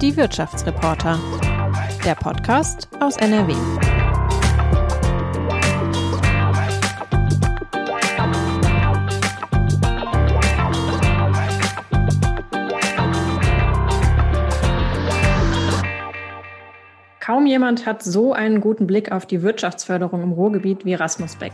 Die 0.00 0.16
Wirtschaftsreporter. 0.16 1.18
Der 2.04 2.14
Podcast 2.14 2.88
aus 3.00 3.16
NRW. 3.16 3.54
Kaum 17.18 17.46
jemand 17.46 17.84
hat 17.84 18.04
so 18.04 18.32
einen 18.32 18.60
guten 18.60 18.86
Blick 18.86 19.10
auf 19.10 19.26
die 19.26 19.42
Wirtschaftsförderung 19.42 20.22
im 20.22 20.30
Ruhrgebiet 20.30 20.84
wie 20.84 20.94
Rasmus 20.94 21.34
Beck. 21.34 21.52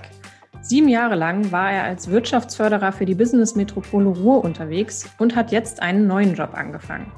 Sieben 0.63 0.89
Jahre 0.89 1.15
lang 1.15 1.53
war 1.53 1.73
er 1.73 1.85
als 1.85 2.11
Wirtschaftsförderer 2.11 2.93
für 2.93 3.07
die 3.07 3.15
Business-Metropole 3.15 4.11
Ruhr 4.11 4.45
unterwegs 4.45 5.09
und 5.19 5.35
hat 5.35 5.53
jetzt 5.53 5.81
einen 5.81 6.07
neuen 6.07 6.35
Job 6.35 6.51
angefangen. 6.53 7.11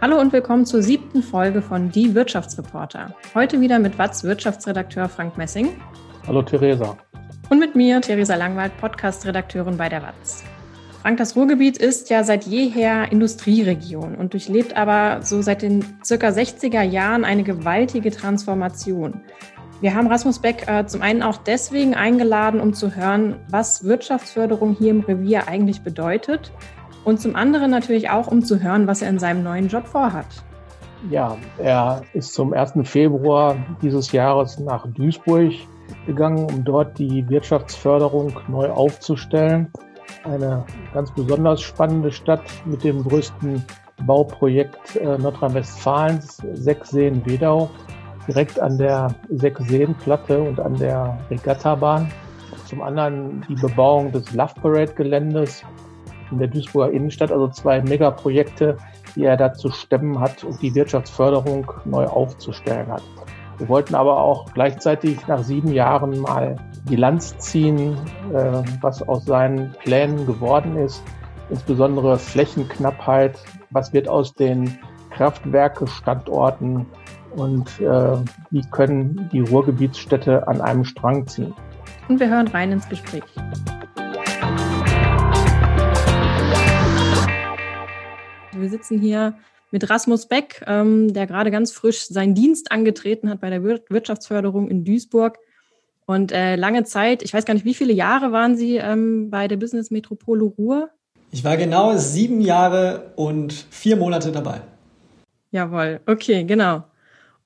Hallo 0.00 0.18
und 0.18 0.32
willkommen 0.32 0.64
zur 0.64 0.82
siebten 0.82 1.22
Folge 1.22 1.60
von 1.60 1.90
Die 1.90 2.14
Wirtschaftsreporter. 2.14 3.14
Heute 3.34 3.60
wieder 3.60 3.78
mit 3.78 3.98
Watz 3.98 4.24
Wirtschaftsredakteur 4.24 5.10
Frank 5.10 5.36
Messing. 5.36 5.78
Hallo 6.26 6.40
Theresa. 6.40 6.96
Und 7.50 7.58
mit 7.58 7.76
mir, 7.76 8.00
Theresa 8.00 8.34
Langwald, 8.34 8.74
Podcast-Redakteurin 8.78 9.76
bei 9.76 9.90
der 9.90 10.02
Watz. 10.02 10.42
Frank, 11.02 11.18
das 11.18 11.36
Ruhrgebiet 11.36 11.76
ist 11.76 12.08
ja 12.08 12.24
seit 12.24 12.44
jeher 12.44 13.12
Industrieregion 13.12 14.14
und 14.14 14.32
durchlebt 14.32 14.76
aber 14.76 15.20
so 15.22 15.42
seit 15.42 15.60
den 15.60 15.84
circa 16.02 16.28
60er 16.28 16.82
Jahren 16.82 17.24
eine 17.24 17.42
gewaltige 17.42 18.10
Transformation. 18.10 19.20
Wir 19.80 19.94
haben 19.94 20.08
Rasmus 20.08 20.38
Beck 20.38 20.68
äh, 20.68 20.86
zum 20.86 21.02
einen 21.02 21.22
auch 21.22 21.38
deswegen 21.38 21.94
eingeladen, 21.94 22.60
um 22.60 22.74
zu 22.74 22.94
hören, 22.94 23.36
was 23.48 23.84
Wirtschaftsförderung 23.84 24.76
hier 24.78 24.90
im 24.90 25.00
Revier 25.00 25.48
eigentlich 25.48 25.82
bedeutet 25.82 26.52
und 27.04 27.20
zum 27.20 27.34
anderen 27.34 27.70
natürlich 27.70 28.10
auch, 28.10 28.26
um 28.26 28.42
zu 28.42 28.62
hören, 28.62 28.86
was 28.86 29.00
er 29.02 29.08
in 29.08 29.18
seinem 29.18 29.42
neuen 29.42 29.68
Job 29.68 29.86
vorhat. 29.86 30.26
Ja, 31.08 31.36
er 31.56 32.02
ist 32.12 32.34
zum 32.34 32.52
1. 32.52 32.74
Februar 32.84 33.56
dieses 33.80 34.12
Jahres 34.12 34.58
nach 34.58 34.86
Duisburg 34.86 35.52
gegangen, 36.06 36.44
um 36.44 36.62
dort 36.62 36.98
die 36.98 37.26
Wirtschaftsförderung 37.28 38.38
neu 38.48 38.68
aufzustellen 38.68 39.72
eine 40.24 40.64
ganz 40.92 41.12
besonders 41.12 41.62
spannende 41.62 42.12
Stadt 42.12 42.42
mit 42.64 42.84
dem 42.84 43.02
größten 43.04 43.64
Bauprojekt 44.06 44.96
äh, 44.96 45.18
Nordrhein-Westfalens, 45.18 46.42
Sechseen-Wedau, 46.54 47.70
direkt 48.30 48.60
an 48.60 48.78
der 48.78 49.08
Sechseen-Platte 49.28 50.40
und 50.40 50.60
an 50.60 50.76
der 50.76 51.18
Regattabahn. 51.30 52.10
Zum 52.66 52.80
anderen 52.80 53.44
die 53.48 53.56
Bebauung 53.56 54.12
des 54.12 54.32
Love 54.32 54.54
Parade-Geländes 54.62 55.64
in 56.30 56.38
der 56.38 56.46
Duisburger 56.46 56.92
Innenstadt, 56.92 57.32
also 57.32 57.48
zwei 57.48 57.82
Megaprojekte, 57.82 58.76
die 59.16 59.24
er 59.24 59.36
da 59.36 59.52
zu 59.52 59.70
stemmen 59.70 60.20
hat 60.20 60.44
und 60.44 60.62
die 60.62 60.72
Wirtschaftsförderung 60.74 61.72
neu 61.84 62.06
aufzustellen 62.06 62.86
hat. 62.92 63.02
Wir 63.58 63.68
wollten 63.68 63.96
aber 63.96 64.22
auch 64.22 64.52
gleichzeitig 64.54 65.26
nach 65.26 65.42
sieben 65.42 65.72
Jahren 65.72 66.20
mal 66.20 66.56
Bilanz 66.88 67.36
ziehen, 67.38 67.96
äh, 68.32 68.62
was 68.80 69.06
aus 69.06 69.24
seinen 69.24 69.72
Plänen 69.82 70.24
geworden 70.24 70.76
ist, 70.76 71.02
insbesondere 71.50 72.16
Flächenknappheit, 72.18 73.38
was 73.70 73.92
wird 73.92 74.08
aus 74.08 74.32
den 74.32 74.78
Kraftwerke-Standorten 75.10 76.86
und 77.36 77.80
äh, 77.80 78.16
wie 78.50 78.62
können 78.70 79.28
die 79.32 79.40
Ruhrgebietsstädte 79.40 80.46
an 80.48 80.60
einem 80.60 80.84
Strang 80.84 81.26
ziehen. 81.26 81.54
Und 82.08 82.20
wir 82.20 82.28
hören 82.28 82.48
rein 82.48 82.72
ins 82.72 82.88
Gespräch. 82.88 83.22
Wir 88.52 88.68
sitzen 88.68 88.98
hier 88.98 89.34
mit 89.70 89.88
Rasmus 89.88 90.26
Beck, 90.26 90.64
ähm, 90.66 91.12
der 91.12 91.26
gerade 91.26 91.50
ganz 91.50 91.72
frisch 91.72 92.06
seinen 92.08 92.34
Dienst 92.34 92.72
angetreten 92.72 93.30
hat 93.30 93.40
bei 93.40 93.50
der 93.50 93.62
Wirtschaftsförderung 93.62 94.68
in 94.68 94.84
Duisburg. 94.84 95.38
Und 96.06 96.32
äh, 96.32 96.56
lange 96.56 96.84
Zeit, 96.84 97.22
ich 97.22 97.32
weiß 97.32 97.44
gar 97.44 97.54
nicht, 97.54 97.64
wie 97.64 97.74
viele 97.74 97.92
Jahre 97.92 98.32
waren 98.32 98.56
Sie 98.56 98.76
ähm, 98.76 99.30
bei 99.30 99.46
der 99.46 99.56
Business 99.56 99.90
Metropole 99.92 100.44
Ruhr? 100.44 100.90
Ich 101.30 101.44
war 101.44 101.56
genau 101.56 101.96
sieben 101.96 102.40
Jahre 102.40 103.12
und 103.14 103.52
vier 103.52 103.96
Monate 103.96 104.32
dabei. 104.32 104.62
Jawohl, 105.52 106.00
okay, 106.06 106.42
genau. 106.44 106.84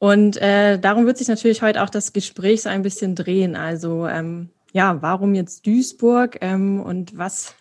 Und 0.04 0.37
äh, 0.37 0.78
darum 0.78 1.06
wird 1.06 1.16
sich 1.16 1.28
natürlich 1.28 1.62
heute 1.62 1.82
auch 1.82 1.88
das 1.88 2.12
Gespräch 2.12 2.60
so 2.60 2.69
ein 2.69 2.82
bisschen 2.82 3.15
drehen. 3.15 3.56
Also 3.56 4.06
ähm, 4.06 4.50
ja, 4.75 5.00
warum 5.00 5.34
jetzt 5.34 5.66
Duisburg 5.66 6.37
ähm, 6.42 6.78
und 6.82 7.16
was 7.16 7.54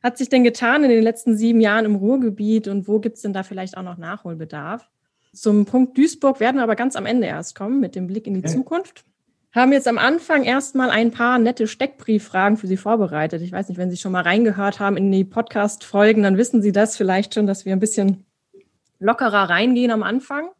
hat 0.00 0.16
sich 0.16 0.28
denn 0.28 0.44
getan 0.44 0.84
in 0.84 0.90
den 0.90 1.02
letzten 1.02 1.36
sieben 1.36 1.60
Jahren 1.60 1.84
im 1.84 1.96
Ruhrgebiet 1.96 2.68
und 2.68 2.86
wo 2.86 3.00
gibt 3.00 3.16
es 3.16 3.22
denn 3.22 3.32
da 3.32 3.42
vielleicht 3.42 3.76
auch 3.76 3.82
noch 3.82 3.98
Nachholbedarf? 3.98 4.88
Zum 5.34 5.64
Punkt 5.64 5.98
Duisburg 5.98 6.38
werden 6.38 6.58
wir 6.58 6.62
aber 6.62 6.76
ganz 6.76 6.94
am 6.94 7.04
Ende 7.04 7.26
erst 7.26 7.56
kommen 7.56 7.80
mit 7.80 7.96
dem 7.96 8.06
Blick 8.06 8.28
in 8.28 8.34
die 8.34 8.44
okay. 8.44 8.54
Zukunft. 8.54 9.04
Haben 9.52 9.72
jetzt 9.72 9.88
am 9.88 9.98
Anfang 9.98 10.44
erstmal 10.44 10.88
ein 10.88 11.10
paar 11.10 11.40
nette 11.40 11.66
Steckbrieffragen 11.66 12.58
für 12.58 12.68
Sie 12.68 12.76
vorbereitet. 12.76 13.42
Ich 13.42 13.50
weiß 13.50 13.68
nicht, 13.68 13.78
wenn 13.78 13.90
Sie 13.90 13.96
schon 13.96 14.12
mal 14.12 14.22
reingehört 14.22 14.78
haben 14.78 14.96
in 14.96 15.10
die 15.10 15.24
Podcast-Folgen, 15.24 16.22
dann 16.22 16.36
wissen 16.36 16.62
Sie 16.62 16.70
das 16.70 16.96
vielleicht 16.96 17.34
schon, 17.34 17.48
dass 17.48 17.64
wir 17.64 17.72
ein 17.72 17.80
bisschen 17.80 18.24
lockerer 19.00 19.50
reingehen 19.50 19.90
am 19.90 20.04
Anfang. 20.04 20.50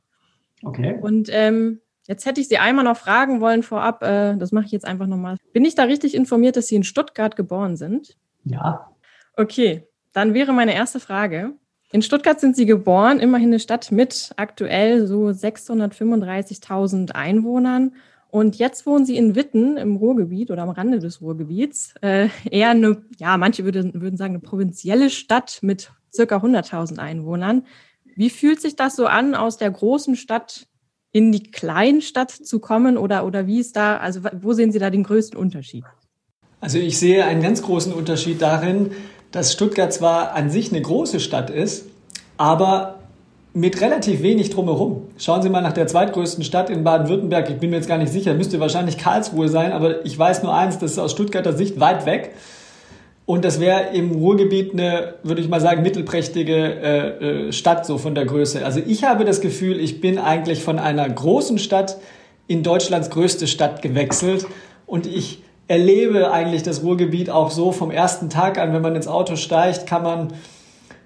Okay. 0.62 0.98
Und 1.00 1.28
ähm, 1.30 1.80
jetzt 2.06 2.26
hätte 2.26 2.40
ich 2.40 2.48
Sie 2.48 2.58
einmal 2.58 2.84
noch 2.84 2.96
fragen 2.96 3.40
wollen 3.40 3.62
vorab, 3.62 4.02
äh, 4.02 4.36
das 4.36 4.52
mache 4.52 4.66
ich 4.66 4.72
jetzt 4.72 4.86
einfach 4.86 5.06
nochmal. 5.06 5.36
Bin 5.52 5.64
ich 5.64 5.74
da 5.74 5.84
richtig 5.84 6.14
informiert, 6.14 6.56
dass 6.56 6.68
Sie 6.68 6.76
in 6.76 6.84
Stuttgart 6.84 7.36
geboren 7.36 7.76
sind? 7.76 8.16
Ja. 8.44 8.90
Okay, 9.36 9.86
dann 10.12 10.34
wäre 10.34 10.52
meine 10.52 10.74
erste 10.74 11.00
Frage. 11.00 11.54
In 11.92 12.02
Stuttgart 12.02 12.40
sind 12.40 12.56
Sie 12.56 12.64
geboren, 12.64 13.20
immerhin 13.20 13.48
eine 13.48 13.60
Stadt 13.60 13.92
mit 13.92 14.32
aktuell 14.36 15.06
so 15.06 15.26
635.000 15.26 17.12
Einwohnern. 17.12 17.92
Und 18.30 18.56
jetzt 18.56 18.86
wohnen 18.86 19.04
Sie 19.04 19.18
in 19.18 19.34
Witten 19.34 19.76
im 19.76 19.96
Ruhrgebiet 19.96 20.50
oder 20.50 20.62
am 20.62 20.70
Rande 20.70 21.00
des 21.00 21.20
Ruhrgebiets. 21.20 21.94
Äh, 22.00 22.28
eher 22.50 22.70
eine, 22.70 23.02
ja, 23.18 23.36
manche 23.36 23.64
würden, 23.64 24.00
würden 24.00 24.16
sagen, 24.16 24.32
eine 24.32 24.40
provinzielle 24.40 25.10
Stadt 25.10 25.58
mit 25.60 25.92
circa 26.10 26.38
100.000 26.38 26.98
Einwohnern. 26.98 27.66
Wie 28.14 28.30
fühlt 28.30 28.60
sich 28.60 28.76
das 28.76 28.96
so 28.96 29.06
an, 29.06 29.34
aus 29.34 29.56
der 29.56 29.70
großen 29.70 30.16
Stadt 30.16 30.66
in 31.12 31.30
die 31.30 31.42
Kleinstadt 31.42 32.30
zu 32.30 32.58
kommen 32.58 32.96
oder, 32.96 33.26
oder 33.26 33.46
wie 33.46 33.58
ist 33.58 33.76
da, 33.76 33.98
also 33.98 34.20
wo 34.40 34.52
sehen 34.52 34.72
Sie 34.72 34.78
da 34.78 34.90
den 34.90 35.04
größten 35.04 35.38
Unterschied? 35.38 35.84
Also 36.60 36.78
ich 36.78 36.98
sehe 36.98 37.24
einen 37.24 37.42
ganz 37.42 37.62
großen 37.62 37.92
Unterschied 37.92 38.40
darin, 38.40 38.92
dass 39.30 39.52
Stuttgart 39.52 39.92
zwar 39.92 40.32
an 40.34 40.50
sich 40.50 40.70
eine 40.70 40.80
große 40.80 41.20
Stadt 41.20 41.50
ist, 41.50 41.86
aber 42.36 43.00
mit 43.54 43.80
relativ 43.80 44.22
wenig 44.22 44.50
drumherum. 44.50 45.08
Schauen 45.18 45.42
Sie 45.42 45.50
mal 45.50 45.60
nach 45.60 45.72
der 45.72 45.86
zweitgrößten 45.86 46.44
Stadt 46.44 46.70
in 46.70 46.84
Baden-Württemberg. 46.84 47.50
Ich 47.50 47.58
bin 47.58 47.70
mir 47.70 47.76
jetzt 47.76 47.88
gar 47.88 47.98
nicht 47.98 48.12
sicher, 48.12 48.32
müsste 48.34 48.60
wahrscheinlich 48.60 48.96
Karlsruhe 48.96 49.48
sein, 49.48 49.72
aber 49.72 50.06
ich 50.06 50.18
weiß 50.18 50.42
nur 50.42 50.54
eins, 50.54 50.78
das 50.78 50.92
ist 50.92 50.98
aus 50.98 51.12
Stuttgarter 51.12 51.52
Sicht 51.52 51.78
weit 51.78 52.06
weg. 52.06 52.34
Und 53.24 53.44
das 53.44 53.60
wäre 53.60 53.94
im 53.94 54.12
Ruhrgebiet 54.12 54.72
eine, 54.72 55.14
würde 55.22 55.40
ich 55.40 55.48
mal 55.48 55.60
sagen, 55.60 55.82
mittelprächtige 55.82 56.54
äh, 56.54 57.46
äh, 57.48 57.52
Stadt 57.52 57.86
so 57.86 57.98
von 57.98 58.14
der 58.14 58.24
Größe. 58.24 58.64
Also 58.64 58.80
ich 58.84 59.04
habe 59.04 59.24
das 59.24 59.40
Gefühl, 59.40 59.78
ich 59.80 60.00
bin 60.00 60.18
eigentlich 60.18 60.62
von 60.62 60.78
einer 60.78 61.08
großen 61.08 61.58
Stadt 61.58 61.98
in 62.48 62.62
Deutschlands 62.62 63.10
größte 63.10 63.46
Stadt 63.46 63.80
gewechselt 63.80 64.46
und 64.86 65.06
ich 65.06 65.42
erlebe 65.68 66.32
eigentlich 66.32 66.64
das 66.64 66.82
Ruhrgebiet 66.82 67.30
auch 67.30 67.50
so 67.50 67.70
vom 67.70 67.90
ersten 67.90 68.28
Tag 68.28 68.58
an, 68.58 68.72
wenn 68.72 68.82
man 68.82 68.96
ins 68.96 69.08
Auto 69.08 69.36
steigt, 69.36 69.86
kann 69.86 70.02
man 70.02 70.28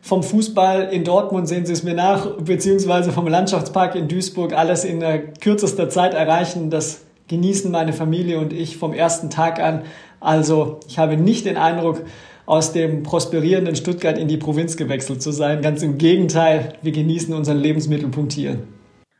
vom 0.00 0.22
Fußball 0.22 0.88
in 0.90 1.04
Dortmund, 1.04 1.48
sehen 1.48 1.66
Sie 1.66 1.72
es 1.72 1.82
mir 1.82 1.94
nach, 1.94 2.36
beziehungsweise 2.38 3.12
vom 3.12 3.28
Landschaftspark 3.28 3.94
in 3.94 4.08
Duisburg 4.08 4.52
alles 4.54 4.84
in 4.84 5.04
kürzester 5.40 5.90
Zeit 5.90 6.14
erreichen. 6.14 6.70
Das 6.70 7.02
genießen 7.28 7.70
meine 7.70 7.92
Familie 7.92 8.38
und 8.38 8.52
ich 8.52 8.76
vom 8.76 8.92
ersten 8.92 9.30
Tag 9.30 9.60
an. 9.60 9.82
Also 10.20 10.80
ich 10.88 10.98
habe 10.98 11.16
nicht 11.16 11.46
den 11.46 11.56
Eindruck, 11.56 12.02
aus 12.46 12.72
dem 12.72 13.02
prosperierenden 13.02 13.74
Stuttgart 13.74 14.16
in 14.16 14.28
die 14.28 14.36
Provinz 14.36 14.76
gewechselt 14.76 15.20
zu 15.20 15.32
sein. 15.32 15.62
Ganz 15.62 15.82
im 15.82 15.98
Gegenteil, 15.98 16.74
wir 16.80 16.92
genießen 16.92 17.34
unseren 17.34 17.58
Lebensmittelpunkt 17.58 18.32
hier. 18.32 18.60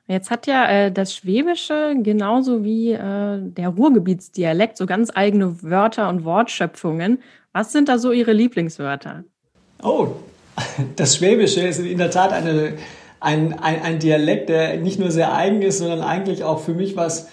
Jetzt 0.07 0.31
hat 0.31 0.47
ja 0.47 0.69
äh, 0.69 0.93
das 0.93 1.17
Schwäbische 1.17 1.97
genauso 2.01 2.63
wie 2.63 2.93
äh, 2.93 3.39
der 3.41 3.69
Ruhrgebietsdialekt 3.71 4.77
so 4.77 4.87
ganz 4.87 5.11
eigene 5.13 5.61
Wörter 5.65 6.09
und 6.09 6.25
Wortschöpfungen. 6.25 7.19
Was 7.53 7.73
sind 7.73 7.89
da 7.89 7.99
so 7.99 8.13
Ihre 8.13 8.33
Lieblingswörter? 8.33 9.25
Oh, 9.83 10.09
das 10.97 11.17
Schwäbische 11.17 11.63
ist 11.63 11.81
in 11.81 11.99
der 11.99 12.13
Tat 12.13 12.33
eine, 12.33 12.75
ein, 13.19 13.59
ein, 13.59 13.83
ein 13.83 13.99
Dialekt, 13.99 14.49
der 14.49 14.77
nicht 14.77 15.01
nur 15.01 15.11
sehr 15.11 15.35
eigen 15.35 15.63
ist, 15.63 15.79
sondern 15.79 16.03
eigentlich 16.03 16.45
auch 16.45 16.61
für 16.61 16.75
mich 16.75 16.97
was 16.97 17.29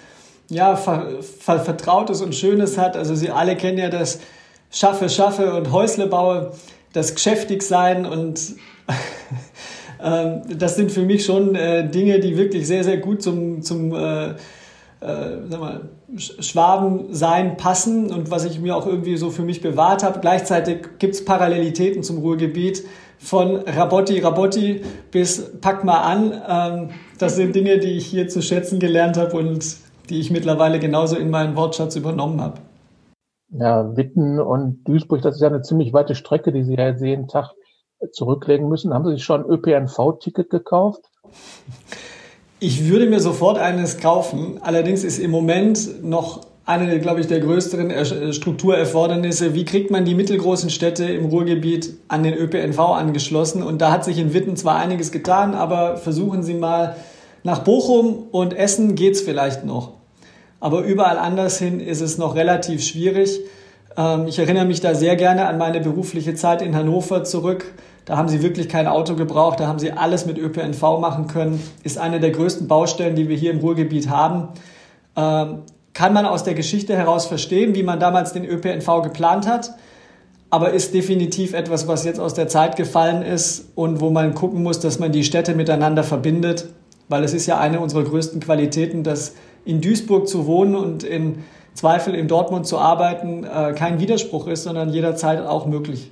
ja, 0.54 0.76
ver, 0.76 1.22
ver, 1.22 1.60
Vertrautes 1.60 2.22
und 2.22 2.36
Schönes 2.36 2.78
hat. 2.78 2.96
Also 2.96 3.16
Sie 3.16 3.30
alle 3.30 3.56
kennen 3.56 3.78
ja 3.78 3.90
das 3.90 4.20
Schaffe, 4.72 5.10
Schaffe 5.10 5.54
und 5.54 5.72
Häusle 5.72 6.08
baue, 6.08 6.52
das 6.94 7.16
Geschäftigsein 7.16 8.06
und 8.06 8.56
ähm, 10.04 10.42
das 10.58 10.76
sind 10.76 10.92
für 10.92 11.04
mich 11.04 11.26
schon 11.26 11.56
äh, 11.56 11.90
Dinge, 11.90 12.20
die 12.20 12.38
wirklich 12.38 12.68
sehr, 12.68 12.84
sehr 12.84 12.98
gut 12.98 13.22
zum, 13.22 13.62
zum, 13.62 13.94
äh, 13.94 14.30
äh, 14.30 14.36
sag 15.50 15.60
mal, 15.60 15.82
Schwaben 16.18 17.14
sein 17.14 17.58
passen 17.58 18.12
und 18.12 18.30
was 18.30 18.46
ich 18.46 18.60
mir 18.60 18.76
auch 18.76 18.86
irgendwie 18.86 19.18
so 19.18 19.32
für 19.32 19.42
mich 19.42 19.62
bewahrt 19.62 20.04
habe. 20.04 20.20
Gleichzeitig 20.20 21.00
gibt 21.00 21.16
es 21.16 21.26
Parallelitäten 21.26 22.04
zum 22.04 22.20
Ruhrgebiet 22.20 22.84
von 23.18 23.58
Rabotti, 23.58 24.20
Rabotti 24.20 24.82
bis 25.12 25.60
Pack 25.62 25.84
mal 25.84 26.02
an. 26.02 26.42
Ähm, 26.48 26.90
das 27.18 27.36
sind 27.36 27.56
Dinge, 27.56 27.80
die 27.80 27.98
ich 27.98 28.06
hier 28.06 28.28
zu 28.28 28.42
schätzen 28.42 28.80
gelernt 28.80 29.18
habe 29.18 29.38
und 29.38 29.66
die 30.10 30.20
ich 30.20 30.32
mittlerweile 30.32 30.80
genauso 30.80 31.16
in 31.16 31.30
meinen 31.30 31.56
Wortschatz 31.56 31.96
übernommen 31.96 32.42
habe. 32.42 32.60
Ja, 33.50 33.96
Witten 33.96 34.40
und 34.40 34.84
Duisburg, 34.86 35.22
das 35.22 35.36
ist 35.36 35.42
ja 35.42 35.48
eine 35.48 35.62
ziemlich 35.62 35.94
weite 35.94 36.16
Strecke, 36.16 36.52
die 36.52 36.64
Sie 36.64 36.76
ja 36.76 36.90
jeden 36.90 37.28
Tag 37.28 37.52
zurücklegen 38.12 38.68
müssen. 38.68 38.94
Haben 38.94 39.06
Sie 39.06 39.14
sich 39.14 39.24
schon 39.24 39.42
ein 39.42 39.50
ÖPNV-Ticket 39.50 40.50
gekauft? 40.50 41.02
Ich 42.60 42.88
würde 42.90 43.08
mir 43.08 43.20
sofort 43.20 43.58
eines 43.58 43.98
kaufen. 43.98 44.60
Allerdings 44.62 45.04
ist 45.04 45.20
im 45.20 45.32
Moment 45.32 46.04
noch 46.04 46.42
eine, 46.66 47.00
glaube 47.00 47.20
ich, 47.20 47.28
der 47.28 47.42
größeren 47.42 47.92
äh, 47.92 48.34
Strukturerfordernisse. 48.34 49.54
Wie 49.54 49.66
kriegt 49.66 49.92
man 49.92 50.06
die 50.06 50.16
mittelgroßen 50.16 50.70
Städte 50.70 51.06
im 51.06 51.26
Ruhrgebiet 51.26 51.98
an 52.08 52.24
den 52.24 52.34
ÖPNV 52.34 52.80
angeschlossen? 52.80 53.64
Und 53.64 53.82
da 53.82 53.92
hat 53.92 54.06
sich 54.06 54.18
in 54.18 54.34
Witten 54.34 54.56
zwar 54.56 54.78
einiges 54.78 55.12
getan, 55.12 55.56
aber 55.56 55.98
versuchen 55.98 56.44
Sie 56.44 56.54
mal 56.54 56.96
nach 57.44 57.60
Bochum 57.60 58.28
und 58.32 58.54
Essen 58.54 58.96
geht's 58.96 59.22
vielleicht 59.22 59.66
noch. 59.66 59.92
Aber 60.60 60.82
überall 60.82 61.18
anders 61.18 61.60
hin 61.60 61.80
ist 61.80 62.02
es 62.02 62.18
noch 62.18 62.36
relativ 62.36 62.84
schwierig. 62.84 63.42
Ähm, 63.98 64.28
ich 64.28 64.40
erinnere 64.40 64.66
mich 64.66 64.80
da 64.80 64.96
sehr 64.96 65.16
gerne 65.16 65.48
an 65.48 65.58
meine 65.58 65.82
berufliche 65.82 66.36
Zeit 66.36 66.62
in 66.62 66.76
Hannover 66.76 67.24
zurück. 67.24 67.66
Da 68.06 68.18
haben 68.18 68.28
sie 68.28 68.42
wirklich 68.42 68.68
kein 68.68 68.88
Auto 68.88 69.16
gebraucht, 69.16 69.60
da 69.60 69.68
haben 69.68 69.80
sie 69.80 69.92
alles 69.92 70.26
mit 70.26 70.38
ÖPNV 70.38 70.82
machen 71.00 71.28
können. 71.28 71.62
Ist 71.84 71.98
eine 71.98 72.20
der 72.20 72.32
größten 72.32 72.68
Baustellen, 72.68 73.16
die 73.16 73.30
wir 73.30 73.38
hier 73.38 73.52
im 73.52 73.60
Ruhrgebiet 73.60 74.10
haben. 74.10 74.50
Ähm, 75.16 75.60
kann 75.94 76.14
man 76.14 76.26
aus 76.26 76.44
der 76.44 76.54
Geschichte 76.54 76.96
heraus 76.96 77.26
verstehen, 77.28 77.76
wie 77.76 77.84
man 77.84 78.00
damals 78.00 78.34
den 78.34 78.46
ÖPNV 78.46 79.04
geplant 79.04 79.48
hat, 79.48 79.72
aber 80.50 80.72
ist 80.72 80.94
definitiv 80.94 81.54
etwas, 81.54 81.88
was 81.88 82.04
jetzt 82.04 82.20
aus 82.20 82.34
der 82.34 82.48
Zeit 82.48 82.76
gefallen 82.76 83.22
ist 83.22 83.70
und 83.76 84.02
wo 84.02 84.10
man 84.10 84.34
gucken 84.34 84.64
muss, 84.64 84.80
dass 84.80 85.00
man 85.00 85.12
die 85.12 85.24
Städte 85.24 85.56
miteinander 85.56 86.04
verbindet, 86.04 86.70
weil 87.10 87.24
es 87.24 87.34
ist 87.34 87.48
ja 87.48 87.60
eine 87.60 87.80
unserer 87.80 88.04
größten 88.04 88.40
Qualitäten, 88.40 89.04
dass 89.04 89.36
in 89.66 89.82
Duisburg 89.82 90.28
zu 90.28 90.46
wohnen 90.46 90.76
und 90.76 91.04
in 91.04 91.44
Zweifel 91.74 92.14
in 92.14 92.28
Dortmund 92.28 92.68
zu 92.68 92.78
arbeiten 92.78 93.44
äh, 93.44 93.74
kein 93.74 94.00
Widerspruch 94.00 94.48
ist, 94.48 94.64
sondern 94.64 94.90
jederzeit 94.90 95.46
auch 95.46 95.66
möglich. 95.66 96.12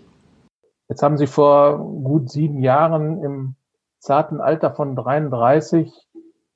Jetzt 0.89 1.03
haben 1.03 1.17
Sie 1.17 1.27
vor 1.27 1.77
gut 1.77 2.29
sieben 2.29 2.61
Jahren 2.61 3.23
im 3.23 3.55
zarten 3.99 4.41
Alter 4.41 4.71
von 4.71 4.95
33 4.95 5.89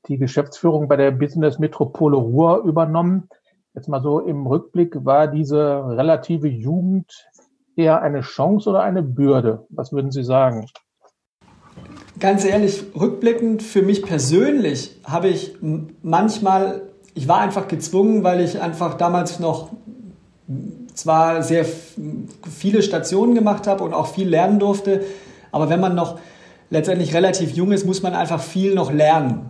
die 0.07 0.17
Geschäftsführung 0.17 0.87
bei 0.87 0.97
der 0.97 1.11
Business 1.11 1.59
Metropole 1.59 2.17
Ruhr 2.17 2.63
übernommen. 2.63 3.29
Jetzt 3.73 3.87
mal 3.87 4.01
so 4.01 4.19
im 4.19 4.45
Rückblick, 4.45 5.05
war 5.05 5.27
diese 5.27 5.85
relative 5.87 6.47
Jugend 6.47 7.27
eher 7.75 8.01
eine 8.01 8.21
Chance 8.21 8.69
oder 8.69 8.83
eine 8.83 9.03
Bürde? 9.03 9.65
Was 9.69 9.91
würden 9.91 10.11
Sie 10.11 10.23
sagen? 10.23 10.67
Ganz 12.19 12.45
ehrlich, 12.45 12.83
rückblickend 12.97 13.61
für 13.61 13.81
mich 13.81 14.01
persönlich 14.01 14.95
habe 15.03 15.27
ich 15.27 15.53
manchmal, 16.01 16.83
ich 17.13 17.27
war 17.27 17.39
einfach 17.39 17.67
gezwungen, 17.67 18.23
weil 18.23 18.39
ich 18.39 18.61
einfach 18.61 18.93
damals 18.93 19.39
noch 19.39 19.69
zwar 20.93 21.43
sehr 21.43 21.65
viele 22.49 22.81
Stationen 22.83 23.35
gemacht 23.35 23.67
habe 23.67 23.83
und 23.83 23.93
auch 23.93 24.07
viel 24.07 24.29
lernen 24.29 24.59
durfte, 24.59 25.03
aber 25.51 25.69
wenn 25.69 25.81
man 25.81 25.93
noch 25.93 26.19
letztendlich 26.69 27.13
relativ 27.13 27.51
jung 27.51 27.73
ist, 27.73 27.85
muss 27.85 28.01
man 28.01 28.13
einfach 28.13 28.41
viel 28.41 28.75
noch 28.75 28.93
lernen. 28.93 29.49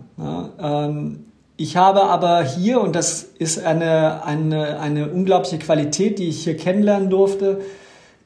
Ähm, 0.60 1.24
ich 1.56 1.76
habe 1.76 2.02
aber 2.02 2.42
hier, 2.42 2.80
und 2.80 2.96
das 2.96 3.22
ist 3.38 3.64
eine, 3.64 4.24
eine, 4.24 4.80
eine 4.80 5.08
unglaubliche 5.08 5.58
Qualität, 5.58 6.18
die 6.18 6.28
ich 6.28 6.42
hier 6.42 6.56
kennenlernen 6.56 7.10
durfte, 7.10 7.60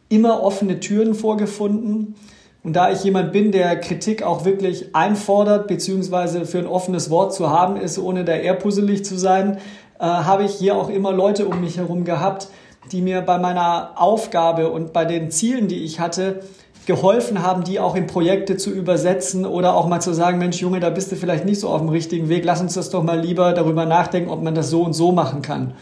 immer 0.09 0.43
offene 0.43 0.81
Türen 0.81 1.15
vorgefunden 1.15 2.15
und 2.62 2.75
da 2.75 2.91
ich 2.91 3.03
jemand 3.05 3.33
bin, 3.33 3.53
der 3.53 3.81
Kritik 3.81 4.23
auch 4.23 4.45
wirklich 4.45 4.95
einfordert, 4.95 5.67
beziehungsweise 5.67 6.45
für 6.45 6.59
ein 6.59 6.67
offenes 6.67 7.09
Wort 7.09 7.33
zu 7.33 7.49
haben 7.49 7.77
ist, 7.77 7.99
ohne 7.99 8.25
da 8.25 8.33
eher 8.33 8.55
puzzelig 8.55 9.05
zu 9.05 9.19
sein, 9.19 9.59
äh, 9.99 10.05
habe 10.05 10.45
ich 10.45 10.55
hier 10.55 10.77
auch 10.77 10.91
immer 10.91 11.12
Leute 11.12 11.47
um 11.47 11.61
mich 11.61 11.79
herum 11.79 12.05
gehabt, 12.05 12.49
die 12.93 13.01
mir 13.01 13.23
bei 13.23 13.39
meiner 13.39 13.93
Aufgabe 13.97 14.71
und 14.71 14.93
bei 14.93 15.05
den 15.05 15.31
Zielen, 15.31 15.69
die 15.69 15.85
ich 15.85 16.01
hatte, 16.01 16.41
geholfen 16.87 17.43
haben, 17.43 17.65
die 17.65 17.79
auch 17.79 17.95
in 17.95 18.07
Projekte 18.07 18.57
zu 18.57 18.71
übersetzen 18.71 19.47
oder 19.47 19.75
auch 19.75 19.87
mal 19.87 20.01
zu 20.01 20.13
sagen, 20.13 20.39
Mensch 20.39 20.61
Junge, 20.61 20.81
da 20.81 20.91
bist 20.91 21.13
du 21.13 21.17
vielleicht 21.17 21.45
nicht 21.45 21.61
so 21.61 21.69
auf 21.69 21.81
dem 21.81 21.89
richtigen 21.89 22.29
Weg, 22.29 22.45
lass 22.45 22.61
uns 22.61 22.75
das 22.75 22.91
doch 22.91 23.03
mal 23.03 23.21
lieber 23.21 23.53
darüber 23.53 23.87
nachdenken, 23.87 24.31
ob 24.31 24.43
man 24.43 24.55
das 24.55 24.71
so 24.71 24.83
und 24.83 24.93
so 24.93 25.13
machen 25.13 25.43
kann. 25.43 25.75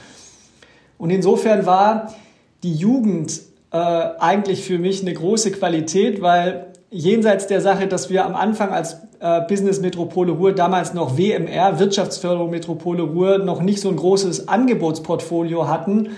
Und 0.99 1.11
insofern 1.11 1.67
war 1.67 2.15
die 2.63 2.75
Jugend 2.75 3.41
äh, 3.71 3.77
eigentlich 3.77 4.65
für 4.65 4.79
mich 4.79 5.03
eine 5.03 5.15
große 5.15 5.53
Qualität, 5.53 6.21
weil 6.21 6.68
jenseits 6.91 7.47
der 7.47 7.61
Sache, 7.61 7.87
dass 7.87 8.11
wir 8.11 8.25
am 8.25 8.35
Anfang 8.35 8.71
als 8.71 8.99
äh, 9.21 9.43
Business 9.43 9.81
Metropole 9.81 10.33
Ruhr, 10.33 10.53
damals 10.53 10.95
noch 10.95 11.19
WMR, 11.19 11.79
Wirtschaftsförderung 11.79 12.51
Metropole 12.51 13.03
Ruhr, 13.03 13.39
noch 13.39 13.61
nicht 13.61 13.81
so 13.81 13.89
ein 13.89 13.97
großes 13.97 14.49
Angebotsportfolio 14.49 15.69
hatten, 15.69 16.11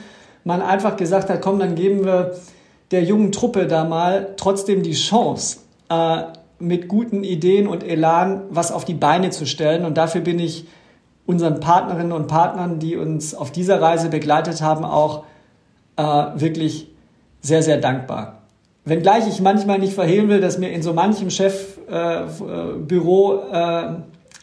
man 0.44 0.62
einfach 0.62 0.96
gesagt 0.96 1.28
hat, 1.28 1.40
komm, 1.42 1.58
dann 1.58 1.74
geben 1.74 2.04
wir 2.04 2.34
der 2.90 3.04
jungen 3.04 3.32
Truppe 3.32 3.66
da 3.66 3.84
mal 3.84 4.34
trotzdem 4.36 4.82
die 4.82 4.92
Chance, 4.92 5.58
äh, 5.88 6.22
mit 6.58 6.88
guten 6.88 7.24
Ideen 7.24 7.66
und 7.66 7.82
Elan 7.82 8.42
was 8.50 8.70
auf 8.70 8.84
die 8.84 8.94
Beine 8.94 9.30
zu 9.30 9.46
stellen. 9.46 9.84
Und 9.84 9.96
dafür 9.96 10.20
bin 10.20 10.38
ich 10.38 10.66
unseren 11.26 11.60
Partnerinnen 11.60 12.12
und 12.12 12.26
Partnern, 12.26 12.78
die 12.78 12.96
uns 12.96 13.34
auf 13.34 13.50
dieser 13.50 13.80
Reise 13.80 14.08
begleitet 14.08 14.60
haben, 14.60 14.84
auch 14.84 15.24
äh, 15.96 16.02
wirklich 16.02 16.88
sehr, 17.40 17.62
sehr 17.62 17.78
dankbar. 17.78 18.39
Wenngleich 18.90 19.28
ich 19.28 19.40
manchmal 19.40 19.78
nicht 19.78 19.92
verhehlen 19.92 20.28
will, 20.28 20.40
dass 20.40 20.58
mir 20.58 20.72
in 20.72 20.82
so 20.82 20.92
manchem 20.92 21.30
Chefbüro 21.30 21.84
äh, 23.52 23.84
äh, 23.84 23.94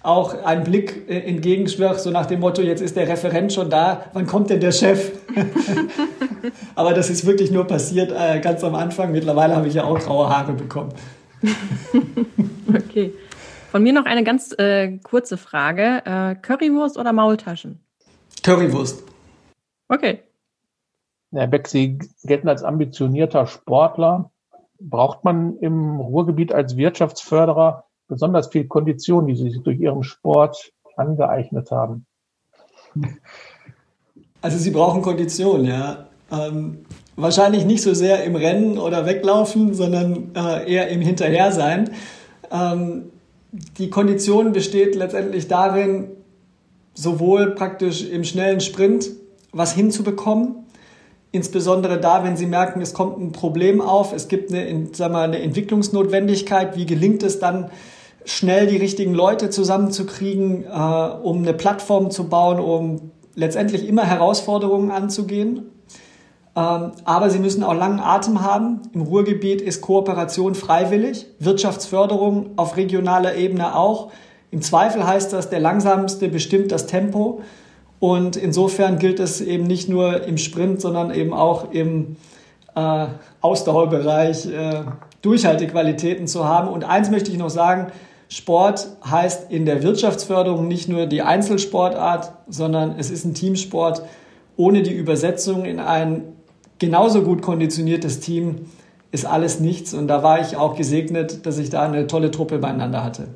auch 0.04 0.42
ein 0.46 0.64
Blick 0.64 1.10
äh, 1.10 1.20
entgegenschwirrt, 1.20 2.00
so 2.00 2.12
nach 2.12 2.28
dem 2.28 2.40
Motto, 2.40 2.62
jetzt 2.62 2.80
ist 2.80 2.96
der 2.96 3.10
Referent 3.10 3.52
schon 3.52 3.70
da, 3.70 4.06
wann 4.14 4.26
kommt 4.26 4.50
denn 4.50 4.62
der 4.62 4.72
Chef? 4.72 5.12
Aber 6.76 6.94
das 6.94 7.10
ist 7.10 7.26
wirklich 7.26 7.52
nur 7.52 7.68
passiert 7.68 8.14
äh, 8.14 8.40
ganz 8.40 8.64
am 8.64 8.74
Anfang. 8.76 9.12
Mittlerweile 9.12 9.54
habe 9.54 9.68
ich 9.68 9.74
ja 9.74 9.84
auch 9.84 10.00
graue 10.00 10.30
Haare 10.30 10.54
bekommen. 10.54 10.94
okay. 12.70 13.14
Von 13.70 13.84
mir 13.84 13.92
noch 13.92 14.06
eine 14.06 14.24
ganz 14.24 14.56
äh, 14.58 14.98
kurze 15.00 15.36
Frage. 15.36 16.04
Äh, 16.06 16.36
Currywurst 16.36 16.98
oder 16.98 17.12
Maultaschen? 17.12 17.82
Currywurst. 18.44 19.04
Okay. 19.90 20.22
Herr 21.34 21.48
Beck, 21.48 21.68
Sie 21.68 22.00
gelten 22.24 22.48
als 22.48 22.64
ambitionierter 22.64 23.46
Sportler. 23.46 24.32
Braucht 24.80 25.24
man 25.24 25.58
im 25.58 26.00
Ruhrgebiet 26.00 26.54
als 26.54 26.78
Wirtschaftsförderer 26.78 27.86
besonders 28.08 28.48
viel 28.48 28.68
Kondition, 28.68 29.28
die 29.28 29.36
Sie 29.36 29.50
sich 29.50 29.64
durch 29.64 29.80
Ihren 29.80 30.04
Sport 30.04 30.72
angeeignet 30.96 31.72
haben? 31.72 32.06
Also 34.42 34.58
Sie 34.58 34.72
brauchen 34.72 35.02
Kondition, 35.02 35.66
ja. 35.66 36.08
Ähm, 36.32 36.86
wahrscheinlich 37.16 37.66
nicht 37.66 37.82
so 37.82 37.94
sehr 37.94 38.24
im 38.24 38.36
Rennen 38.36 38.78
oder 38.78 39.06
Weglaufen, 39.06 39.74
sondern 39.74 40.32
äh, 40.36 40.72
eher 40.72 40.90
im 40.90 41.02
Hinterhersein. 41.02 41.92
Ähm, 42.52 43.12
die 43.52 43.90
Kondition 43.90 44.52
besteht 44.52 44.96
letztendlich 44.96 45.48
darin, 45.48 46.10
sowohl 46.94 47.56
praktisch 47.56 48.08
im 48.10 48.24
schnellen 48.24 48.60
Sprint 48.60 49.10
was 49.52 49.74
hinzubekommen, 49.74 50.67
Insbesondere 51.38 52.00
da, 52.00 52.24
wenn 52.24 52.36
Sie 52.36 52.48
merken, 52.48 52.82
es 52.82 52.96
kommt 52.96 53.20
ein 53.20 53.32
Problem 53.32 53.80
auf, 53.80 54.12
es 54.12 54.28
gibt 54.28 54.52
eine, 54.52 54.88
sagen 54.94 55.14
wir, 55.14 55.20
eine 55.20 55.40
Entwicklungsnotwendigkeit. 55.40 56.76
Wie 56.76 56.88
gelingt 56.88 57.22
es 57.22 57.38
dann, 57.38 57.70
schnell 58.26 58.66
die 58.66 58.78
richtigen 58.78 59.14
Leute 59.14 59.52
zusammenzukriegen, 59.52 60.64
äh, 60.64 60.68
um 60.68 61.44
eine 61.44 61.54
Plattform 61.54 62.10
zu 62.10 62.28
bauen, 62.28 62.60
um 62.60 63.12
letztendlich 63.36 63.88
immer 63.88 64.04
Herausforderungen 64.04 64.90
anzugehen? 64.90 65.66
Ähm, 66.56 66.94
aber 67.06 67.30
Sie 67.30 67.38
müssen 67.38 67.64
auch 67.64 67.76
langen 67.76 68.00
Atem 68.00 68.42
haben. 68.42 68.82
Im 68.94 69.04
Ruhrgebiet 69.04 69.62
ist 69.62 69.82
Kooperation 69.82 70.56
freiwillig, 70.56 71.28
Wirtschaftsförderung 71.38 72.54
auf 72.56 72.78
regionaler 72.78 73.36
Ebene 73.36 73.76
auch. 73.76 74.12
Im 74.50 74.64
Zweifel 74.64 75.06
heißt 75.06 75.34
das, 75.34 75.52
der 75.52 75.60
langsamste 75.60 76.30
bestimmt 76.30 76.72
das 76.72 76.88
Tempo. 76.88 77.42
Und 78.00 78.36
insofern 78.36 79.00
gilt 79.00 79.20
es 79.20 79.42
eben 79.42 79.64
nicht 79.64 79.90
nur 79.90 80.24
im 80.24 80.38
Sprint, 80.38 80.82
sondern 80.82 81.12
eben 81.14 81.34
auch 81.34 81.72
im 81.72 82.16
äh, 82.76 83.08
Ausdauerbereich 83.42 84.46
äh, 84.46 84.84
Durchhaltequalitäten 85.24 86.28
zu 86.28 86.46
haben. 86.46 86.70
Und 86.70 86.84
eins 86.84 87.10
möchte 87.10 87.32
ich 87.32 87.38
noch 87.38 87.50
sagen, 87.50 87.92
Sport 88.30 88.88
heißt 89.10 89.52
in 89.52 89.66
der 89.66 89.84
Wirtschaftsförderung 89.84 90.68
nicht 90.68 90.90
nur 90.90 91.06
die 91.06 91.22
Einzelsportart, 91.22 92.34
sondern 92.48 92.96
es 93.00 93.10
ist 93.10 93.26
ein 93.26 93.34
Teamsport. 93.34 94.04
Ohne 94.58 94.84
die 94.84 94.94
Übersetzung 94.94 95.66
in 95.66 95.80
ein 95.80 96.24
genauso 96.78 97.24
gut 97.24 97.42
konditioniertes 97.42 98.20
Team 98.20 98.68
ist 99.12 99.26
alles 99.26 99.60
nichts. 99.60 99.94
Und 99.94 100.08
da 100.08 100.24
war 100.24 100.42
ich 100.42 100.58
auch 100.58 100.76
gesegnet, 100.76 101.46
dass 101.46 101.58
ich 101.58 101.70
da 101.70 101.84
eine 101.84 102.08
tolle 102.08 102.32
Truppe 102.32 102.60
beieinander 102.60 103.04
hatte. 103.04 103.30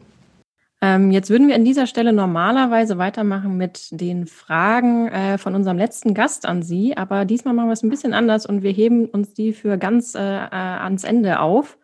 Ähm, 0.84 1.12
jetzt 1.12 1.30
würden 1.30 1.48
wir 1.48 1.54
an 1.54 1.64
dieser 1.64 1.86
Stelle 1.86 2.12
normalerweise 2.12 2.98
weitermachen 2.98 3.56
mit 3.56 3.90
den 3.92 4.26
Fragen 4.26 5.10
äh, 5.10 5.38
von 5.38 5.54
unserem 5.54 5.78
letzten 5.78 6.16
Gast 6.16 6.48
an 6.48 6.64
Sie, 6.64 6.98
aber 6.98 7.24
diesmal 7.26 7.54
machen 7.54 7.68
wir 7.68 7.74
es 7.74 7.84
ein 7.84 7.92
bisschen 7.92 8.16
anders 8.16 8.48
und 8.48 8.64
wir 8.64 8.72
heben 8.72 9.06
uns 9.06 9.36
die 9.36 9.54
für 9.54 9.78
ganz 9.78 10.16
äh, 10.16 10.20
äh, 10.20 10.50
ans 10.50 11.04
Ende 11.04 11.40
auf. 11.40 11.78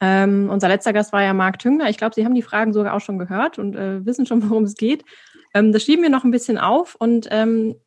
Ähm, 0.00 0.50
unser 0.50 0.68
letzter 0.68 0.92
Gast 0.92 1.14
war 1.14 1.22
ja 1.22 1.32
Marc 1.32 1.58
Tüngler. 1.58 1.88
Ich 1.88 1.96
glaube, 1.96 2.14
Sie 2.14 2.26
haben 2.26 2.34
die 2.34 2.42
Fragen 2.42 2.74
sogar 2.74 2.92
auch 2.92 3.00
schon 3.00 3.18
gehört 3.18 3.58
und 3.58 3.74
wissen 4.04 4.26
schon, 4.26 4.42
worum 4.50 4.64
es 4.64 4.74
geht. 4.74 5.04
Ähm, 5.54 5.72
das 5.72 5.82
schieben 5.82 6.02
wir 6.02 6.10
noch 6.10 6.24
ein 6.24 6.30
bisschen 6.30 6.58
auf 6.58 6.96
und 6.96 7.30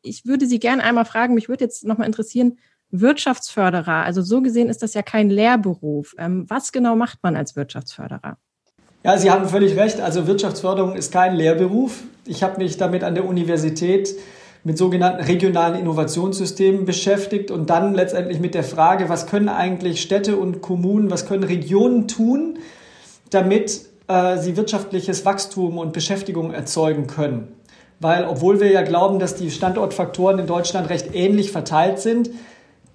ich 0.02 0.26
würde 0.26 0.46
Sie 0.46 0.58
gerne 0.58 0.82
einmal 0.82 1.04
fragen, 1.04 1.34
mich 1.34 1.48
würde 1.48 1.64
jetzt 1.64 1.84
nochmal 1.84 2.08
interessieren, 2.08 2.58
Wirtschaftsförderer, 2.90 4.04
also 4.04 4.22
so 4.22 4.40
gesehen 4.40 4.70
ist 4.70 4.82
das 4.82 4.94
ja 4.94 5.02
kein 5.02 5.28
Lehrberuf. 5.28 6.14
Was 6.16 6.72
genau 6.72 6.96
macht 6.96 7.22
man 7.22 7.36
als 7.36 7.54
Wirtschaftsförderer? 7.54 8.38
Ja, 9.08 9.16
Sie 9.16 9.30
haben 9.30 9.48
völlig 9.48 9.74
recht. 9.78 10.02
Also 10.02 10.26
Wirtschaftsförderung 10.26 10.94
ist 10.94 11.10
kein 11.10 11.34
Lehrberuf. 11.34 12.02
Ich 12.26 12.42
habe 12.42 12.62
mich 12.62 12.76
damit 12.76 13.02
an 13.02 13.14
der 13.14 13.24
Universität 13.24 14.14
mit 14.64 14.76
sogenannten 14.76 15.24
regionalen 15.24 15.80
Innovationssystemen 15.80 16.84
beschäftigt 16.84 17.50
und 17.50 17.70
dann 17.70 17.94
letztendlich 17.94 18.38
mit 18.38 18.54
der 18.54 18.64
Frage, 18.64 19.08
was 19.08 19.26
können 19.26 19.48
eigentlich 19.48 20.02
Städte 20.02 20.36
und 20.36 20.60
Kommunen, 20.60 21.10
was 21.10 21.24
können 21.24 21.44
Regionen 21.44 22.06
tun, 22.06 22.58
damit 23.30 23.80
äh, 24.08 24.36
sie 24.36 24.58
wirtschaftliches 24.58 25.24
Wachstum 25.24 25.78
und 25.78 25.94
Beschäftigung 25.94 26.52
erzeugen 26.52 27.06
können. 27.06 27.48
Weil 28.00 28.26
obwohl 28.26 28.60
wir 28.60 28.70
ja 28.70 28.82
glauben, 28.82 29.18
dass 29.20 29.36
die 29.36 29.50
Standortfaktoren 29.50 30.38
in 30.38 30.46
Deutschland 30.46 30.90
recht 30.90 31.14
ähnlich 31.14 31.50
verteilt 31.50 31.98
sind, 31.98 32.28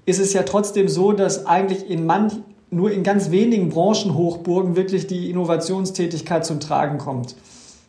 ist 0.05 0.19
es 0.19 0.31
ja 0.33 0.43
trotzdem 0.43 0.89
so, 0.89 1.11
dass 1.11 1.47
eigentlich 1.47 1.89
in 1.89 2.05
manch, 2.05 2.33
nur 2.75 2.91
in 2.91 3.03
ganz 3.03 3.31
wenigen 3.31 3.69
Branchenhochburgen 3.69 4.75
wirklich 4.75 5.07
die 5.07 5.29
Innovationstätigkeit 5.29 6.45
zum 6.45 6.59
Tragen 6.59 6.97
kommt. 6.97 7.35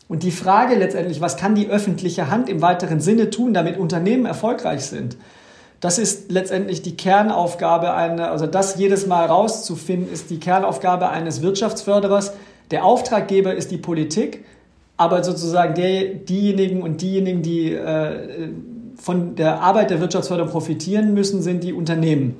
Und 0.09 0.23
die 0.23 0.31
Frage 0.31 0.75
letztendlich, 0.75 1.21
was 1.21 1.37
kann 1.37 1.55
die 1.55 1.69
öffentliche 1.69 2.31
Hand 2.31 2.49
im 2.49 2.61
weiteren 2.61 3.01
Sinne 3.01 3.31
tun, 3.31 3.55
damit 3.55 3.79
Unternehmen 3.79 4.27
erfolgreich 4.27 4.85
sind, 4.85 5.17
das 5.81 5.99
ist 5.99 6.31
letztendlich 6.31 6.81
die 6.81 6.97
Kernaufgabe 6.97 7.93
einer, 7.93 8.31
also 8.31 8.47
das 8.47 8.79
jedes 8.79 9.07
Mal 9.07 9.27
rauszufinden, 9.27 10.11
ist 10.11 10.31
die 10.31 10.39
Kernaufgabe 10.39 11.11
eines 11.11 11.43
Wirtschaftsförderers. 11.43 12.33
Der 12.71 12.87
Auftraggeber 12.87 13.55
ist 13.55 13.71
die 13.71 13.77
Politik, 13.77 14.45
aber 14.97 15.23
sozusagen 15.23 15.75
der, 15.75 16.05
diejenigen 16.15 16.83
und 16.83 17.03
diejenigen, 17.03 17.43
die 17.43 17.73
äh, 17.73 18.49
von 18.97 19.35
der 19.35 19.61
Arbeit 19.61 19.91
der 19.91 20.01
Wirtschaftsförderung 20.01 20.51
profitieren 20.51 21.13
müssen, 21.13 21.43
sind 21.43 21.63
die 21.65 21.75
Unternehmen. 21.75 22.37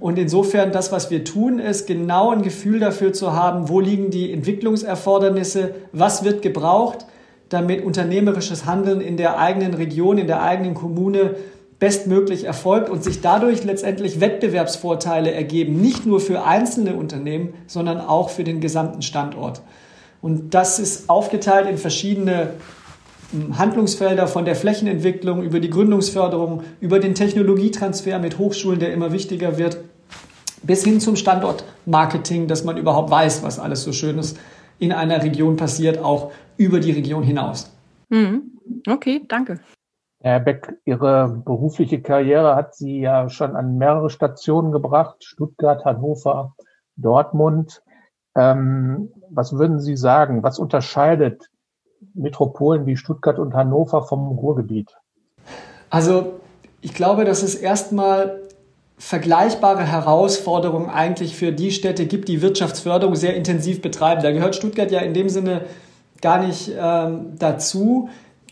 Und 0.00 0.18
insofern 0.18 0.72
das, 0.72 0.92
was 0.92 1.10
wir 1.10 1.24
tun, 1.24 1.58
ist 1.58 1.86
genau 1.86 2.30
ein 2.30 2.42
Gefühl 2.42 2.80
dafür 2.80 3.12
zu 3.12 3.32
haben, 3.32 3.68
wo 3.68 3.80
liegen 3.80 4.10
die 4.10 4.32
Entwicklungserfordernisse, 4.32 5.74
was 5.92 6.24
wird 6.24 6.42
gebraucht, 6.42 7.06
damit 7.48 7.84
unternehmerisches 7.84 8.66
Handeln 8.66 9.00
in 9.00 9.16
der 9.16 9.38
eigenen 9.38 9.74
Region, 9.74 10.18
in 10.18 10.26
der 10.26 10.42
eigenen 10.42 10.74
Kommune 10.74 11.36
bestmöglich 11.78 12.44
erfolgt 12.44 12.88
und 12.88 13.04
sich 13.04 13.20
dadurch 13.20 13.64
letztendlich 13.64 14.20
Wettbewerbsvorteile 14.20 15.30
ergeben, 15.30 15.80
nicht 15.80 16.06
nur 16.06 16.20
für 16.20 16.44
einzelne 16.44 16.94
Unternehmen, 16.94 17.54
sondern 17.66 18.00
auch 18.00 18.30
für 18.30 18.44
den 18.44 18.60
gesamten 18.60 19.02
Standort. 19.02 19.60
Und 20.22 20.54
das 20.54 20.78
ist 20.78 21.10
aufgeteilt 21.10 21.68
in 21.68 21.76
verschiedene 21.76 22.54
Handlungsfelder 23.58 24.26
von 24.28 24.44
der 24.44 24.54
Flächenentwicklung 24.54 25.42
über 25.42 25.60
die 25.60 25.70
Gründungsförderung, 25.70 26.62
über 26.80 27.00
den 27.00 27.14
Technologietransfer 27.14 28.18
mit 28.18 28.38
Hochschulen, 28.38 28.78
der 28.78 28.92
immer 28.92 29.12
wichtiger 29.12 29.58
wird, 29.58 29.78
bis 30.62 30.84
hin 30.84 31.00
zum 31.00 31.16
Standortmarketing, 31.16 32.48
dass 32.48 32.64
man 32.64 32.76
überhaupt 32.76 33.10
weiß, 33.10 33.42
was 33.42 33.58
alles 33.58 33.82
so 33.82 33.92
Schönes 33.92 34.36
in 34.78 34.92
einer 34.92 35.22
Region 35.22 35.56
passiert, 35.56 35.98
auch 35.98 36.32
über 36.56 36.80
die 36.80 36.92
Region 36.92 37.22
hinaus. 37.22 37.72
Mhm. 38.08 38.52
Okay, 38.88 39.22
danke. 39.28 39.60
Herr 40.20 40.40
Beck, 40.40 40.76
Ihre 40.84 41.42
berufliche 41.44 42.00
Karriere 42.00 42.56
hat 42.56 42.74
Sie 42.74 43.00
ja 43.00 43.28
schon 43.28 43.54
an 43.54 43.78
mehrere 43.78 44.10
Stationen 44.10 44.72
gebracht, 44.72 45.24
Stuttgart, 45.24 45.84
Hannover, 45.84 46.54
Dortmund. 46.96 47.82
Ähm, 48.34 49.12
was 49.30 49.52
würden 49.52 49.80
Sie 49.80 49.96
sagen? 49.96 50.42
Was 50.42 50.58
unterscheidet 50.58 51.48
Metropolen 52.14 52.86
wie 52.86 52.96
Stuttgart 52.96 53.38
und 53.38 53.54
Hannover 53.54 54.02
vom 54.02 54.28
Ruhrgebiet? 54.28 54.96
Also 55.90 56.34
ich 56.80 56.94
glaube, 56.94 57.24
dass 57.24 57.42
es 57.42 57.54
erstmal 57.54 58.40
vergleichbare 58.98 59.84
Herausforderungen 59.84 60.88
eigentlich 60.88 61.36
für 61.36 61.52
die 61.52 61.70
Städte 61.70 62.06
gibt, 62.06 62.28
die 62.28 62.40
Wirtschaftsförderung 62.40 63.14
sehr 63.14 63.36
intensiv 63.36 63.82
betreiben. 63.82 64.22
Da 64.22 64.32
gehört 64.32 64.56
Stuttgart 64.56 64.90
ja 64.90 65.00
in 65.00 65.14
dem 65.14 65.28
Sinne 65.28 65.66
gar 66.22 66.44
nicht 66.44 66.72
ähm, 66.78 67.34
dazu. 67.38 68.08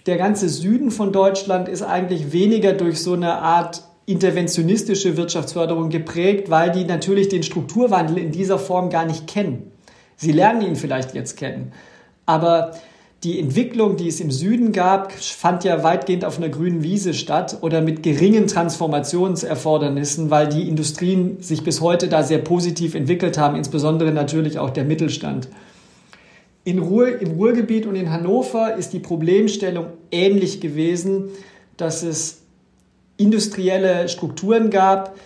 Der 0.07 0.19
ganze 0.19 0.51
Süden 0.51 0.91
von 0.91 1.13
Deutschland 1.13 1.69
ist 1.69 1.83
eigentlich 1.83 2.33
weniger 2.33 2.75
durch 2.75 3.03
so 3.03 3.15
eine 3.15 3.37
Art 3.39 3.83
interventionistische 4.07 5.17
Wirtschaftsförderung 5.17 5.89
geprägt, 5.89 6.51
weil 6.51 6.71
die 6.71 6.85
natürlich 6.85 7.31
den 7.31 7.43
Strukturwandel 7.43 8.19
in 8.19 8.33
dieser 8.33 8.59
Form 8.59 8.91
gar 8.91 9.07
nicht 9.07 9.27
kennen. 9.27 9.73
Sie 10.17 10.33
lernen 10.33 10.61
ihn 10.61 10.77
vielleicht 10.77 11.15
jetzt 11.15 11.39
kennen. 11.39 11.73
Aber 12.27 12.73
die 13.25 13.39
Entwicklung, 13.39 13.97
die 13.97 14.09
es 14.09 14.21
im 14.21 14.31
Süden 14.31 14.73
gab, 14.73 15.11
fand 15.13 15.65
ja 15.65 15.83
weitgehend 15.83 16.27
auf 16.27 16.37
einer 16.37 16.51
grünen 16.51 16.83
Wiese 16.83 17.15
statt 17.15 17.57
oder 17.63 17.81
mit 17.81 18.03
geringen 18.03 18.47
Transformationserfordernissen, 18.47 20.31
weil 20.31 20.49
die 20.49 20.69
Industrien 20.69 21.41
sich 21.41 21.65
bis 21.65 21.81
heute 21.81 22.09
da 22.09 22.23
sehr 22.23 22.39
positiv 22.39 22.95
entwickelt 22.95 23.39
haben, 23.39 23.57
insbesondere 23.57 24.13
natürlich 24.13 24.59
auch 24.59 24.71
der 24.71 24.85
Mittelstand. 24.85 25.49
In 26.65 26.79
Ruhr, 26.79 27.19
Im 27.21 27.33
Ruhrgebiet 27.33 27.87
und 27.87 27.97
in 27.97 28.11
Hannover 28.11 28.77
ist 28.77 28.93
die 28.93 28.99
Problemstellung 28.99 29.87
ähnlich 30.11 30.61
gewesen, 30.61 31.31
dass 31.79 32.03
es 32.03 32.43
industrielle 33.17 34.09
Strukturen 34.09 34.69
gab, 34.69 35.17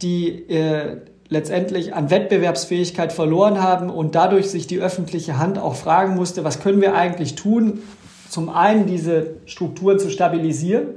die 0.00 0.48
äh, 0.48 0.98
letztendlich 1.28 1.94
an 1.94 2.10
Wettbewerbsfähigkeit 2.10 3.12
verloren 3.12 3.62
haben 3.62 3.90
und 3.90 4.14
dadurch 4.14 4.50
sich 4.50 4.66
die 4.66 4.78
öffentliche 4.78 5.38
Hand 5.38 5.58
auch 5.58 5.74
fragen 5.74 6.14
musste, 6.14 6.44
was 6.44 6.60
können 6.60 6.80
wir 6.80 6.94
eigentlich 6.94 7.34
tun, 7.34 7.82
zum 8.30 8.48
einen 8.48 8.86
diese 8.86 9.34
Strukturen 9.46 9.98
zu 9.98 10.10
stabilisieren 10.10 10.88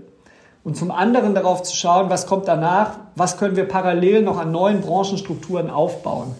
und 0.63 0.77
zum 0.77 0.91
anderen 0.91 1.33
darauf 1.33 1.63
zu 1.63 1.75
schauen, 1.75 2.09
was 2.09 2.27
kommt 2.27 2.47
danach, 2.47 2.97
was 3.15 3.37
können 3.37 3.55
wir 3.55 3.65
parallel 3.65 4.21
noch 4.21 4.37
an 4.37 4.51
neuen 4.51 4.81
Branchenstrukturen 4.81 5.69
aufbauen. 5.69 6.35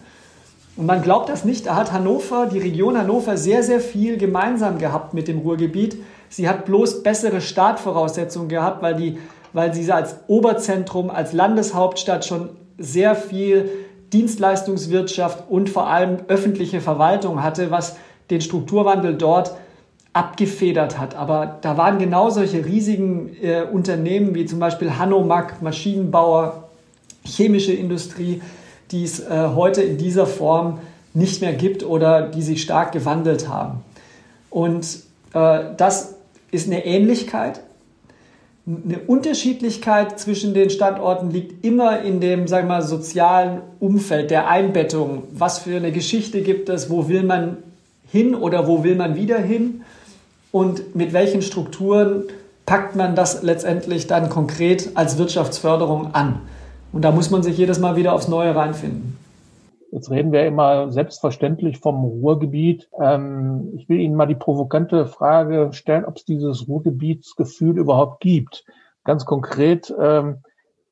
Und 0.77 0.85
man 0.85 1.01
glaubt 1.01 1.27
das 1.27 1.43
nicht, 1.43 1.65
da 1.65 1.75
hat 1.75 1.91
Hannover, 1.91 2.45
die 2.45 2.59
Region 2.59 2.97
Hannover, 2.97 3.35
sehr, 3.35 3.61
sehr 3.61 3.81
viel 3.81 4.17
gemeinsam 4.17 4.77
gehabt 4.77 5.13
mit 5.13 5.27
dem 5.27 5.39
Ruhrgebiet. 5.39 5.97
Sie 6.29 6.47
hat 6.47 6.65
bloß 6.65 7.03
bessere 7.03 7.41
Startvoraussetzungen 7.41 8.47
gehabt, 8.47 8.81
weil, 8.81 8.95
die, 8.95 9.17
weil 9.51 9.73
sie 9.73 9.91
als 9.91 10.15
Oberzentrum, 10.27 11.09
als 11.09 11.33
Landeshauptstadt 11.33 12.25
schon 12.25 12.49
sehr 12.81 13.15
viel 13.15 13.69
Dienstleistungswirtschaft 14.13 15.49
und 15.49 15.69
vor 15.69 15.87
allem 15.87 16.17
öffentliche 16.27 16.81
Verwaltung 16.81 17.43
hatte, 17.43 17.71
was 17.71 17.97
den 18.29 18.41
Strukturwandel 18.41 19.15
dort 19.15 19.53
abgefedert 20.13 20.97
hat. 20.97 21.15
Aber 21.15 21.59
da 21.61 21.77
waren 21.77 21.97
genau 21.97 22.29
solche 22.29 22.65
riesigen 22.65 23.35
äh, 23.41 23.63
Unternehmen 23.63 24.35
wie 24.35 24.45
zum 24.45 24.59
Beispiel 24.59 24.97
Hanomag, 24.97 25.61
Maschinenbauer, 25.61 26.69
chemische 27.23 27.73
Industrie, 27.73 28.41
die 28.91 29.03
es 29.03 29.21
äh, 29.21 29.49
heute 29.55 29.81
in 29.81 29.97
dieser 29.97 30.25
Form 30.25 30.79
nicht 31.13 31.41
mehr 31.41 31.53
gibt 31.53 31.83
oder 31.83 32.23
die 32.23 32.41
sich 32.41 32.61
stark 32.61 32.91
gewandelt 32.91 33.47
haben. 33.47 33.79
Und 34.49 34.85
äh, 35.33 35.63
das 35.77 36.15
ist 36.51 36.67
eine 36.67 36.85
Ähnlichkeit 36.85 37.61
eine 38.67 38.99
Unterschiedlichkeit 38.99 40.19
zwischen 40.19 40.53
den 40.53 40.69
Standorten 40.69 41.31
liegt 41.31 41.65
immer 41.65 42.01
in 42.01 42.21
dem, 42.21 42.47
sagen 42.47 42.67
wir 42.67 42.75
mal, 42.75 42.81
sozialen 42.81 43.61
Umfeld, 43.79 44.29
der 44.29 44.47
Einbettung. 44.47 45.23
Was 45.31 45.59
für 45.59 45.75
eine 45.75 45.91
Geschichte 45.91 46.41
gibt 46.41 46.69
es? 46.69 46.89
Wo 46.89 47.07
will 47.07 47.23
man 47.23 47.57
hin 48.11 48.35
oder 48.35 48.67
wo 48.67 48.83
will 48.83 48.95
man 48.95 49.15
wieder 49.15 49.39
hin? 49.39 49.81
Und 50.51 50.95
mit 50.95 51.13
welchen 51.13 51.41
Strukturen 51.41 52.23
packt 52.65 52.95
man 52.95 53.15
das 53.15 53.41
letztendlich 53.41 54.05
dann 54.07 54.29
konkret 54.29 54.91
als 54.95 55.17
Wirtschaftsförderung 55.17 56.13
an? 56.13 56.41
Und 56.93 57.03
da 57.03 57.11
muss 57.11 57.31
man 57.31 57.41
sich 57.41 57.57
jedes 57.57 57.79
Mal 57.79 57.95
wieder 57.95 58.13
aufs 58.13 58.27
Neue 58.27 58.55
reinfinden. 58.55 59.17
Jetzt 59.91 60.09
reden 60.09 60.31
wir 60.31 60.45
immer 60.45 60.89
selbstverständlich 60.89 61.79
vom 61.79 62.05
Ruhrgebiet. 62.05 62.89
Ähm, 62.97 63.73
ich 63.75 63.89
will 63.89 63.99
Ihnen 63.99 64.15
mal 64.15 64.25
die 64.25 64.35
provokante 64.35 65.05
Frage 65.05 65.69
stellen, 65.73 66.05
ob 66.05 66.15
es 66.15 66.23
dieses 66.23 66.69
Ruhrgebietsgefühl 66.69 67.77
überhaupt 67.77 68.21
gibt. 68.21 68.63
Ganz 69.03 69.25
konkret, 69.25 69.93
ähm, 69.99 70.37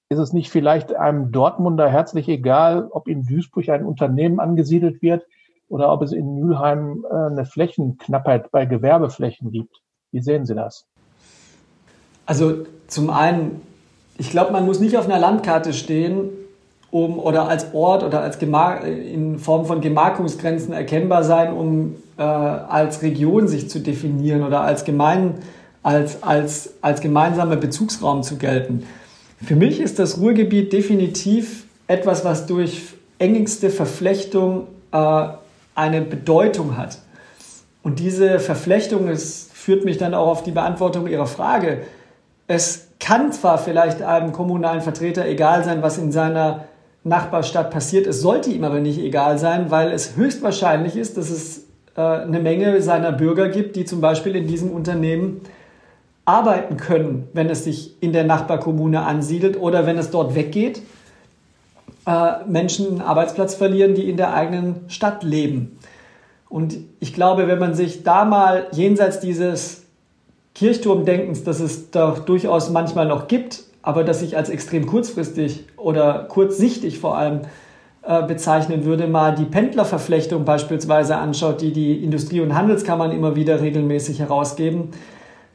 ist 0.09 0.19
es 0.19 0.33
nicht 0.33 0.49
vielleicht 0.49 0.93
einem 0.93 1.31
Dortmunder 1.31 1.87
herzlich 1.87 2.27
egal, 2.27 2.89
ob 2.91 3.07
in 3.07 3.25
Duisburg 3.25 3.69
ein 3.69 3.85
Unternehmen 3.85 4.39
angesiedelt 4.39 5.01
wird 5.01 5.25
oder 5.69 5.93
ob 5.93 6.01
es 6.01 6.11
in 6.11 6.35
Mülheim 6.35 7.05
äh, 7.09 7.13
eine 7.13 7.45
Flächenknappheit 7.45 8.51
bei 8.51 8.65
Gewerbeflächen 8.65 9.51
gibt? 9.51 9.81
Wie 10.11 10.19
sehen 10.19 10.45
Sie 10.45 10.55
das? 10.55 10.87
Also 12.25 12.65
zum 12.87 13.09
einen, 13.11 13.61
ich 14.17 14.29
glaube, 14.29 14.51
man 14.51 14.65
muss 14.65 14.81
nicht 14.81 14.97
auf 14.97 15.05
einer 15.05 15.19
Landkarte 15.19 15.71
stehen 15.71 16.31
um 16.91 17.19
oder 17.19 17.47
als 17.47 17.73
Ort 17.73 18.03
oder 18.03 18.21
als 18.21 18.39
Gemar 18.39 18.83
in 18.83 19.37
Form 19.37 19.65
von 19.65 19.81
Gemarkungsgrenzen 19.81 20.73
erkennbar 20.73 21.23
sein, 21.23 21.53
um 21.53 21.95
äh, 22.17 22.21
als 22.23 23.01
Region 23.01 23.47
sich 23.47 23.69
zu 23.69 23.79
definieren 23.79 24.43
oder 24.43 24.61
als 24.61 24.85
Gemein 24.85 25.35
als, 25.83 26.23
als, 26.23 26.73
als 26.81 27.01
gemeinsamer 27.01 27.55
Bezugsraum 27.55 28.23
zu 28.23 28.37
gelten. 28.37 28.85
Für 29.43 29.55
mich 29.55 29.79
ist 29.79 29.99
das 29.99 30.19
Ruhrgebiet 30.19 30.73
definitiv 30.73 31.65
etwas, 31.87 32.25
was 32.25 32.45
durch 32.45 32.93
engste 33.17 33.69
Verflechtung 33.69 34.67
äh, 34.91 35.27
eine 35.75 36.01
Bedeutung 36.01 36.77
hat. 36.77 36.99
Und 37.81 37.99
diese 37.99 38.39
Verflechtung, 38.39 39.07
es 39.07 39.49
führt 39.53 39.85
mich 39.85 39.97
dann 39.97 40.13
auch 40.13 40.27
auf 40.27 40.43
die 40.43 40.51
Beantwortung 40.51 41.07
Ihrer 41.07 41.27
Frage. 41.27 41.83
Es 42.47 42.89
kann 42.99 43.31
zwar 43.31 43.57
vielleicht 43.57 44.01
einem 44.01 44.33
kommunalen 44.33 44.81
Vertreter 44.81 45.25
egal 45.25 45.63
sein, 45.63 45.81
was 45.81 45.97
in 45.97 46.11
seiner 46.11 46.65
Nachbarstadt 47.09 47.71
passiert, 47.71 48.07
es 48.07 48.21
sollte 48.21 48.49
ihm 48.49 48.63
aber 48.63 48.79
nicht 48.79 48.99
egal 48.99 49.37
sein, 49.37 49.69
weil 49.69 49.91
es 49.91 50.15
höchstwahrscheinlich 50.15 50.95
ist, 50.95 51.17
dass 51.17 51.29
es 51.29 51.65
äh, 51.95 52.01
eine 52.01 52.39
Menge 52.39 52.81
seiner 52.81 53.11
Bürger 53.11 53.49
gibt, 53.49 53.75
die 53.75 53.83
zum 53.83 53.99
Beispiel 53.99 54.35
in 54.35 54.47
diesem 54.47 54.71
Unternehmen 54.71 55.41
arbeiten 56.23 56.77
können, 56.77 57.27
wenn 57.33 57.49
es 57.49 57.63
sich 57.63 58.01
in 58.01 58.13
der 58.13 58.23
Nachbarkommune 58.23 59.01
ansiedelt 59.01 59.59
oder 59.59 59.85
wenn 59.85 59.97
es 59.97 60.11
dort 60.11 60.35
weggeht, 60.35 60.81
äh, 62.05 62.45
Menschen 62.47 62.87
einen 62.87 63.01
Arbeitsplatz 63.01 63.55
verlieren, 63.55 63.95
die 63.95 64.09
in 64.09 64.15
der 64.15 64.33
eigenen 64.33 64.75
Stadt 64.87 65.23
leben. 65.23 65.77
Und 66.47 66.77
ich 66.99 67.13
glaube, 67.13 67.47
wenn 67.47 67.59
man 67.59 67.75
sich 67.75 68.03
da 68.03 68.25
mal 68.25 68.67
jenseits 68.71 69.19
dieses 69.19 69.83
Kirchturmdenkens, 70.55 71.43
das 71.43 71.59
es 71.59 71.91
doch 71.91 72.19
durchaus 72.19 72.69
manchmal 72.69 73.07
noch 73.07 73.27
gibt, 73.27 73.63
aber 73.81 74.03
das 74.03 74.21
ich 74.21 74.37
als 74.37 74.49
extrem 74.49 74.85
kurzfristig 74.85 75.65
oder 75.77 76.25
kurzsichtig 76.29 76.99
vor 76.99 77.17
allem 77.17 77.41
äh, 78.01 78.23
bezeichnen 78.23 78.85
würde, 78.85 79.07
mal 79.07 79.35
die 79.35 79.45
Pendlerverflechtung 79.45 80.45
beispielsweise 80.45 81.17
anschaut, 81.17 81.61
die 81.61 81.73
die 81.73 82.03
Industrie- 82.03 82.41
und 82.41 82.55
Handelskammern 82.55 83.11
immer 83.11 83.35
wieder 83.35 83.61
regelmäßig 83.61 84.19
herausgeben, 84.19 84.89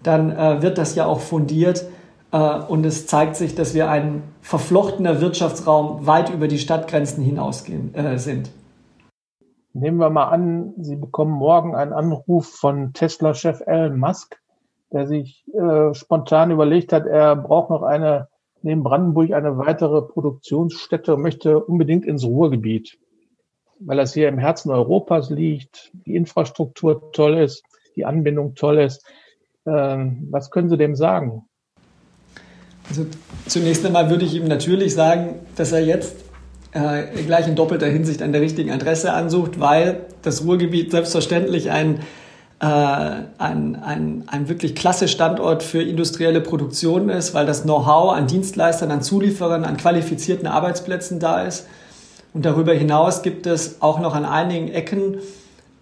dann 0.02 0.30
äh, 0.30 0.62
wird 0.62 0.78
das 0.78 0.94
ja 0.94 1.06
auch 1.06 1.20
fundiert 1.20 1.86
äh, 2.32 2.58
und 2.68 2.84
es 2.84 3.06
zeigt 3.06 3.36
sich, 3.36 3.54
dass 3.54 3.74
wir 3.74 3.88
ein 3.90 4.22
verflochtener 4.40 5.20
Wirtschaftsraum 5.20 6.06
weit 6.06 6.30
über 6.30 6.48
die 6.48 6.58
Stadtgrenzen 6.58 7.24
hinausgehen 7.24 7.94
äh, 7.94 8.18
sind. 8.18 8.50
Nehmen 9.72 9.98
wir 9.98 10.10
mal 10.10 10.28
an, 10.28 10.74
Sie 10.78 10.96
bekommen 10.96 11.32
morgen 11.32 11.74
einen 11.74 11.92
Anruf 11.92 12.46
von 12.46 12.92
Tesla-Chef 12.92 13.60
Elon 13.66 13.98
Musk, 13.98 14.38
der 14.94 15.06
sich 15.06 15.44
äh, 15.52 15.92
spontan 15.92 16.50
überlegt 16.50 16.92
hat, 16.92 17.06
er 17.06 17.36
braucht 17.36 17.68
noch 17.68 17.82
eine 17.82 18.28
neben 18.64 18.82
Brandenburg 18.82 19.32
eine 19.32 19.58
weitere 19.58 20.00
Produktionsstätte 20.00 21.14
und 21.14 21.22
möchte 21.22 21.60
unbedingt 21.60 22.06
ins 22.06 22.24
Ruhrgebiet, 22.24 22.98
weil 23.78 23.98
das 23.98 24.14
hier 24.14 24.28
im 24.28 24.38
Herzen 24.38 24.70
Europas 24.70 25.28
liegt, 25.28 25.92
die 26.06 26.16
Infrastruktur 26.16 27.12
toll 27.12 27.36
ist, 27.36 27.62
die 27.94 28.06
Anbindung 28.06 28.54
toll 28.54 28.78
ist. 28.78 29.04
Ähm, 29.66 30.28
was 30.30 30.50
können 30.50 30.70
Sie 30.70 30.78
dem 30.78 30.94
sagen? 30.94 31.44
Also 32.88 33.06
zunächst 33.46 33.84
einmal 33.84 34.08
würde 34.08 34.24
ich 34.24 34.34
ihm 34.34 34.48
natürlich 34.48 34.94
sagen, 34.94 35.40
dass 35.56 35.72
er 35.72 35.84
jetzt 35.84 36.24
äh, 36.72 37.04
gleich 37.26 37.46
in 37.46 37.56
doppelter 37.56 37.86
Hinsicht 37.86 38.22
an 38.22 38.32
der 38.32 38.40
richtigen 38.40 38.70
Adresse 38.70 39.12
ansucht, 39.12 39.60
weil 39.60 40.06
das 40.22 40.44
Ruhrgebiet 40.44 40.90
selbstverständlich 40.90 41.70
ein, 41.70 42.00
äh, 42.60 42.66
ein, 42.66 43.76
ein, 43.76 44.24
ein 44.26 44.48
wirklich 44.48 44.74
klasse 44.74 45.08
Standort 45.08 45.62
für 45.62 45.82
industrielle 45.82 46.40
Produktion 46.40 47.08
ist, 47.08 47.34
weil 47.34 47.46
das 47.46 47.62
Know-how 47.62 48.12
an 48.14 48.26
Dienstleistern, 48.26 48.90
an 48.90 49.02
Zulieferern, 49.02 49.64
an 49.64 49.76
qualifizierten 49.76 50.46
Arbeitsplätzen 50.46 51.20
da 51.20 51.42
ist. 51.42 51.66
Und 52.32 52.44
darüber 52.44 52.72
hinaus 52.72 53.22
gibt 53.22 53.46
es 53.46 53.80
auch 53.82 54.00
noch 54.00 54.14
an 54.14 54.24
einigen 54.24 54.68
Ecken 54.68 55.18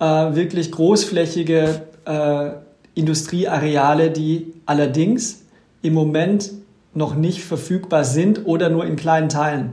äh, 0.00 0.04
wirklich 0.04 0.72
großflächige 0.72 1.82
äh, 2.04 2.50
Industrieareale, 2.94 4.10
die 4.10 4.52
allerdings 4.66 5.42
im 5.82 5.94
Moment 5.94 6.50
noch 6.94 7.14
nicht 7.14 7.42
verfügbar 7.44 8.04
sind 8.04 8.46
oder 8.46 8.68
nur 8.68 8.84
in 8.84 8.96
kleinen 8.96 9.28
Teilen. 9.28 9.72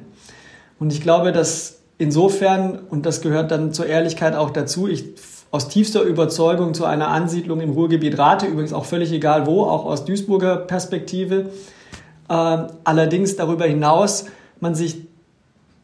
Und 0.80 0.94
ich 0.94 1.02
glaube, 1.02 1.32
dass 1.32 1.80
insofern, 1.98 2.80
und 2.90 3.06
das 3.06 3.22
gehört 3.22 3.52
dann 3.52 3.74
zur 3.74 3.86
Ehrlichkeit 3.88 4.36
auch 4.36 4.52
dazu, 4.52 4.88
ich 4.88 5.04
aus 5.52 5.68
tiefster 5.68 6.02
Überzeugung 6.02 6.74
zu 6.74 6.86
einer 6.86 7.08
Ansiedlung 7.08 7.60
im 7.62 7.72
Ruhrgebiet 7.72 8.18
rate, 8.18 8.46
übrigens 8.46 8.74
auch 8.74 8.86
völlig 8.86 9.12
egal 9.12 9.48
wo, 9.48 9.64
auch 9.64 9.86
aus 9.86 10.06
Duisburger 10.06 10.58
Perspektive. 10.58 11.50
Äh, 12.30 12.58
allerdings 12.84 13.36
darüber 13.36 13.66
hinaus 13.66 14.26
man 14.60 14.76
sich 14.76 14.98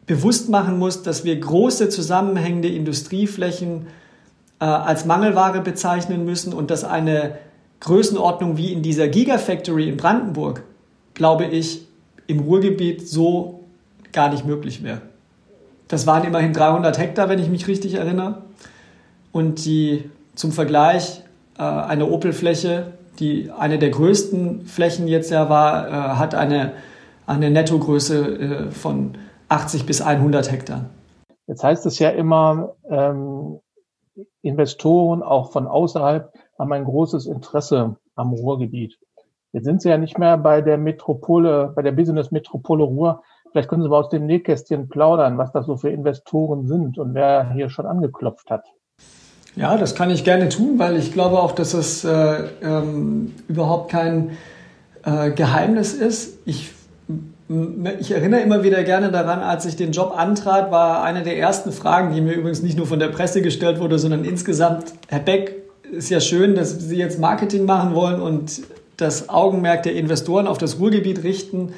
bewusst 0.05 0.49
machen 0.49 0.77
muss, 0.77 1.01
dass 1.01 1.23
wir 1.23 1.39
große 1.39 1.89
zusammenhängende 1.89 2.67
Industrieflächen 2.67 3.87
äh, 4.59 4.65
als 4.65 5.05
Mangelware 5.05 5.61
bezeichnen 5.61 6.25
müssen 6.25 6.53
und 6.53 6.69
dass 6.69 6.83
eine 6.83 7.37
Größenordnung 7.79 8.57
wie 8.57 8.71
in 8.71 8.81
dieser 8.81 9.07
Gigafactory 9.07 9.89
in 9.89 9.97
Brandenburg, 9.97 10.63
glaube 11.13 11.45
ich, 11.45 11.87
im 12.27 12.39
Ruhrgebiet 12.39 13.07
so 13.07 13.63
gar 14.11 14.29
nicht 14.29 14.45
möglich 14.45 14.83
wäre. 14.83 15.01
Das 15.87 16.07
waren 16.07 16.23
immerhin 16.23 16.53
300 16.53 16.97
Hektar, 16.97 17.29
wenn 17.29 17.39
ich 17.39 17.49
mich 17.49 17.67
richtig 17.67 17.95
erinnere. 17.95 18.41
Und 19.35 19.65
die 19.65 20.09
zum 20.35 20.53
Vergleich 20.53 21.21
äh, 21.57 21.61
eine 21.61 22.09
Opel-Fläche, 22.09 22.93
die 23.19 23.51
eine 23.51 23.77
der 23.77 23.89
größten 23.89 24.61
Flächen 24.61 25.09
jetzt 25.09 25.29
ja 25.29 25.49
war, 25.49 25.89
äh, 25.89 25.91
hat 25.91 26.33
eine, 26.33 26.71
eine 27.25 27.51
Nettogröße 27.51 28.17
äh, 28.17 28.71
von 28.71 29.17
80 29.49 29.85
bis 29.85 30.01
100 30.01 30.53
Hektar. 30.53 30.85
Jetzt 31.47 31.65
heißt 31.65 31.85
es 31.85 31.99
ja 31.99 32.11
immer, 32.11 32.75
ähm, 32.89 33.59
Investoren 34.41 35.21
auch 35.21 35.51
von 35.51 35.67
außerhalb 35.67 36.31
haben 36.57 36.71
ein 36.71 36.85
großes 36.85 37.25
Interesse 37.25 37.97
am 38.15 38.31
Ruhrgebiet. 38.31 38.97
Jetzt 39.51 39.65
sind 39.65 39.81
Sie 39.81 39.89
ja 39.89 39.97
nicht 39.97 40.17
mehr 40.17 40.37
bei 40.37 40.61
der 40.61 40.77
Metropole, 40.77 41.73
bei 41.75 41.81
der 41.81 41.91
Business 41.91 42.31
Metropole 42.31 42.85
Ruhr. 42.85 43.21
Vielleicht 43.51 43.67
können 43.67 43.83
Sie 43.83 43.89
mal 43.89 43.99
aus 43.99 44.09
dem 44.09 44.27
Nähkästchen 44.27 44.87
plaudern, 44.87 45.37
was 45.37 45.51
das 45.51 45.65
so 45.65 45.75
für 45.75 45.89
Investoren 45.89 46.67
sind 46.67 46.97
und 46.97 47.13
wer 47.13 47.51
hier 47.51 47.69
schon 47.69 47.85
angeklopft 47.85 48.49
hat. 48.49 48.63
Ja, 49.55 49.77
das 49.77 49.95
kann 49.95 50.09
ich 50.09 50.23
gerne 50.23 50.49
tun, 50.49 50.77
weil 50.79 50.97
ich 50.97 51.13
glaube 51.13 51.39
auch, 51.39 51.53
dass 51.53 51.73
es 51.73 52.03
äh, 52.03 52.43
ähm, 52.61 53.33
überhaupt 53.47 53.91
kein 53.91 54.31
äh, 55.03 55.31
Geheimnis 55.31 55.93
ist. 55.93 56.39
Ich 56.45 56.71
ich 57.99 58.09
erinnere 58.09 58.41
immer 58.41 58.63
wieder 58.63 58.83
gerne 58.83 59.11
daran, 59.11 59.39
als 59.39 59.65
ich 59.65 59.75
den 59.75 59.91
Job 59.91 60.15
antrat, 60.17 60.71
war 60.71 61.03
eine 61.03 61.21
der 61.21 61.37
ersten 61.37 61.71
Fragen, 61.71 62.13
die 62.15 62.19
mir 62.19 62.33
übrigens 62.33 62.63
nicht 62.63 62.75
nur 62.75 62.87
von 62.87 62.97
der 62.97 63.09
Presse 63.09 63.43
gestellt 63.43 63.79
wurde, 63.79 63.99
sondern 63.99 64.25
insgesamt, 64.25 64.85
Herr 65.09 65.19
Beck, 65.19 65.55
ist 65.91 66.09
ja 66.09 66.19
schön, 66.19 66.55
dass 66.55 66.79
Sie 66.79 66.97
jetzt 66.97 67.19
Marketing 67.19 67.65
machen 67.65 67.93
wollen 67.93 68.19
und 68.19 68.63
das 68.97 69.29
Augenmerk 69.29 69.83
der 69.83 69.93
Investoren 69.93 70.47
auf 70.47 70.57
das 70.57 70.79
Ruhrgebiet 70.79 71.23
richten. 71.23 71.73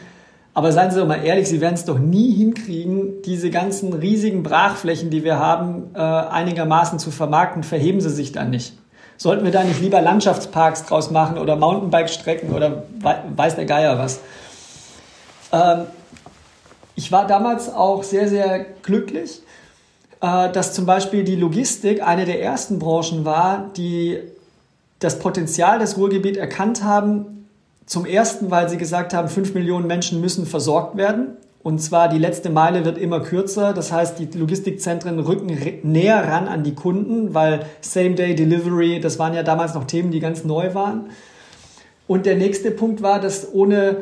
Aber 0.57 0.71
seien 0.71 0.89
Sie 0.89 0.99
doch 0.99 1.05
mal 1.05 1.23
ehrlich, 1.23 1.47
Sie 1.47 1.61
werden 1.61 1.75
es 1.75 1.85
doch 1.85 1.99
nie 1.99 2.33
hinkriegen, 2.33 3.21
diese 3.21 3.51
ganzen 3.51 3.93
riesigen 3.93 4.41
Brachflächen, 4.41 5.11
die 5.11 5.23
wir 5.23 5.37
haben, 5.37 5.91
äh, 5.93 5.99
einigermaßen 5.99 6.97
zu 6.97 7.11
vermarkten. 7.11 7.61
Verheben 7.61 8.01
Sie 8.01 8.09
sich 8.09 8.31
dann 8.31 8.49
nicht. 8.49 8.75
Sollten 9.17 9.45
wir 9.45 9.51
da 9.51 9.63
nicht 9.63 9.79
lieber 9.81 10.01
Landschaftsparks 10.01 10.85
draus 10.85 11.11
machen 11.11 11.37
oder 11.37 11.57
Mountainbike-Strecken 11.57 12.55
oder 12.55 12.85
weiß 13.35 13.55
der 13.55 13.65
Geier 13.65 13.99
was? 13.99 14.19
Ähm, 15.51 15.85
ich 16.95 17.11
war 17.11 17.27
damals 17.27 17.71
auch 17.71 18.01
sehr, 18.01 18.27
sehr 18.27 18.65
glücklich, 18.81 19.43
äh, 20.21 20.51
dass 20.51 20.73
zum 20.73 20.87
Beispiel 20.87 21.23
die 21.23 21.35
Logistik 21.35 22.01
eine 22.01 22.25
der 22.25 22.41
ersten 22.41 22.79
Branchen 22.79 23.25
war, 23.25 23.69
die 23.77 24.23
das 24.97 25.19
Potenzial 25.19 25.77
des 25.77 25.97
Ruhrgebiets 25.97 26.39
erkannt 26.39 26.83
haben. 26.83 27.36
Zum 27.87 28.05
ersten, 28.05 28.51
weil 28.51 28.67
sie 28.67 28.77
gesagt 28.77 29.13
haben, 29.13 29.29
fünf 29.29 29.53
Millionen 29.53 29.87
Menschen 29.87 30.19
müssen 30.19 30.45
versorgt 30.45 30.97
werden. 30.97 31.37
Und 31.63 31.79
zwar 31.79 32.09
die 32.09 32.19
letzte 32.19 32.49
Meile 32.49 32.83
wird 32.83 32.97
immer 32.97 33.21
kürzer. 33.21 33.73
Das 33.73 33.93
heißt, 33.93 34.19
die 34.19 34.37
Logistikzentren 34.37 35.19
rücken 35.19 35.57
näher 35.83 36.27
ran 36.27 36.49
an 36.49 36.63
die 36.63 36.75
Kunden, 36.75 37.33
weil 37.33 37.61
Same-Day-Delivery, 37.79 38.99
das 38.99 39.19
waren 39.19 39.33
ja 39.33 39.41
damals 39.41 39.73
noch 39.73 39.85
Themen, 39.85 40.11
die 40.11 40.19
ganz 40.19 40.43
neu 40.43 40.73
waren. 40.73 41.09
Und 42.07 42.25
der 42.25 42.35
nächste 42.35 42.71
Punkt 42.71 43.01
war, 43.01 43.21
dass 43.21 43.53
ohne 43.53 43.97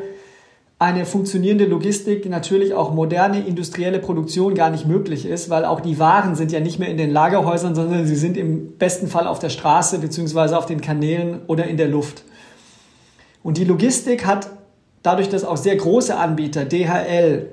eine 0.80 1.06
funktionierende 1.06 1.64
Logistik, 1.64 2.28
natürlich 2.28 2.74
auch 2.74 2.92
moderne 2.92 3.46
industrielle 3.46 4.00
Produktion 4.00 4.54
gar 4.54 4.70
nicht 4.70 4.86
möglich 4.86 5.26
ist, 5.26 5.48
weil 5.48 5.64
auch 5.64 5.80
die 5.80 6.00
Waren 6.00 6.34
sind 6.34 6.50
ja 6.50 6.58
nicht 6.58 6.80
mehr 6.80 6.88
in 6.88 6.98
den 6.98 7.12
Lagerhäusern, 7.12 7.76
sondern 7.76 8.04
sie 8.04 8.16
sind 8.16 8.36
im 8.36 8.72
besten 8.78 9.06
Fall 9.06 9.28
auf 9.28 9.38
der 9.38 9.48
Straße 9.48 10.00
beziehungsweise 10.00 10.58
auf 10.58 10.66
den 10.66 10.80
Kanälen 10.80 11.40
oder 11.46 11.66
in 11.66 11.76
der 11.76 11.88
Luft. 11.88 12.24
Und 13.46 13.58
die 13.58 13.64
Logistik 13.64 14.26
hat 14.26 14.50
dadurch, 15.04 15.28
dass 15.28 15.44
auch 15.44 15.56
sehr 15.56 15.76
große 15.76 16.18
Anbieter, 16.18 16.64
DHL, 16.64 17.48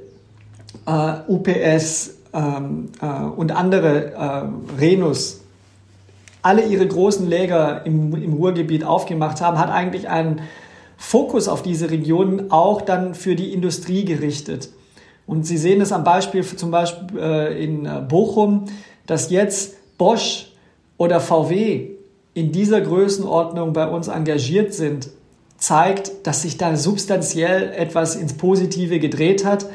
äh, 0.87 1.13
UPS 1.27 2.15
ähm, 2.33 2.89
äh, 2.99 3.05
und 3.05 3.51
andere, 3.51 4.13
äh, 4.13 4.81
Renus, 4.81 5.41
alle 6.41 6.65
ihre 6.65 6.87
großen 6.87 7.29
Läger 7.29 7.85
im, 7.85 8.15
im 8.15 8.33
Ruhrgebiet 8.33 8.83
aufgemacht 8.83 9.39
haben, 9.39 9.59
hat 9.59 9.69
eigentlich 9.69 10.09
einen 10.09 10.41
Fokus 10.97 11.47
auf 11.47 11.61
diese 11.61 11.91
Regionen 11.91 12.49
auch 12.49 12.81
dann 12.81 13.13
für 13.13 13.35
die 13.35 13.53
Industrie 13.53 14.03
gerichtet. 14.03 14.69
Und 15.27 15.45
Sie 15.45 15.57
sehen 15.57 15.79
es 15.79 15.91
am 15.91 16.03
Beispiel 16.03 16.43
zum 16.43 16.71
Beispiel 16.71 17.19
äh, 17.19 17.63
in 17.63 17.85
äh, 17.85 18.01
Bochum, 18.01 18.65
dass 19.05 19.29
jetzt 19.29 19.75
Bosch 19.99 20.51
oder 20.97 21.19
VW 21.19 21.91
in 22.33 22.51
dieser 22.51 22.81
Größenordnung 22.81 23.73
bei 23.73 23.87
uns 23.87 24.07
engagiert 24.07 24.73
sind, 24.73 25.11
zeigt, 25.63 26.27
dass 26.27 26.41
sich 26.41 26.57
da 26.57 26.75
substanziell 26.75 27.71
etwas 27.71 28.17
ins 28.17 28.33
Positive 28.33 28.99
gedreht 28.99 29.45
hat. 29.45 29.67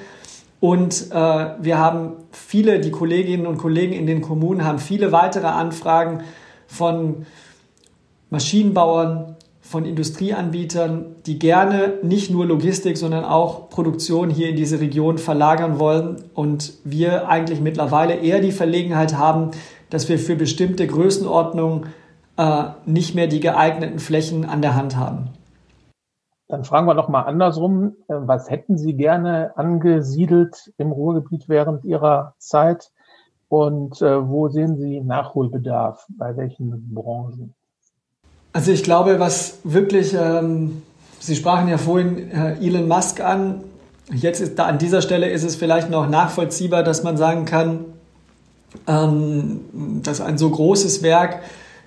Und 0.61 1.11
äh, 1.11 1.15
wir 1.15 1.79
haben 1.79 2.13
viele, 2.31 2.79
die 2.79 2.91
Kolleginnen 2.91 3.47
und 3.47 3.57
Kollegen 3.57 3.95
in 3.95 4.07
den 4.07 4.21
Kommunen 4.21 4.65
haben 4.65 4.81
viele 4.81 5.13
weitere 5.13 5.47
Anfragen 5.47 6.25
von 6.67 7.25
Maschinenbauern, 8.29 9.37
von 9.63 9.87
Industrieanbietern, 9.87 11.07
die 11.25 11.39
gerne 11.39 11.95
nicht 12.03 12.31
nur 12.31 12.45
Logistik, 12.45 12.99
sondern 12.99 13.25
auch 13.25 13.71
Produktion 13.71 14.29
hier 14.29 14.51
in 14.51 14.57
diese 14.57 14.81
Region 14.81 15.17
verlagern 15.17 15.79
wollen. 15.79 16.17
Und 16.35 16.75
wir 16.85 17.31
eigentlich 17.31 17.63
mittlerweile 17.63 18.17
eher 18.17 18.41
die 18.41 18.53
Verlegenheit 18.53 19.17
haben, 19.17 19.53
dass 19.89 20.11
wir 20.11 20.19
für 20.19 20.37
bestimmte 20.37 20.87
Größenordnungen 20.87 21.87
äh, 22.37 22.65
nicht 22.85 23.15
mehr 23.15 23.27
die 23.27 23.41
geeigneten 23.41 24.01
Flächen 24.01 24.45
an 24.45 24.61
der 24.61 24.75
Hand 24.75 24.97
haben. 24.97 25.31
Dann 26.49 26.65
fragen 26.65 26.87
wir 26.87 26.95
noch 26.95 27.09
mal 27.09 27.23
andersrum. 27.23 27.97
Äh, 28.09 28.15
was 28.21 28.51
hätten 28.51 28.79
Sie 28.79 28.95
gerne 28.95 29.53
angesiedelt 29.57 30.73
im 30.79 30.93
Ruhrgebiet 30.93 31.49
während 31.49 31.85
Ihrer 31.85 32.35
Zeit? 32.39 32.91
Und 33.49 34.03
äh, 34.03 34.29
wo 34.29 34.49
sehen 34.49 34.77
Sie 34.77 35.01
Nachholbedarf? 35.01 36.07
Bei 36.09 36.37
welchen 36.37 36.93
Branchen? 36.95 37.55
Also 38.53 38.73
ich 38.73 38.83
glaube, 38.83 39.21
was 39.21 39.61
wirklich, 39.65 40.15
ähm, 40.15 40.83
Sie 41.21 41.37
sprachen 41.37 41.69
ja 41.69 41.79
vorhin 41.79 42.31
äh, 42.31 42.55
Elon 42.65 42.89
Musk 42.89 43.21
an. 43.21 43.65
Jetzt 44.11 44.41
ist 44.41 44.59
da 44.59 44.67
an 44.67 44.79
dieser 44.79 45.03
Stelle 45.03 45.29
ist 45.29 45.45
es 45.45 45.57
vielleicht 45.57 45.91
noch 45.91 46.09
nachvollziehbar, 46.09 46.83
dass 46.83 47.03
man 47.03 47.19
sagen 47.19 47.45
kann, 47.45 47.85
ähm, 48.87 50.01
dass 50.03 50.21
ein 50.21 50.39
so 50.39 50.49
großes 50.51 51.03
Werk 51.03 51.43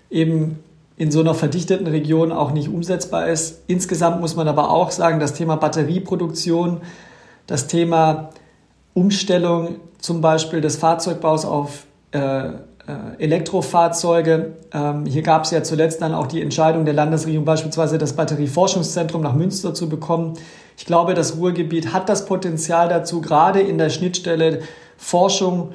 eben 0.10 0.60
in 1.02 1.10
so 1.10 1.20
einer 1.20 1.34
verdichteten 1.34 1.88
Region 1.88 2.32
auch 2.32 2.52
nicht 2.52 2.70
umsetzbar 2.70 3.28
ist. 3.28 3.64
Insgesamt 3.66 4.22
muss 4.22 4.36
man 4.36 4.48
aber 4.48 4.70
auch 4.70 4.92
sagen, 4.92 5.20
das 5.20 5.34
Thema 5.34 5.56
Batterieproduktion, 5.56 6.82
das 7.48 7.66
Thema 7.66 8.30
Umstellung 8.94 9.78
zum 9.98 10.22
Beispiel 10.22 10.62
des 10.62 10.76
Fahrzeugbaus 10.76 11.44
auf 11.44 11.88
äh, 12.12 12.20
äh 12.20 12.52
Elektrofahrzeuge. 13.18 14.58
Ähm, 14.72 15.08
hier 15.08 15.24
gab 15.24 15.46
es 15.46 15.50
ja 15.50 15.64
zuletzt 15.64 16.04
dann 16.04 16.14
auch 16.14 16.28
die 16.28 16.40
Entscheidung 16.40 16.86
der 16.86 16.94
Landesregierung, 16.94 17.46
beispielsweise 17.46 17.98
das 17.98 18.14
Batterieforschungszentrum 18.14 19.24
nach 19.24 19.34
Münster 19.34 19.74
zu 19.74 19.90
bekommen. 19.90 20.36
Ich 20.78 20.86
glaube, 20.86 21.16
das 21.16 21.36
Ruhrgebiet 21.36 21.94
hat 21.94 22.10
das 22.10 22.28
Potenzial 22.28 22.90
dazu, 22.90 23.22
gerade 23.22 23.60
in 23.60 23.80
der 23.80 23.90
Schnittstelle 23.90 24.62
Forschung, 24.98 25.72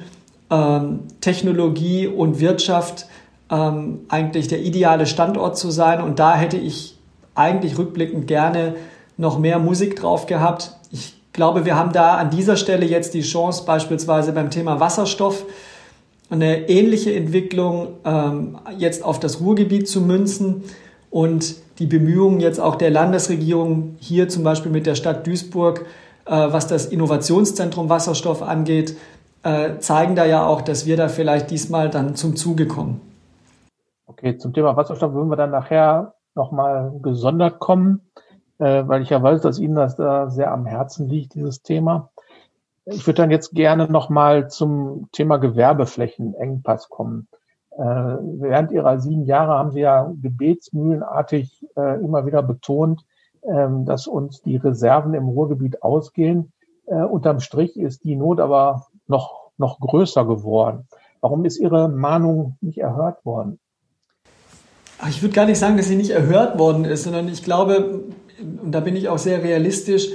ähm, 0.49 0.99
Technologie 1.19 2.07
und 2.07 2.39
Wirtschaft 2.39 3.07
ähm, 3.49 4.01
eigentlich 4.09 4.47
der 4.47 4.59
ideale 4.59 5.05
Standort 5.05 5.57
zu 5.57 5.71
sein. 5.71 6.01
Und 6.01 6.19
da 6.19 6.35
hätte 6.35 6.57
ich 6.57 6.97
eigentlich 7.35 7.77
rückblickend 7.77 8.27
gerne 8.27 8.75
noch 9.17 9.39
mehr 9.39 9.59
Musik 9.59 9.95
drauf 9.95 10.25
gehabt. 10.25 10.75
Ich 10.91 11.15
glaube, 11.33 11.65
wir 11.65 11.75
haben 11.75 11.91
da 11.91 12.15
an 12.15 12.29
dieser 12.29 12.57
Stelle 12.57 12.85
jetzt 12.85 13.13
die 13.13 13.21
Chance, 13.21 13.63
beispielsweise 13.65 14.31
beim 14.31 14.49
Thema 14.49 14.79
Wasserstoff 14.79 15.45
eine 16.29 16.69
ähnliche 16.69 17.13
Entwicklung 17.13 17.89
ähm, 18.03 18.57
jetzt 18.77 19.03
auf 19.03 19.19
das 19.19 19.39
Ruhrgebiet 19.39 19.87
zu 19.87 20.01
münzen 20.01 20.63
und 21.09 21.55
die 21.79 21.85
Bemühungen 21.85 22.39
jetzt 22.39 22.59
auch 22.59 22.75
der 22.75 22.89
Landesregierung 22.89 23.95
hier 23.99 24.27
zum 24.27 24.43
Beispiel 24.43 24.71
mit 24.71 24.85
der 24.85 24.95
Stadt 24.95 25.25
Duisburg, 25.25 25.85
äh, 26.25 26.31
was 26.31 26.67
das 26.67 26.87
Innovationszentrum 26.87 27.87
Wasserstoff 27.89 28.41
angeht, 28.41 28.97
äh, 29.43 29.79
zeigen 29.79 30.15
da 30.15 30.25
ja 30.25 30.45
auch, 30.45 30.61
dass 30.61 30.85
wir 30.85 30.97
da 30.97 31.07
vielleicht 31.07 31.49
diesmal 31.51 31.89
dann 31.89 32.15
zum 32.15 32.35
Zuge 32.35 32.67
kommen. 32.67 32.99
Okay, 34.17 34.35
zum 34.37 34.51
Thema 34.51 34.75
Wasserstoff 34.75 35.13
würden 35.13 35.29
wir 35.29 35.35
dann 35.35 35.51
nachher 35.51 36.15
nochmal 36.33 36.91
gesondert 37.03 37.59
kommen, 37.59 38.01
äh, 38.57 38.83
weil 38.87 39.03
ich 39.03 39.11
ja 39.11 39.21
weiß, 39.21 39.41
dass 39.41 39.59
Ihnen 39.59 39.75
das 39.75 39.95
da 39.95 40.31
sehr 40.31 40.51
am 40.51 40.65
Herzen 40.65 41.07
liegt, 41.07 41.35
dieses 41.35 41.61
Thema. 41.61 42.09
Ich 42.85 43.05
würde 43.05 43.21
dann 43.21 43.29
jetzt 43.29 43.51
gerne 43.51 43.87
nochmal 43.91 44.49
zum 44.49 45.07
Thema 45.11 45.37
Gewerbeflächenengpass 45.37 46.89
kommen. 46.89 47.27
Äh, 47.69 47.83
während 47.83 48.71
Ihrer 48.71 48.99
sieben 48.99 49.25
Jahre 49.25 49.53
haben 49.53 49.69
Sie 49.69 49.81
ja 49.81 50.11
gebetsmühlenartig 50.19 51.63
äh, 51.75 52.03
immer 52.03 52.25
wieder 52.25 52.41
betont, 52.41 53.05
äh, 53.43 53.67
dass 53.83 54.07
uns 54.07 54.41
die 54.41 54.57
Reserven 54.57 55.13
im 55.13 55.27
Ruhrgebiet 55.27 55.83
ausgehen. 55.83 56.53
Äh, 56.87 57.03
unterm 57.03 57.39
Strich 57.39 57.77
ist 57.77 58.03
die 58.03 58.15
Not 58.15 58.39
aber 58.39 58.87
noch, 59.05 59.51
noch 59.59 59.79
größer 59.79 60.25
geworden. 60.25 60.87
Warum 61.21 61.45
ist 61.45 61.59
Ihre 61.59 61.87
Mahnung 61.87 62.57
nicht 62.61 62.79
erhört 62.79 63.23
worden? 63.23 63.59
Ich 65.09 65.21
würde 65.21 65.35
gar 65.35 65.45
nicht 65.45 65.59
sagen, 65.59 65.77
dass 65.77 65.87
sie 65.87 65.95
nicht 65.95 66.09
erhört 66.09 66.57
worden 66.57 66.85
ist, 66.85 67.03
sondern 67.03 67.27
ich 67.27 67.43
glaube, 67.43 68.01
und 68.63 68.71
da 68.71 68.79
bin 68.79 68.95
ich 68.95 69.09
auch 69.09 69.19
sehr 69.19 69.43
realistisch, 69.43 70.07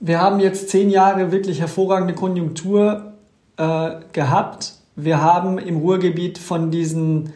wir 0.00 0.20
haben 0.20 0.40
jetzt 0.40 0.68
zehn 0.68 0.90
Jahre 0.90 1.32
wirklich 1.32 1.60
hervorragende 1.60 2.14
Konjunktur 2.14 3.14
äh, 3.56 3.90
gehabt. 4.12 4.74
Wir 4.96 5.22
haben 5.22 5.58
im 5.58 5.78
Ruhrgebiet 5.78 6.38
von 6.38 6.70
diesen 6.70 7.32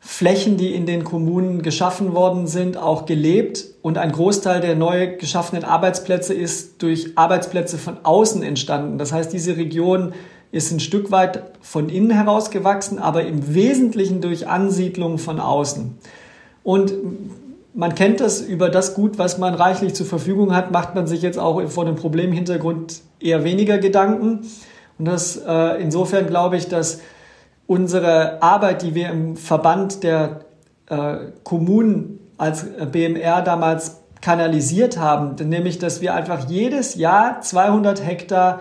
Flächen, 0.00 0.56
die 0.56 0.74
in 0.74 0.86
den 0.86 1.04
Kommunen 1.04 1.60
geschaffen 1.60 2.14
worden 2.14 2.46
sind, 2.46 2.76
auch 2.76 3.04
gelebt. 3.04 3.66
Und 3.82 3.98
ein 3.98 4.12
Großteil 4.12 4.60
der 4.60 4.74
neu 4.74 5.16
geschaffenen 5.16 5.64
Arbeitsplätze 5.64 6.32
ist 6.32 6.82
durch 6.82 7.18
Arbeitsplätze 7.18 7.76
von 7.78 7.98
außen 8.04 8.42
entstanden. 8.42 8.96
Das 8.96 9.12
heißt, 9.12 9.32
diese 9.32 9.56
Region 9.56 10.14
ist 10.50 10.72
ein 10.72 10.80
Stück 10.80 11.10
weit 11.10 11.42
von 11.60 11.88
innen 11.88 12.10
heraus 12.10 12.50
gewachsen, 12.50 12.98
aber 12.98 13.24
im 13.24 13.54
Wesentlichen 13.54 14.20
durch 14.20 14.48
Ansiedlung 14.48 15.18
von 15.18 15.40
außen. 15.40 15.98
Und 16.62 16.94
man 17.74 17.94
kennt 17.94 18.20
das 18.20 18.40
über 18.40 18.70
das 18.70 18.94
Gut, 18.94 19.18
was 19.18 19.38
man 19.38 19.54
reichlich 19.54 19.94
zur 19.94 20.06
Verfügung 20.06 20.54
hat, 20.54 20.70
macht 20.70 20.94
man 20.94 21.06
sich 21.06 21.22
jetzt 21.22 21.38
auch 21.38 21.62
vor 21.68 21.84
dem 21.84 21.96
Problemhintergrund 21.96 23.02
eher 23.20 23.44
weniger 23.44 23.78
Gedanken. 23.78 24.40
Und 24.98 25.04
das 25.04 25.36
äh, 25.36 25.80
insofern 25.80 26.26
glaube 26.26 26.56
ich, 26.56 26.68
dass 26.68 27.00
unsere 27.66 28.42
Arbeit, 28.42 28.82
die 28.82 28.94
wir 28.94 29.10
im 29.10 29.36
Verband 29.36 30.02
der 30.02 30.40
äh, 30.88 31.16
Kommunen 31.44 32.18
als 32.38 32.66
BMR 32.90 33.42
damals 33.42 34.00
kanalisiert 34.20 34.98
haben, 34.98 35.36
nämlich 35.48 35.78
dass 35.78 36.00
wir 36.00 36.14
einfach 36.14 36.48
jedes 36.48 36.94
Jahr 36.94 37.40
200 37.40 38.04
Hektar 38.04 38.60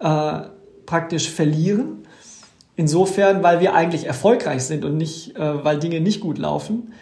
äh, 0.00 0.40
praktisch 0.90 1.30
verlieren. 1.30 2.04
Insofern, 2.74 3.44
weil 3.44 3.60
wir 3.60 3.74
eigentlich 3.74 4.06
erfolgreich 4.06 4.64
sind 4.64 4.84
und 4.84 4.96
nicht, 4.96 5.36
äh, 5.36 5.64
weil 5.64 5.78
Dinge 5.78 6.00
nicht 6.00 6.20
gut 6.20 6.36
laufen. 6.36 6.92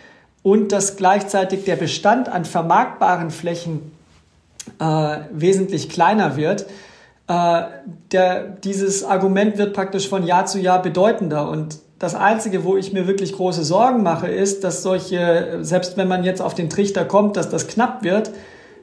Und 0.42 0.72
dass 0.72 0.96
gleichzeitig 0.96 1.64
der 1.64 1.76
Bestand 1.76 2.28
an 2.28 2.44
vermarktbaren 2.44 3.30
Flächen 3.30 3.90
äh, 4.78 5.18
wesentlich 5.32 5.88
kleiner 5.88 6.36
wird. 6.36 6.66
Äh, 7.28 7.62
der, 8.12 8.44
dieses 8.44 9.04
Argument 9.04 9.56
wird 9.56 9.72
praktisch 9.72 10.08
von 10.08 10.26
Jahr 10.26 10.44
zu 10.44 10.60
Jahr 10.60 10.82
bedeutender. 10.82 11.48
Und 11.48 11.78
das 11.98 12.14
Einzige, 12.14 12.64
wo 12.64 12.76
ich 12.76 12.92
mir 12.92 13.06
wirklich 13.06 13.32
große 13.32 13.64
Sorgen 13.64 14.02
mache, 14.02 14.28
ist, 14.28 14.64
dass 14.64 14.82
solche, 14.82 15.60
selbst 15.62 15.96
wenn 15.96 16.08
man 16.08 16.24
jetzt 16.24 16.42
auf 16.42 16.54
den 16.54 16.68
Trichter 16.68 17.06
kommt, 17.06 17.38
dass 17.38 17.48
das 17.48 17.68
knapp 17.68 18.02
wird, 18.02 18.32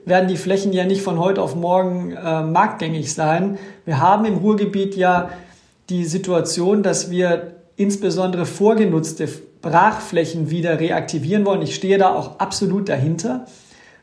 werden 0.05 0.27
die 0.27 0.37
Flächen 0.37 0.71
ja 0.71 0.85
nicht 0.85 1.01
von 1.01 1.19
heute 1.19 1.41
auf 1.41 1.55
morgen 1.55 2.11
äh, 2.11 2.43
marktgängig 2.43 3.13
sein. 3.13 3.57
Wir 3.85 3.99
haben 3.99 4.25
im 4.25 4.37
Ruhrgebiet 4.37 4.95
ja 4.95 5.29
die 5.89 6.05
Situation, 6.05 6.83
dass 6.83 7.09
wir 7.09 7.55
insbesondere 7.75 8.45
vorgenutzte 8.45 9.27
Brachflächen 9.61 10.49
wieder 10.51 10.79
reaktivieren 10.79 11.45
wollen. 11.45 11.63
Ich 11.63 11.75
stehe 11.75 11.97
da 11.97 12.13
auch 12.13 12.39
absolut 12.39 12.87
dahinter, 12.87 13.45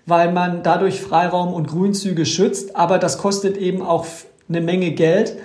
weil 0.07 0.33
man 0.33 0.63
dadurch 0.65 1.01
Freiraum 1.01 1.55
und 1.55 1.69
Grünzüge 1.69 2.27
schützt, 2.27 2.75
aber 2.75 2.99
das 2.99 3.19
kostet 3.19 3.57
eben 3.57 3.81
auch 3.81 4.05
eine 4.49 4.61
Menge 4.61 4.91
Geld, 4.91 5.37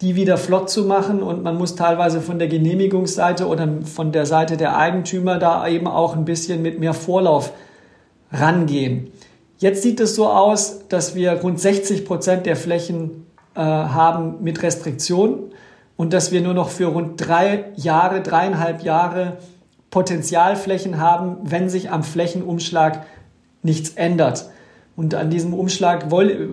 die 0.00 0.16
wieder 0.16 0.38
flott 0.38 0.70
zu 0.70 0.86
machen 0.86 1.22
und 1.22 1.42
man 1.42 1.58
muss 1.58 1.74
teilweise 1.76 2.22
von 2.22 2.38
der 2.38 2.48
Genehmigungsseite 2.48 3.46
oder 3.46 3.68
von 3.84 4.12
der 4.12 4.24
Seite 4.24 4.56
der 4.56 4.78
Eigentümer 4.78 5.38
da 5.38 5.68
eben 5.68 5.86
auch 5.86 6.16
ein 6.16 6.24
bisschen 6.24 6.62
mit 6.62 6.80
mehr 6.80 6.94
Vorlauf 6.94 7.52
rangehen. 8.32 9.12
Jetzt 9.60 9.82
sieht 9.82 10.00
es 10.00 10.14
so 10.14 10.26
aus, 10.26 10.88
dass 10.88 11.14
wir 11.14 11.32
rund 11.32 11.60
60 11.60 12.06
Prozent 12.06 12.46
der 12.46 12.56
Flächen 12.56 13.26
äh, 13.54 13.60
haben 13.60 14.42
mit 14.42 14.62
Restriktionen 14.62 15.52
und 15.98 16.14
dass 16.14 16.32
wir 16.32 16.40
nur 16.40 16.54
noch 16.54 16.70
für 16.70 16.86
rund 16.86 17.20
drei 17.20 17.66
Jahre, 17.76 18.22
dreieinhalb 18.22 18.82
Jahre 18.82 19.36
Potenzialflächen 19.90 20.98
haben, 20.98 21.36
wenn 21.42 21.68
sich 21.68 21.90
am 21.90 22.04
Flächenumschlag 22.04 23.04
nichts 23.62 23.90
ändert. 23.90 24.48
Und 24.96 25.14
an 25.14 25.28
diesem 25.28 25.52
Umschlag 25.52 26.10
woll, 26.10 26.48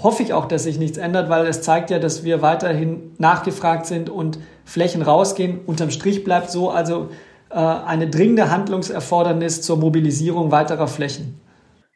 hoffe 0.00 0.22
ich 0.22 0.32
auch, 0.32 0.46
dass 0.46 0.62
sich 0.62 0.78
nichts 0.78 0.98
ändert, 0.98 1.28
weil 1.28 1.46
es 1.48 1.62
zeigt 1.62 1.90
ja, 1.90 1.98
dass 1.98 2.22
wir 2.22 2.42
weiterhin 2.42 3.10
nachgefragt 3.18 3.86
sind 3.86 4.08
und 4.08 4.38
Flächen 4.64 5.02
rausgehen. 5.02 5.58
Unterm 5.66 5.90
Strich 5.90 6.22
bleibt 6.22 6.52
so 6.52 6.70
also 6.70 7.08
äh, 7.50 7.56
eine 7.56 8.08
dringende 8.08 8.52
Handlungserfordernis 8.52 9.62
zur 9.62 9.78
Mobilisierung 9.78 10.52
weiterer 10.52 10.86
Flächen. 10.86 11.41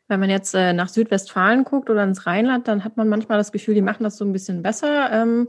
Wenn 0.09 0.21
man 0.21 0.31
jetzt 0.31 0.55
äh, 0.55 0.73
nach 0.73 0.89
Südwestfalen 0.89 1.65
guckt 1.65 1.91
oder 1.91 2.05
ins 2.05 2.27
Rheinland, 2.27 2.69
dann 2.69 2.85
hat 2.85 2.97
man 2.97 3.09
manchmal 3.09 3.39
das 3.39 3.51
Gefühl, 3.51 3.75
die 3.75 3.83
machen 3.83 4.05
das 4.05 4.17
so 4.17 4.25
ein 4.25 4.33
bisschen 4.33 4.63
besser, 4.63 5.11
ähm, 5.13 5.49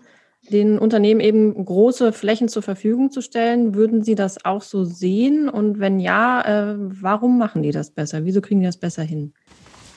den 0.50 0.80
Unternehmen 0.80 1.20
eben 1.20 1.54
große 1.64 2.14
Flächen 2.14 2.48
zur 2.48 2.64
Verfügung 2.64 3.12
zu 3.12 3.22
stellen. 3.22 3.76
Würden 3.76 4.04
Sie 4.04 4.16
das 4.16 4.46
auch 4.46 4.62
so 4.62 4.84
sehen? 4.84 5.50
Und 5.50 5.80
wenn 5.80 6.00
ja, 6.00 6.42
äh, 6.42 6.76
warum 6.78 7.38
machen 7.38 7.64
die 7.64 7.72
das 7.72 7.92
besser? 7.92 8.24
Wieso 8.26 8.42
kriegen 8.42 8.62
die 8.62 8.66
das 8.66 8.78
besser 8.78 9.04
hin? 9.04 9.34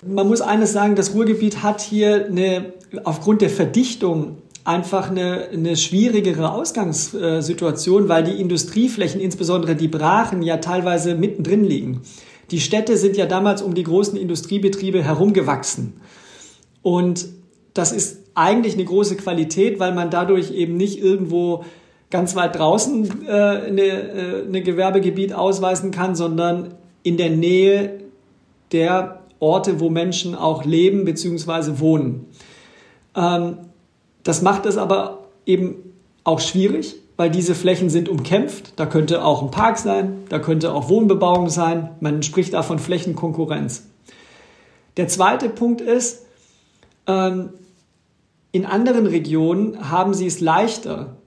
Man 0.06 0.28
muss 0.28 0.40
eines 0.40 0.72
sagen, 0.72 0.94
das 0.96 1.14
Ruhrgebiet 1.14 1.62
hat 1.62 1.80
hier 1.80 2.26
eine, 2.26 2.72
aufgrund 3.04 3.42
der 3.42 3.50
Verdichtung 3.50 4.38
einfach 4.64 5.10
eine, 5.10 5.48
eine 5.52 5.76
schwierigere 5.76 6.52
Ausgangssituation, 6.52 8.08
weil 8.08 8.24
die 8.24 8.40
Industrieflächen, 8.40 9.20
insbesondere 9.20 9.74
die 9.74 9.88
Brachen, 9.88 10.42
ja 10.42 10.58
teilweise 10.58 11.14
mittendrin 11.14 11.64
liegen. 11.64 12.02
Die 12.50 12.60
Städte 12.60 12.96
sind 12.96 13.16
ja 13.16 13.26
damals 13.26 13.62
um 13.62 13.74
die 13.74 13.82
großen 13.82 14.18
Industriebetriebe 14.18 15.02
herumgewachsen. 15.02 16.00
Und 16.82 17.28
das 17.74 17.92
ist 17.92 18.20
eigentlich 18.34 18.74
eine 18.74 18.84
große 18.84 19.16
Qualität, 19.16 19.78
weil 19.78 19.94
man 19.94 20.10
dadurch 20.10 20.50
eben 20.52 20.76
nicht 20.76 20.98
irgendwo 21.00 21.64
ganz 22.10 22.34
weit 22.34 22.56
draußen 22.58 23.26
äh, 23.26 23.30
eine, 23.30 23.82
äh, 23.82 24.46
eine 24.46 24.62
Gewerbegebiet 24.62 25.32
ausweisen 25.32 25.90
kann, 25.90 26.16
sondern 26.16 26.74
in 27.02 27.16
der 27.16 27.30
Nähe 27.30 28.00
der 28.72 29.20
Orte, 29.38 29.80
wo 29.80 29.88
Menschen 29.88 30.34
auch 30.34 30.64
leben 30.64 31.04
bzw. 31.04 31.78
wohnen. 31.78 32.26
Ähm, 33.14 33.58
das 34.22 34.42
macht 34.42 34.66
es 34.66 34.76
aber 34.76 35.28
eben 35.46 35.76
auch 36.24 36.40
schwierig, 36.40 36.96
weil 37.20 37.28
diese 37.28 37.54
Flächen 37.54 37.90
sind 37.90 38.08
umkämpft. 38.08 38.72
Da 38.76 38.86
könnte 38.86 39.22
auch 39.22 39.42
ein 39.42 39.50
Park 39.50 39.76
sein, 39.76 40.24
da 40.30 40.38
könnte 40.38 40.72
auch 40.72 40.88
Wohnbebauung 40.88 41.50
sein. 41.50 41.90
Man 42.00 42.22
spricht 42.22 42.54
da 42.54 42.62
von 42.62 42.78
Flächenkonkurrenz. 42.78 43.90
Der 44.96 45.06
zweite 45.06 45.50
Punkt 45.50 45.82
ist, 45.82 46.24
ähm, 47.06 47.50
in 48.52 48.64
anderen 48.64 49.06
Regionen 49.06 49.90
haben 49.90 50.14
sie 50.14 50.24
es 50.24 50.40
leichter, 50.40 51.18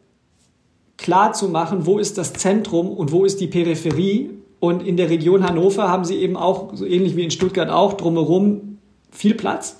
klar 0.97 1.33
zu 1.33 1.49
machen, 1.49 1.85
wo 1.85 1.99
ist 1.99 2.17
das 2.17 2.33
Zentrum 2.33 2.89
und 2.89 3.11
wo 3.11 3.23
ist 3.23 3.39
die 3.39 3.45
Peripherie. 3.45 4.31
Und 4.59 4.81
in 4.81 4.97
der 4.97 5.11
Region 5.11 5.47
Hannover 5.47 5.89
haben 5.89 6.05
sie 6.05 6.15
eben 6.15 6.37
auch, 6.37 6.71
so 6.73 6.87
ähnlich 6.87 7.15
wie 7.15 7.23
in 7.23 7.29
Stuttgart 7.29 7.69
auch, 7.69 7.93
drumherum 7.93 8.79
viel 9.11 9.35
Platz 9.35 9.79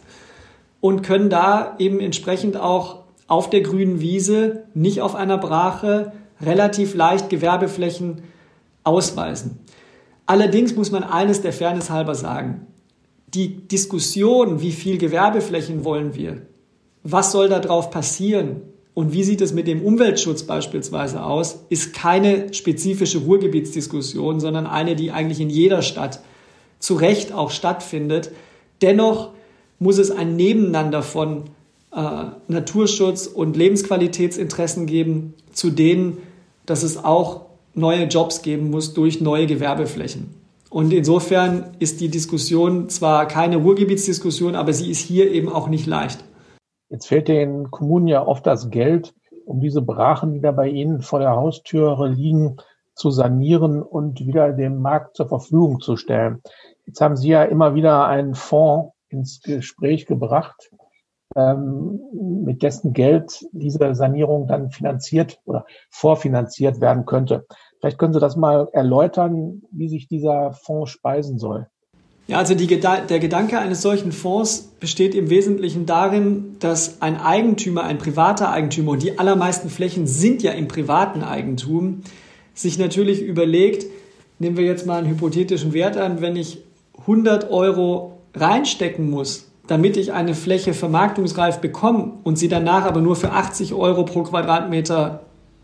und 0.79 1.01
können 1.01 1.31
da 1.31 1.73
eben 1.79 1.99
entsprechend 1.99 2.55
auch 2.55 3.02
auf 3.27 3.49
der 3.49 3.61
grünen 3.61 4.01
Wiese, 4.01 4.63
nicht 4.73 5.01
auf 5.01 5.15
einer 5.15 5.37
Brache, 5.37 6.13
relativ 6.41 6.93
leicht 6.93 7.29
Gewerbeflächen 7.29 8.23
ausweisen. 8.83 9.59
Allerdings 10.25 10.75
muss 10.75 10.91
man 10.91 11.03
eines 11.03 11.41
der 11.41 11.53
Fairness 11.53 11.89
halber 11.89 12.15
sagen. 12.15 12.67
Die 13.27 13.67
Diskussion, 13.67 14.61
wie 14.61 14.71
viel 14.71 14.97
Gewerbeflächen 14.97 15.83
wollen 15.83 16.15
wir, 16.15 16.41
was 17.03 17.31
soll 17.31 17.49
da 17.49 17.59
drauf 17.59 17.89
passieren 17.89 18.61
und 18.93 19.11
wie 19.11 19.23
sieht 19.23 19.41
es 19.41 19.53
mit 19.53 19.67
dem 19.67 19.81
Umweltschutz 19.81 20.43
beispielsweise 20.43 21.23
aus, 21.23 21.65
ist 21.69 21.93
keine 21.93 22.53
spezifische 22.53 23.19
Ruhrgebietsdiskussion, 23.19 24.39
sondern 24.39 24.67
eine, 24.67 24.95
die 24.95 25.11
eigentlich 25.11 25.39
in 25.39 25.49
jeder 25.49 25.81
Stadt 25.81 26.19
zu 26.79 26.95
Recht 26.95 27.33
auch 27.33 27.49
stattfindet. 27.49 28.31
Dennoch 28.81 29.31
muss 29.79 29.97
es 29.97 30.11
ein 30.11 30.35
Nebeneinander 30.35 31.01
von 31.01 31.45
äh, 31.95 32.25
Naturschutz 32.47 33.27
und 33.27 33.55
Lebensqualitätsinteressen 33.55 34.85
geben, 34.85 35.33
zu 35.51 35.69
denen, 35.69 36.17
dass 36.65 36.83
es 36.83 37.03
auch 37.03 37.41
neue 37.73 38.05
Jobs 38.05 38.41
geben 38.41 38.69
muss 38.69 38.93
durch 38.93 39.21
neue 39.21 39.47
Gewerbeflächen. 39.47 40.33
Und 40.69 40.91
insofern 40.91 41.75
ist 41.79 42.01
die 42.01 42.09
Diskussion 42.09 42.89
zwar 42.89 43.27
keine 43.27 43.57
Ruhrgebietsdiskussion, 43.57 44.55
aber 44.55 44.73
sie 44.73 44.89
ist 44.89 44.99
hier 44.99 45.31
eben 45.31 45.49
auch 45.49 45.67
nicht 45.67 45.85
leicht. 45.85 46.23
Jetzt 46.89 47.07
fehlt 47.07 47.27
den 47.27 47.69
Kommunen 47.69 48.07
ja 48.07 48.25
oft 48.25 48.45
das 48.47 48.69
Geld, 48.69 49.13
um 49.45 49.59
diese 49.59 49.81
Brachen, 49.81 50.33
die 50.33 50.41
da 50.41 50.51
bei 50.51 50.69
Ihnen 50.69 51.01
vor 51.01 51.19
der 51.19 51.35
Haustüre 51.35 52.07
liegen, 52.07 52.57
zu 52.95 53.11
sanieren 53.11 53.81
und 53.81 54.25
wieder 54.25 54.51
dem 54.51 54.81
Markt 54.81 55.15
zur 55.15 55.27
Verfügung 55.27 55.79
zu 55.79 55.95
stellen. 55.95 56.41
Jetzt 56.85 57.01
haben 57.01 57.15
Sie 57.15 57.29
ja 57.29 57.43
immer 57.43 57.75
wieder 57.75 58.07
einen 58.07 58.35
Fonds 58.35 58.93
ins 59.09 59.41
Gespräch 59.41 60.05
gebracht, 60.05 60.71
ähm, 61.35 61.99
mit 62.45 62.63
dessen 62.63 62.93
Geld 62.93 63.45
diese 63.51 63.95
Sanierung 63.95 64.47
dann 64.47 64.71
finanziert 64.71 65.39
oder 65.45 65.65
vorfinanziert 65.89 66.81
werden 66.81 67.05
könnte. 67.05 67.45
Vielleicht 67.79 67.97
können 67.97 68.13
Sie 68.13 68.19
das 68.19 68.35
mal 68.35 68.69
erläutern, 68.71 69.61
wie 69.71 69.89
sich 69.89 70.07
dieser 70.07 70.53
Fonds 70.53 70.91
speisen 70.91 71.37
soll. 71.37 71.67
Ja, 72.27 72.37
also 72.37 72.55
die, 72.55 72.67
der 72.67 73.19
Gedanke 73.19 73.59
eines 73.59 73.81
solchen 73.81 74.13
Fonds 74.13 74.71
besteht 74.79 75.13
im 75.13 75.29
Wesentlichen 75.29 75.85
darin, 75.85 76.55
dass 76.59 77.01
ein 77.01 77.19
Eigentümer, 77.19 77.83
ein 77.83 77.97
privater 77.97 78.49
Eigentümer, 78.49 78.91
und 78.91 79.03
die 79.03 79.19
allermeisten 79.19 79.69
Flächen 79.69 80.07
sind 80.07 80.41
ja 80.41 80.53
im 80.53 80.69
privaten 80.69 81.21
Eigentum, 81.21 82.01
sich 82.53 82.79
natürlich 82.79 83.21
überlegt, 83.21 83.87
nehmen 84.39 84.55
wir 84.55 84.63
jetzt 84.63 84.85
mal 84.85 84.99
einen 84.99 85.09
hypothetischen 85.09 85.73
Wert 85.73 85.97
an, 85.97 86.21
wenn 86.21 86.37
ich 86.37 86.63
100 86.99 87.51
Euro 87.51 88.19
reinstecken 88.33 89.09
muss, 89.09 89.51
damit 89.67 89.97
ich 89.97 90.11
eine 90.11 90.35
Fläche 90.35 90.73
vermarktungsreif 90.73 91.59
bekomme 91.59 92.13
und 92.23 92.37
sie 92.37 92.49
danach 92.49 92.85
aber 92.85 93.01
nur 93.01 93.15
für 93.15 93.31
80 93.31 93.73
Euro 93.73 94.03
pro 94.03 94.23
Quadratmeter 94.23 95.21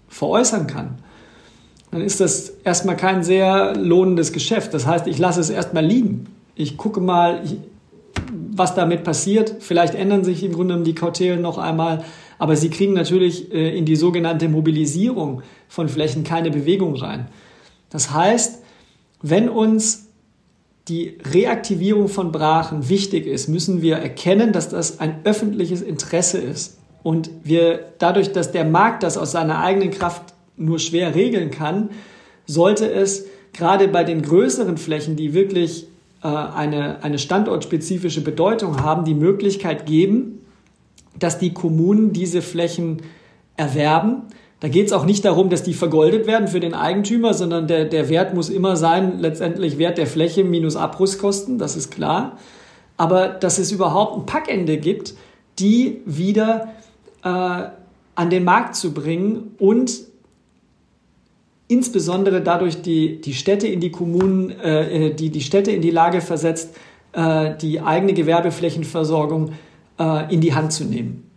veräußern 0.07 0.67
kann, 0.67 0.99
dann 1.91 2.01
ist 2.01 2.19
das 2.19 2.49
erstmal 2.63 2.95
kein 2.95 3.23
sehr 3.23 3.75
lohnendes 3.75 4.31
Geschäft. 4.31 4.73
Das 4.73 4.85
heißt, 4.85 5.07
ich 5.07 5.17
lasse 5.17 5.41
es 5.41 5.49
erstmal 5.49 5.85
liegen. 5.85 6.27
Ich 6.55 6.77
gucke 6.77 7.01
mal, 7.01 7.41
was 8.51 8.75
damit 8.75 9.03
passiert. 9.03 9.55
Vielleicht 9.59 9.95
ändern 9.95 10.23
sich 10.23 10.43
im 10.43 10.53
Grunde 10.53 10.77
die 10.81 10.95
Kautelen 10.95 11.41
noch 11.41 11.57
einmal, 11.57 12.03
aber 12.37 12.55
sie 12.55 12.69
kriegen 12.69 12.93
natürlich 12.93 13.53
äh, 13.53 13.77
in 13.77 13.85
die 13.85 13.95
sogenannte 13.95 14.49
Mobilisierung 14.49 15.41
von 15.67 15.89
Flächen 15.89 16.23
keine 16.23 16.51
Bewegung 16.51 16.95
rein. 16.95 17.27
Das 17.89 18.13
heißt, 18.13 18.61
wenn 19.21 19.49
uns 19.49 20.08
die 20.89 21.17
Reaktivierung 21.31 22.09
von 22.09 22.31
Brachen 22.31 22.89
wichtig 22.89 23.27
ist, 23.27 23.47
müssen 23.47 23.81
wir 23.81 23.97
erkennen, 23.97 24.51
dass 24.51 24.69
das 24.69 24.99
ein 24.99 25.19
öffentliches 25.23 25.81
Interesse 25.81 26.39
ist. 26.39 26.79
Und 27.03 27.29
wir 27.43 27.93
dadurch, 27.99 28.33
dass 28.33 28.51
der 28.51 28.65
Markt 28.65 29.03
das 29.03 29.17
aus 29.17 29.31
seiner 29.31 29.59
eigenen 29.59 29.91
Kraft 29.91 30.33
nur 30.57 30.79
schwer 30.79 31.15
regeln 31.15 31.51
kann, 31.51 31.89
sollte 32.45 32.91
es 32.91 33.25
gerade 33.53 33.87
bei 33.87 34.03
den 34.03 34.21
größeren 34.21 34.77
Flächen, 34.77 35.15
die 35.15 35.33
wirklich 35.33 35.87
äh, 36.23 36.27
eine, 36.27 37.03
eine 37.03 37.19
standortspezifische 37.19 38.21
Bedeutung 38.21 38.81
haben, 38.81 39.05
die 39.05 39.13
Möglichkeit 39.13 39.85
geben, 39.85 40.39
dass 41.17 41.37
die 41.37 41.53
Kommunen 41.53 42.11
diese 42.11 42.41
Flächen 42.41 43.01
erwerben 43.55 44.23
da 44.59 44.67
geht 44.67 44.87
es 44.87 44.93
auch 44.93 45.05
nicht 45.05 45.23
darum, 45.23 45.49
dass 45.49 45.63
die 45.63 45.73
vergoldet 45.73 46.27
werden 46.27 46.47
für 46.47 46.59
den 46.59 46.73
Eigentümer, 46.73 47.33
sondern 47.33 47.67
der, 47.67 47.85
der 47.85 48.09
Wert 48.09 48.33
muss 48.33 48.49
immer 48.49 48.75
sein, 48.75 49.19
letztendlich 49.19 49.77
Wert 49.77 49.97
der 49.97 50.07
Fläche 50.07 50.43
minus 50.43 50.75
Abrüstkosten, 50.75 51.57
das 51.57 51.77
ist 51.77 51.91
klar. 51.91 52.37
Aber 52.97 53.29
dass 53.29 53.57
es 53.57 53.71
überhaupt 53.71 54.17
ein 54.17 54.25
Packende 54.25 54.77
gibt, 54.77 55.13
die 55.59 56.01
wieder 56.05 56.73
äh, 57.23 57.29
an 58.15 58.29
den 58.29 58.43
Markt 58.43 58.75
zu 58.75 58.93
bringen 58.93 59.55
und 59.59 59.91
insbesondere 61.69 62.41
dadurch 62.41 62.81
die, 62.81 63.21
die 63.21 63.33
Städte 63.33 63.67
in 63.67 63.79
die 63.79 63.91
Kommunen, 63.91 64.51
äh, 64.59 65.13
die 65.13 65.29
die 65.29 65.41
Städte 65.41 65.71
in 65.71 65.81
die 65.81 65.91
Lage 65.91 66.19
versetzt, 66.19 66.75
äh, 67.13 67.55
die 67.61 67.79
eigene 67.79 68.13
Gewerbeflächenversorgung 68.13 69.53
äh, 69.97 70.33
in 70.33 70.41
die 70.41 70.53
Hand 70.53 70.73
zu 70.73 70.83
nehmen. 70.83 71.28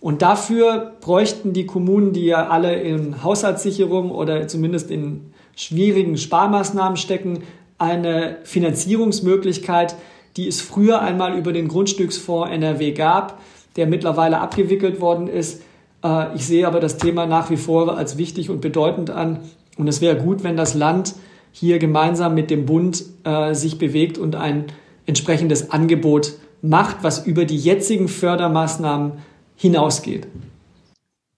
Und 0.00 0.22
dafür 0.22 0.92
bräuchten 1.00 1.52
die 1.52 1.66
Kommunen, 1.66 2.12
die 2.12 2.26
ja 2.26 2.48
alle 2.48 2.74
in 2.80 3.22
Haushaltssicherung 3.22 4.10
oder 4.10 4.46
zumindest 4.46 4.90
in 4.90 5.32
schwierigen 5.56 6.16
Sparmaßnahmen 6.16 6.96
stecken, 6.96 7.40
eine 7.78 8.38
Finanzierungsmöglichkeit, 8.44 9.96
die 10.36 10.46
es 10.46 10.60
früher 10.60 11.00
einmal 11.00 11.36
über 11.36 11.52
den 11.52 11.68
Grundstücksfonds 11.68 12.50
NRW 12.50 12.92
gab, 12.92 13.40
der 13.76 13.86
mittlerweile 13.86 14.40
abgewickelt 14.40 15.00
worden 15.00 15.26
ist. 15.26 15.62
Äh, 16.04 16.34
ich 16.36 16.46
sehe 16.46 16.66
aber 16.66 16.78
das 16.78 16.96
Thema 16.96 17.26
nach 17.26 17.50
wie 17.50 17.56
vor 17.56 17.96
als 17.96 18.18
wichtig 18.18 18.50
und 18.50 18.60
bedeutend 18.60 19.10
an. 19.10 19.40
Und 19.76 19.88
es 19.88 20.00
wäre 20.00 20.16
gut, 20.16 20.44
wenn 20.44 20.56
das 20.56 20.74
Land 20.74 21.14
hier 21.50 21.78
gemeinsam 21.78 22.34
mit 22.34 22.50
dem 22.50 22.66
Bund 22.66 23.04
äh, 23.24 23.54
sich 23.54 23.78
bewegt 23.78 24.18
und 24.18 24.36
ein 24.36 24.66
entsprechendes 25.06 25.70
Angebot 25.70 26.34
macht, 26.62 26.98
was 27.02 27.26
über 27.26 27.44
die 27.44 27.56
jetzigen 27.56 28.08
Fördermaßnahmen 28.08 29.12
hinausgeht. 29.58 30.28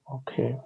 Okay. 0.05 0.61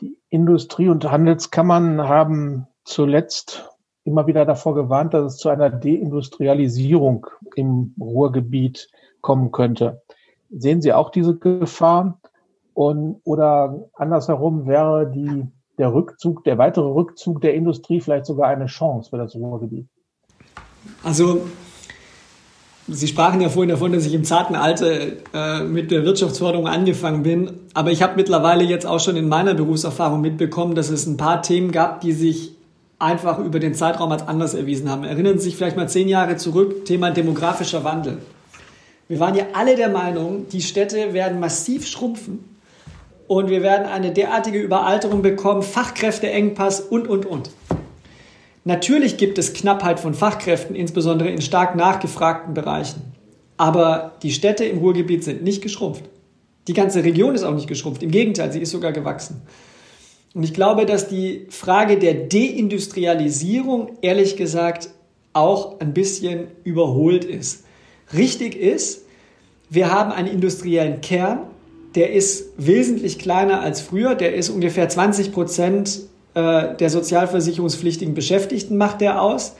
Die 0.00 0.16
Industrie- 0.28 0.88
und 0.88 1.10
Handelskammern 1.10 2.08
haben 2.08 2.66
zuletzt 2.84 3.70
immer 4.04 4.26
wieder 4.26 4.44
davor 4.44 4.74
gewarnt, 4.74 5.14
dass 5.14 5.34
es 5.34 5.38
zu 5.38 5.48
einer 5.48 5.70
Deindustrialisierung 5.70 7.26
im 7.54 7.94
Ruhrgebiet 8.00 8.88
kommen 9.20 9.52
könnte. 9.52 10.02
Sehen 10.50 10.82
Sie 10.82 10.92
auch 10.92 11.10
diese 11.10 11.36
Gefahr? 11.36 12.20
Und, 12.74 13.20
oder 13.24 13.88
andersherum 13.94 14.66
wäre 14.66 15.10
die, 15.10 15.46
der 15.78 15.92
Rückzug, 15.92 16.44
der 16.44 16.58
weitere 16.58 16.88
Rückzug 16.88 17.40
der 17.40 17.54
Industrie 17.54 18.00
vielleicht 18.00 18.26
sogar 18.26 18.48
eine 18.48 18.66
Chance 18.66 19.10
für 19.10 19.18
das 19.18 19.34
Ruhrgebiet? 19.34 19.86
Also 21.04 21.42
Sie 22.92 23.06
sprachen 23.06 23.40
ja 23.40 23.48
vorhin 23.48 23.70
davon, 23.70 23.92
dass 23.92 24.04
ich 24.04 24.14
im 24.14 24.24
zarten 24.24 24.56
Alter 24.56 24.90
äh, 25.32 25.62
mit 25.62 25.92
der 25.92 26.04
Wirtschaftsförderung 26.04 26.66
angefangen 26.66 27.22
bin. 27.22 27.52
Aber 27.72 27.92
ich 27.92 28.02
habe 28.02 28.14
mittlerweile 28.16 28.64
jetzt 28.64 28.84
auch 28.84 28.98
schon 28.98 29.16
in 29.16 29.28
meiner 29.28 29.54
Berufserfahrung 29.54 30.20
mitbekommen, 30.20 30.74
dass 30.74 30.90
es 30.90 31.06
ein 31.06 31.16
paar 31.16 31.40
Themen 31.42 31.70
gab, 31.70 32.00
die 32.00 32.12
sich 32.12 32.52
einfach 32.98 33.38
über 33.38 33.60
den 33.60 33.74
Zeitraum 33.74 34.10
als 34.10 34.26
anders 34.26 34.54
erwiesen 34.54 34.90
haben. 34.90 35.04
Erinnern 35.04 35.38
Sie 35.38 35.44
sich 35.44 35.56
vielleicht 35.56 35.76
mal 35.76 35.88
zehn 35.88 36.08
Jahre 36.08 36.36
zurück, 36.36 36.84
Thema 36.84 37.10
demografischer 37.10 37.84
Wandel. 37.84 38.18
Wir 39.08 39.20
waren 39.20 39.34
ja 39.34 39.44
alle 39.54 39.76
der 39.76 39.88
Meinung, 39.88 40.46
die 40.52 40.60
Städte 40.60 41.12
werden 41.12 41.40
massiv 41.40 41.86
schrumpfen 41.86 42.44
und 43.26 43.48
wir 43.48 43.62
werden 43.62 43.86
eine 43.86 44.10
derartige 44.10 44.60
Überalterung 44.60 45.22
bekommen, 45.22 45.62
Fachkräfteengpass 45.62 46.80
und, 46.80 47.08
und, 47.08 47.26
und. 47.26 47.50
Natürlich 48.64 49.16
gibt 49.16 49.38
es 49.38 49.54
Knappheit 49.54 50.00
von 50.00 50.14
Fachkräften, 50.14 50.76
insbesondere 50.76 51.30
in 51.30 51.40
stark 51.40 51.76
nachgefragten 51.76 52.54
Bereichen. 52.54 53.00
Aber 53.56 54.12
die 54.22 54.32
Städte 54.32 54.64
im 54.64 54.78
Ruhrgebiet 54.78 55.24
sind 55.24 55.42
nicht 55.42 55.62
geschrumpft. 55.62 56.04
Die 56.68 56.72
ganze 56.72 57.02
Region 57.02 57.34
ist 57.34 57.42
auch 57.42 57.54
nicht 57.54 57.68
geschrumpft. 57.68 58.02
Im 58.02 58.10
Gegenteil, 58.10 58.52
sie 58.52 58.60
ist 58.60 58.70
sogar 58.70 58.92
gewachsen. 58.92 59.42
Und 60.34 60.44
ich 60.44 60.54
glaube, 60.54 60.86
dass 60.86 61.08
die 61.08 61.46
Frage 61.48 61.98
der 61.98 62.14
Deindustrialisierung, 62.14 63.98
ehrlich 64.02 64.36
gesagt, 64.36 64.90
auch 65.32 65.80
ein 65.80 65.92
bisschen 65.94 66.48
überholt 66.64 67.24
ist. 67.24 67.64
Richtig 68.14 68.56
ist, 68.56 69.02
wir 69.68 69.90
haben 69.90 70.12
einen 70.12 70.28
industriellen 70.28 71.00
Kern, 71.00 71.46
der 71.94 72.12
ist 72.12 72.52
wesentlich 72.56 73.18
kleiner 73.18 73.60
als 73.60 73.80
früher, 73.80 74.14
der 74.14 74.34
ist 74.34 74.48
ungefähr 74.48 74.88
20 74.88 75.32
Prozent 75.32 76.00
äh, 76.34 76.76
der 76.76 76.90
sozialversicherungspflichtigen 76.90 78.14
Beschäftigten 78.14 78.76
macht 78.76 79.00
der 79.00 79.22
aus. 79.22 79.54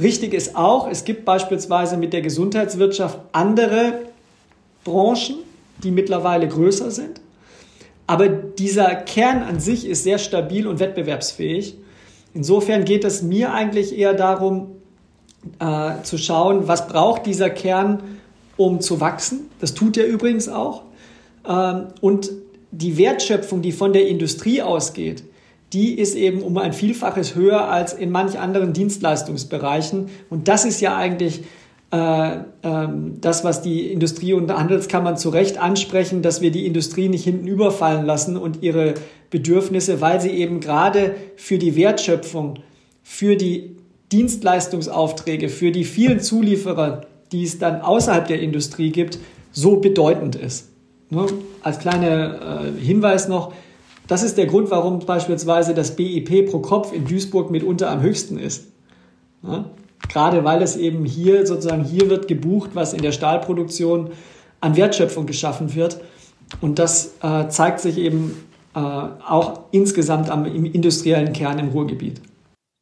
Richtig 0.00 0.34
ist 0.34 0.56
auch, 0.56 0.88
es 0.88 1.04
gibt 1.04 1.24
beispielsweise 1.24 1.96
mit 1.96 2.12
der 2.12 2.20
Gesundheitswirtschaft 2.20 3.18
andere 3.32 4.00
Branchen, 4.82 5.36
die 5.82 5.90
mittlerweile 5.90 6.48
größer 6.48 6.90
sind. 6.90 7.20
Aber 8.06 8.28
dieser 8.28 8.94
Kern 8.96 9.42
an 9.42 9.60
sich 9.60 9.86
ist 9.86 10.04
sehr 10.04 10.18
stabil 10.18 10.66
und 10.66 10.78
wettbewerbsfähig. 10.78 11.76
Insofern 12.34 12.84
geht 12.84 13.04
es 13.04 13.22
mir 13.22 13.52
eigentlich 13.52 13.96
eher 13.96 14.14
darum, 14.14 14.72
äh, 15.58 16.02
zu 16.02 16.18
schauen, 16.18 16.68
was 16.68 16.88
braucht 16.88 17.26
dieser 17.26 17.50
Kern, 17.50 18.02
um 18.56 18.80
zu 18.80 19.00
wachsen. 19.00 19.50
Das 19.60 19.74
tut 19.74 19.96
er 19.96 20.06
übrigens 20.06 20.48
auch. 20.48 20.82
Ähm, 21.46 21.88
und 22.00 22.30
die 22.70 22.98
Wertschöpfung, 22.98 23.62
die 23.62 23.72
von 23.72 23.92
der 23.92 24.08
Industrie 24.08 24.62
ausgeht, 24.62 25.22
die 25.74 25.98
ist 25.98 26.14
eben 26.14 26.42
um 26.42 26.56
ein 26.56 26.72
Vielfaches 26.72 27.34
höher 27.34 27.68
als 27.68 27.92
in 27.92 28.10
manch 28.10 28.38
anderen 28.38 28.72
Dienstleistungsbereichen. 28.72 30.06
Und 30.30 30.46
das 30.46 30.64
ist 30.64 30.80
ja 30.80 30.96
eigentlich 30.96 31.42
äh, 31.90 32.38
ähm, 32.62 33.20
das, 33.20 33.42
was 33.42 33.60
die 33.60 33.92
Industrie- 33.92 34.34
und 34.34 34.52
Handelskammern 34.52 35.16
zu 35.16 35.30
Recht 35.30 35.58
ansprechen, 35.58 36.22
dass 36.22 36.40
wir 36.40 36.52
die 36.52 36.66
Industrie 36.66 37.08
nicht 37.08 37.24
hinten 37.24 37.48
überfallen 37.48 38.06
lassen 38.06 38.36
und 38.36 38.62
ihre 38.62 38.94
Bedürfnisse, 39.30 40.00
weil 40.00 40.20
sie 40.20 40.30
eben 40.30 40.60
gerade 40.60 41.16
für 41.36 41.58
die 41.58 41.74
Wertschöpfung, 41.74 42.60
für 43.02 43.36
die 43.36 43.76
Dienstleistungsaufträge, 44.12 45.48
für 45.48 45.72
die 45.72 45.84
vielen 45.84 46.20
Zulieferer, 46.20 47.02
die 47.32 47.42
es 47.42 47.58
dann 47.58 47.80
außerhalb 47.80 48.28
der 48.28 48.40
Industrie 48.40 48.90
gibt, 48.90 49.18
so 49.50 49.76
bedeutend 49.76 50.36
ist. 50.36 50.70
Ne? 51.10 51.26
Als 51.62 51.80
kleiner 51.80 52.62
äh, 52.64 52.80
Hinweis 52.80 53.26
noch, 53.28 53.52
das 54.06 54.22
ist 54.22 54.36
der 54.36 54.46
Grund, 54.46 54.70
warum 54.70 54.98
beispielsweise 55.00 55.74
das 55.74 55.96
BIP 55.96 56.50
pro 56.50 56.58
Kopf 56.58 56.92
in 56.92 57.06
Duisburg 57.06 57.50
mitunter 57.50 57.90
am 57.90 58.02
höchsten 58.02 58.38
ist. 58.38 58.72
Ja? 59.42 59.64
Gerade 60.08 60.44
weil 60.44 60.62
es 60.62 60.76
eben 60.76 61.04
hier 61.04 61.46
sozusagen 61.46 61.84
hier 61.84 62.10
wird 62.10 62.28
gebucht, 62.28 62.70
was 62.74 62.92
in 62.92 63.02
der 63.02 63.12
Stahlproduktion 63.12 64.10
an 64.60 64.76
Wertschöpfung 64.76 65.26
geschaffen 65.26 65.74
wird. 65.74 66.00
Und 66.60 66.78
das 66.78 67.14
äh, 67.22 67.48
zeigt 67.48 67.80
sich 67.80 67.98
eben 67.98 68.36
äh, 68.74 68.78
auch 68.78 69.60
insgesamt 69.70 70.30
am, 70.30 70.44
im 70.44 70.64
industriellen 70.66 71.32
Kern 71.32 71.58
im 71.58 71.68
Ruhrgebiet. 71.68 72.20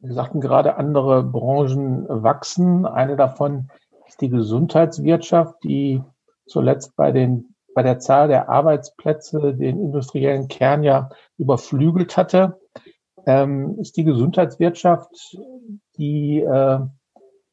Sie 0.01 0.13
sagten 0.13 0.41
gerade, 0.41 0.75
andere 0.75 1.23
Branchen 1.23 2.05
wachsen. 2.09 2.85
Eine 2.85 3.15
davon 3.15 3.69
ist 4.07 4.19
die 4.19 4.29
Gesundheitswirtschaft, 4.29 5.55
die 5.63 6.01
zuletzt 6.45 6.95
bei 6.97 7.13
den 7.13 7.52
bei 7.73 7.83
der 7.83 7.99
Zahl 7.99 8.27
der 8.27 8.49
Arbeitsplätze 8.49 9.53
den 9.53 9.79
industriellen 9.79 10.47
Kern 10.47 10.83
ja 10.83 11.09
überflügelt 11.37 12.17
hatte. 12.17 12.59
Ähm, 13.25 13.77
ist 13.79 13.97
die 13.97 14.03
Gesundheitswirtschaft 14.03 15.37
die 15.97 16.39
äh, 16.41 16.79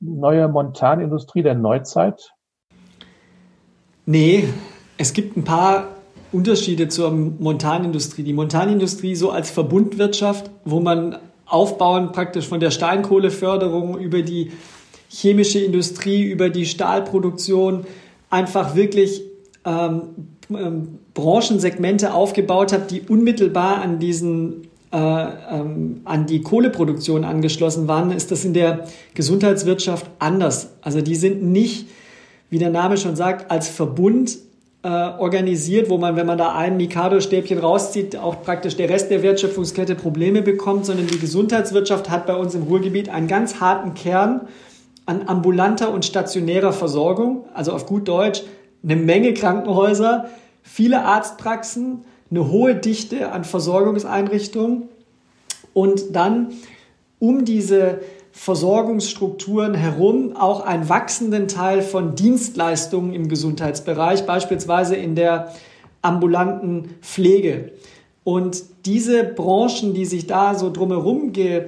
neue 0.01 0.49
Montanindustrie 0.49 1.43
der 1.43 1.55
Neuzeit? 1.55 2.33
Nee, 4.07 4.49
es 4.99 5.13
gibt 5.13 5.37
ein 5.37 5.45
paar 5.45 5.89
Unterschiede 6.33 6.89
zur 6.89 7.11
Montanindustrie. 7.11 8.23
Die 8.23 8.33
Montanindustrie 8.33 9.15
so 9.15 9.31
als 9.31 9.51
Verbundwirtschaft, 9.51 10.51
wo 10.65 10.81
man 10.81 11.19
aufbauen 11.47 12.13
praktisch 12.13 12.47
von 12.47 12.61
der 12.61 12.71
Steinkohleförderung 12.71 13.99
über 13.99 14.23
die 14.23 14.53
chemische 15.09 15.59
Industrie, 15.59 16.23
über 16.23 16.49
die 16.49 16.67
Stahlproduktion 16.67 17.85
einfach 18.31 18.77
wirklich 18.77 19.23
ähm, 19.65 20.03
ähm, 20.51 20.99
Branchensegmente 21.15 22.15
aufgebaut 22.15 22.73
habe, 22.73 22.85
die 22.89 23.03
unmittelbar 23.03 23.83
an 23.83 23.99
diesen 23.99 24.69
äh, 24.93 24.97
ähm, 24.97 26.01
an 26.05 26.27
die 26.27 26.43
Kohleproduktion 26.43 27.25
angeschlossen 27.25 27.87
waren, 27.87 28.11
ist 28.11 28.33
das 28.33 28.45
in 28.45 28.55
der 28.55 28.89
Gesundheitswirtschaft 29.15 30.07
anders. 30.19 30.71
Also 30.83 31.01
die 31.01 31.15
sind 31.15 31.45
nicht, 31.45 31.87
wie 32.49 32.59
der 32.59 32.71
Name 32.71 32.97
schon 32.97 33.15
sagt, 33.15 33.53
als 33.53 33.69
Verbund 33.69 34.39
äh, 34.83 34.89
organisiert, 34.89 35.91
wo 35.91 35.99
man, 35.99 36.17
wenn 36.17 36.27
man 36.27 36.39
da 36.39 36.57
ein 36.57 36.77
Mikado-Stäbchen 36.77 37.59
rauszieht, 37.59 38.17
auch 38.17 38.43
praktisch 38.43 38.77
der 38.77 38.89
Rest 38.89 39.13
der 39.13 39.23
Wertschöpfungskette 39.23 39.95
Probleme 39.95 40.43
bekommt, 40.43 40.87
sondern 40.87 41.07
die 41.07 41.21
Gesundheitswirtschaft 41.21 42.11
hat 42.11 42.27
bei 42.27 42.35
uns 42.35 42.57
im 42.57 42.65
Ruhrgebiet 42.65 43.11
einen 43.11 43.29
ganz 43.29 43.61
harten 43.61 43.95
Kern 43.95 44.49
an 45.07 45.29
ambulanter 45.29 45.93
und 45.93 46.05
stationärer 46.05 46.73
Versorgung, 46.73 47.45
also 47.55 47.73
auf 47.73 47.87
gut 47.87 48.09
Deutsch 48.09 48.43
eine 48.83 48.97
Menge 48.97 49.35
Krankenhäuser, 49.35 50.31
viele 50.63 51.05
Arztpraxen, 51.05 52.05
eine 52.31 52.51
hohe 52.51 52.75
Dichte 52.75 53.33
an 53.33 53.45
Versorgungseinrichtungen 53.45 54.89
und 55.75 56.15
dann 56.15 56.53
um 57.19 57.45
diese 57.45 58.01
Versorgungsstrukturen 58.33 59.75
herum 59.75 60.37
auch 60.37 60.65
einen 60.65 60.89
wachsenden 60.89 61.49
Teil 61.49 61.83
von 61.83 62.15
Dienstleistungen 62.15 63.13
im 63.13 63.29
Gesundheitsbereich, 63.29 64.25
beispielsweise 64.25 64.97
in 64.97 65.15
der 65.15 65.53
ambulanten 66.01 66.95
Pflege. 67.03 67.73
Und 68.25 68.63
diese 68.87 69.25
Branchen, 69.25 69.93
die 69.93 70.05
sich 70.05 70.27
da 70.27 70.55
so 70.55 70.71
drumherum 70.71 71.33
ge, 71.33 71.67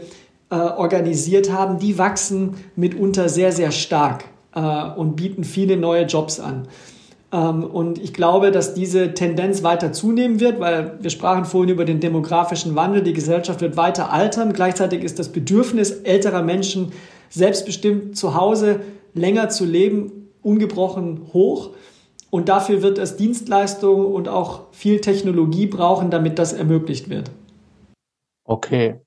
äh, 0.50 0.54
organisiert 0.54 1.52
haben, 1.52 1.78
die 1.78 1.98
wachsen 1.98 2.54
mitunter 2.76 3.28
sehr, 3.28 3.52
sehr 3.52 3.72
stark 3.72 4.24
äh, 4.54 4.60
und 4.60 5.16
bieten 5.16 5.44
viele 5.44 5.76
neue 5.76 6.04
Jobs 6.04 6.40
an. 6.40 6.68
Ähm, 7.32 7.64
und 7.64 7.98
ich 7.98 8.12
glaube, 8.12 8.50
dass 8.50 8.74
diese 8.74 9.14
Tendenz 9.14 9.62
weiter 9.62 9.92
zunehmen 9.92 10.38
wird, 10.38 10.60
weil 10.60 10.98
wir 11.00 11.10
sprachen 11.10 11.44
vorhin 11.44 11.70
über 11.70 11.84
den 11.84 12.00
demografischen 12.00 12.76
Wandel. 12.76 13.02
Die 13.02 13.14
Gesellschaft 13.14 13.60
wird 13.60 13.76
weiter 13.76 14.12
altern. 14.12 14.52
Gleichzeitig 14.52 15.02
ist 15.02 15.18
das 15.18 15.30
Bedürfnis 15.30 15.90
älterer 15.90 16.42
Menschen, 16.42 16.92
selbstbestimmt 17.30 18.16
zu 18.16 18.34
Hause 18.34 18.80
länger 19.14 19.48
zu 19.48 19.64
leben, 19.64 20.28
ungebrochen 20.42 21.32
hoch. 21.32 21.70
Und 22.30 22.48
dafür 22.48 22.82
wird 22.82 22.98
es 22.98 23.16
Dienstleistungen 23.16 24.06
und 24.06 24.28
auch 24.28 24.72
viel 24.72 25.00
Technologie 25.00 25.66
brauchen, 25.66 26.10
damit 26.10 26.38
das 26.38 26.52
ermöglicht 26.52 27.10
wird. 27.10 27.30
Okay. 28.44 29.00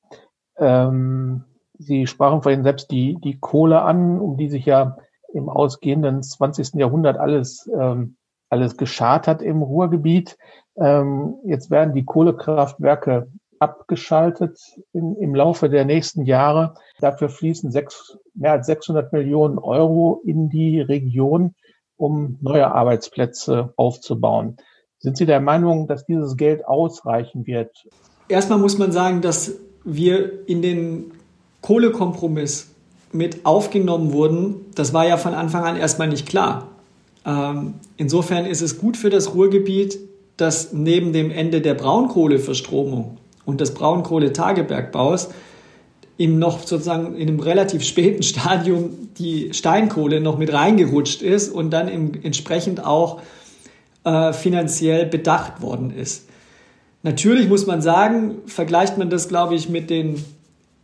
Ähm, 0.58 1.44
Sie 1.78 2.08
sprachen 2.08 2.42
vorhin 2.42 2.64
selbst 2.64 2.90
die, 2.92 3.18
die 3.22 3.38
Kohle 3.40 3.82
an, 3.82 4.20
um 4.20 4.38
die 4.38 4.50
sich 4.50 4.66
ja 4.66 4.98
im 5.34 5.50
ausgehenden 5.50 6.24
20. 6.24 6.76
Jahrhundert 6.76 7.18
alles, 7.18 7.70
ähm, 7.78 8.18
alles 8.50 8.78
geschart 8.78 9.28
hat 9.28 9.42
im 9.42 9.62
Ruhrgebiet. 9.62 10.38
Ähm, 10.78 11.36
jetzt 11.46 11.72
werden 11.72 11.94
die 11.94 12.06
Kohlekraftwerke 12.06 13.28
abgeschaltet 13.60 14.60
in, 14.94 15.16
im 15.16 15.34
Laufe 15.34 15.70
der 15.70 15.86
nächsten 15.86 16.24
Jahre. 16.24 16.76
Dafür 17.00 17.30
fließen 17.30 17.72
sechs, 17.72 18.18
mehr 18.34 18.52
als 18.52 18.68
600 18.68 19.14
Millionen 19.14 19.58
Euro 19.58 20.22
in 20.26 20.50
die 20.50 20.82
Region, 20.82 21.56
um 21.98 22.38
neue 22.42 22.72
Arbeitsplätze 22.72 23.74
aufzubauen. 23.78 24.58
Sind 25.00 25.18
Sie 25.18 25.26
der 25.26 25.40
Meinung, 25.40 25.88
dass 25.88 26.06
dieses 26.06 26.36
Geld 26.36 26.68
ausreichen 26.68 27.46
wird? 27.46 27.72
Erstmal 28.28 28.60
muss 28.60 28.78
man 28.78 28.92
sagen, 28.92 29.22
dass 29.22 29.60
wir 29.84 30.48
in 30.48 30.62
den 30.62 31.12
Kohlekompromiss 31.62 32.75
mit 33.16 33.46
aufgenommen 33.46 34.14
wurden, 34.14 34.56
das 34.76 34.94
war 34.94 35.08
ja 35.08 35.18
von 35.18 35.34
Anfang 35.34 35.64
an 35.64 35.78
erstmal 35.78 36.08
nicht 36.08 36.28
klar. 36.28 36.68
Ähm, 37.26 37.76
insofern 37.98 38.46
ist 38.46 38.62
es 38.62 38.78
gut 38.78 38.98
für 38.98 39.10
das 39.10 39.34
Ruhrgebiet, 39.34 39.98
dass 40.38 40.74
neben 40.74 41.14
dem 41.14 41.32
Ende 41.32 41.62
der 41.62 41.74
Braunkohleverstromung 41.74 43.18
und 43.46 43.62
des 43.62 43.74
Braunkohletagebergbaus 43.74 45.30
im 46.18 46.40
noch 46.40 46.66
sozusagen 46.66 47.16
in 47.16 47.28
einem 47.28 47.40
relativ 47.40 47.84
späten 47.84 48.24
Stadium 48.32 48.92
die 49.18 49.54
Steinkohle 49.54 50.22
noch 50.22 50.38
mit 50.38 50.52
reingerutscht 50.54 51.22
ist 51.22 51.50
und 51.50 51.72
dann 51.72 51.88
im, 51.88 52.12
entsprechend 52.24 52.86
auch 52.86 53.22
äh, 54.04 54.34
finanziell 54.34 55.06
bedacht 55.06 55.62
worden 55.62 55.92
ist. 55.96 56.28
Natürlich 57.04 57.48
muss 57.48 57.68
man 57.68 57.82
sagen, 57.82 58.36
vergleicht 58.48 58.98
man 58.98 59.10
das, 59.10 59.28
glaube 59.28 59.56
ich, 59.56 59.70
mit 59.70 59.90
den 59.90 60.24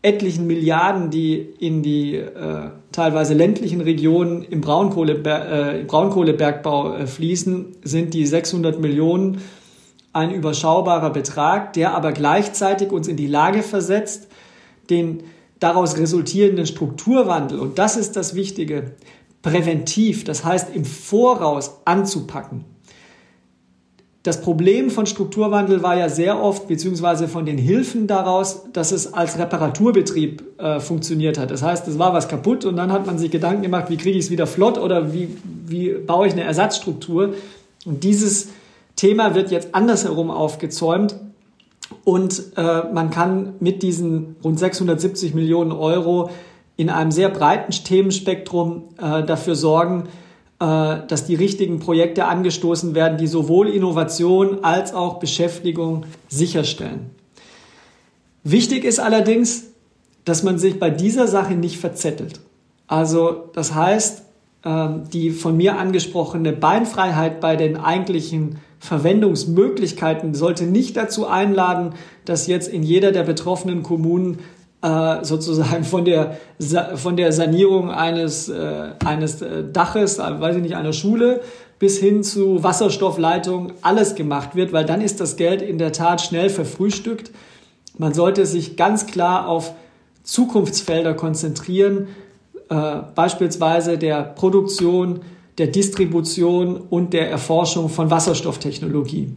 etlichen 0.01 0.47
Milliarden, 0.47 1.11
die 1.11 1.35
in 1.35 1.83
die 1.83 2.15
äh, 2.15 2.69
teilweise 2.91 3.33
ländlichen 3.33 3.81
Regionen 3.81 4.41
im, 4.41 4.61
Braunkohle, 4.61 5.21
äh, 5.23 5.81
im 5.81 5.87
Braunkohlebergbau 5.87 6.95
äh, 6.95 7.07
fließen, 7.07 7.77
sind 7.83 8.13
die 8.13 8.25
600 8.25 8.79
Millionen 8.79 9.41
ein 10.13 10.31
überschaubarer 10.31 11.11
Betrag, 11.11 11.73
der 11.73 11.95
aber 11.95 12.11
gleichzeitig 12.11 12.91
uns 12.91 13.07
in 13.07 13.15
die 13.15 13.27
Lage 13.27 13.61
versetzt, 13.61 14.27
den 14.89 15.23
daraus 15.59 15.97
resultierenden 15.97 16.65
Strukturwandel, 16.65 17.59
und 17.59 17.77
das 17.77 17.95
ist 17.95 18.15
das 18.15 18.35
Wichtige, 18.35 18.95
präventiv, 19.41 20.23
das 20.23 20.43
heißt 20.43 20.75
im 20.75 20.85
Voraus 20.85 21.81
anzupacken. 21.85 22.65
Das 24.23 24.41
Problem 24.41 24.91
von 24.91 25.07
Strukturwandel 25.07 25.81
war 25.81 25.97
ja 25.97 26.07
sehr 26.07 26.41
oft, 26.41 26.67
beziehungsweise 26.67 27.27
von 27.27 27.43
den 27.43 27.57
Hilfen 27.57 28.05
daraus, 28.05 28.65
dass 28.71 28.91
es 28.91 29.13
als 29.13 29.39
Reparaturbetrieb 29.39 30.59
äh, 30.59 30.79
funktioniert 30.79 31.39
hat. 31.39 31.49
Das 31.49 31.63
heißt, 31.63 31.87
es 31.87 31.97
war 31.97 32.13
was 32.13 32.27
kaputt 32.27 32.65
und 32.65 32.75
dann 32.75 32.91
hat 32.91 33.07
man 33.07 33.17
sich 33.17 33.31
Gedanken 33.31 33.63
gemacht, 33.63 33.89
wie 33.89 33.97
kriege 33.97 34.19
ich 34.19 34.25
es 34.25 34.31
wieder 34.31 34.45
flott 34.45 34.77
oder 34.77 35.11
wie, 35.11 35.35
wie 35.65 35.93
baue 35.93 36.27
ich 36.27 36.33
eine 36.33 36.43
Ersatzstruktur. 36.43 37.33
Und 37.83 38.03
dieses 38.03 38.49
Thema 38.95 39.33
wird 39.33 39.49
jetzt 39.49 39.73
andersherum 39.73 40.29
aufgezäumt 40.29 41.15
und 42.03 42.43
äh, 42.57 42.83
man 42.93 43.09
kann 43.09 43.53
mit 43.59 43.81
diesen 43.81 44.35
rund 44.43 44.59
670 44.59 45.33
Millionen 45.33 45.71
Euro 45.71 46.29
in 46.77 46.91
einem 46.91 47.09
sehr 47.09 47.29
breiten 47.29 47.71
Themenspektrum 47.71 48.83
äh, 49.01 49.23
dafür 49.23 49.55
sorgen, 49.55 50.03
dass 50.65 51.25
die 51.25 51.33
richtigen 51.33 51.79
Projekte 51.79 52.25
angestoßen 52.25 52.93
werden, 52.93 53.17
die 53.17 53.25
sowohl 53.25 53.67
Innovation 53.67 54.63
als 54.63 54.93
auch 54.93 55.19
Beschäftigung 55.19 56.05
sicherstellen. 56.29 57.09
Wichtig 58.43 58.83
ist 58.83 58.99
allerdings, 58.99 59.71
dass 60.25 60.43
man 60.43 60.59
sich 60.59 60.79
bei 60.79 60.91
dieser 60.91 61.27
Sache 61.27 61.53
nicht 61.53 61.79
verzettelt. 61.79 62.41
Also 62.87 63.49
das 63.53 63.73
heißt, 63.73 64.23
ähm, 64.63 65.03
die 65.11 65.31
von 65.31 65.57
mir 65.57 65.77
angesprochene 65.79 66.53
Beinfreiheit 66.53 67.39
bei 67.39 67.55
den 67.55 67.77
eigentlichen 67.77 68.59
Verwendungsmöglichkeiten 68.79 70.35
sollte 70.35 70.65
nicht 70.65 70.97
dazu 70.97 71.27
einladen, 71.27 71.93
dass 72.25 72.47
jetzt 72.47 72.67
in 72.67 72.83
jeder 72.83 73.11
der 73.11 73.23
betroffenen 73.23 73.81
Kommunen 73.81 74.39
äh, 74.81 75.23
sozusagen 75.23 75.83
von 75.83 76.05
der, 76.05 76.37
von 76.95 77.15
der 77.15 77.31
Sanierung 77.31 77.91
eines, 77.91 78.49
äh, 78.49 78.89
eines 79.05 79.41
äh, 79.41 79.63
Daches, 79.71 80.17
weiß 80.17 80.55
ich 80.55 80.61
nicht, 80.61 80.75
einer 80.75 80.93
Schule 80.93 81.41
bis 81.81 81.99
hin 81.99 82.23
zu 82.23 82.63
Wasserstoffleitungen 82.63 83.73
alles 83.81 84.13
gemacht 84.13 84.55
wird, 84.55 84.71
weil 84.71 84.85
dann 84.85 85.01
ist 85.01 85.19
das 85.19 85.35
Geld 85.35 85.63
in 85.63 85.79
der 85.79 85.91
Tat 85.91 86.21
schnell 86.21 86.49
verfrühstückt. 86.49 87.31
Man 87.97 88.13
sollte 88.13 88.45
sich 88.45 88.77
ganz 88.77 89.07
klar 89.07 89.47
auf 89.47 89.73
Zukunftsfelder 90.21 91.15
konzentrieren, 91.15 92.07
äh, 92.69 92.97
beispielsweise 93.15 93.97
der 93.97 94.21
Produktion, 94.21 95.21
der 95.57 95.67
Distribution 95.67 96.77
und 96.77 97.13
der 97.13 97.31
Erforschung 97.31 97.89
von 97.89 98.11
Wasserstofftechnologie. 98.11 99.35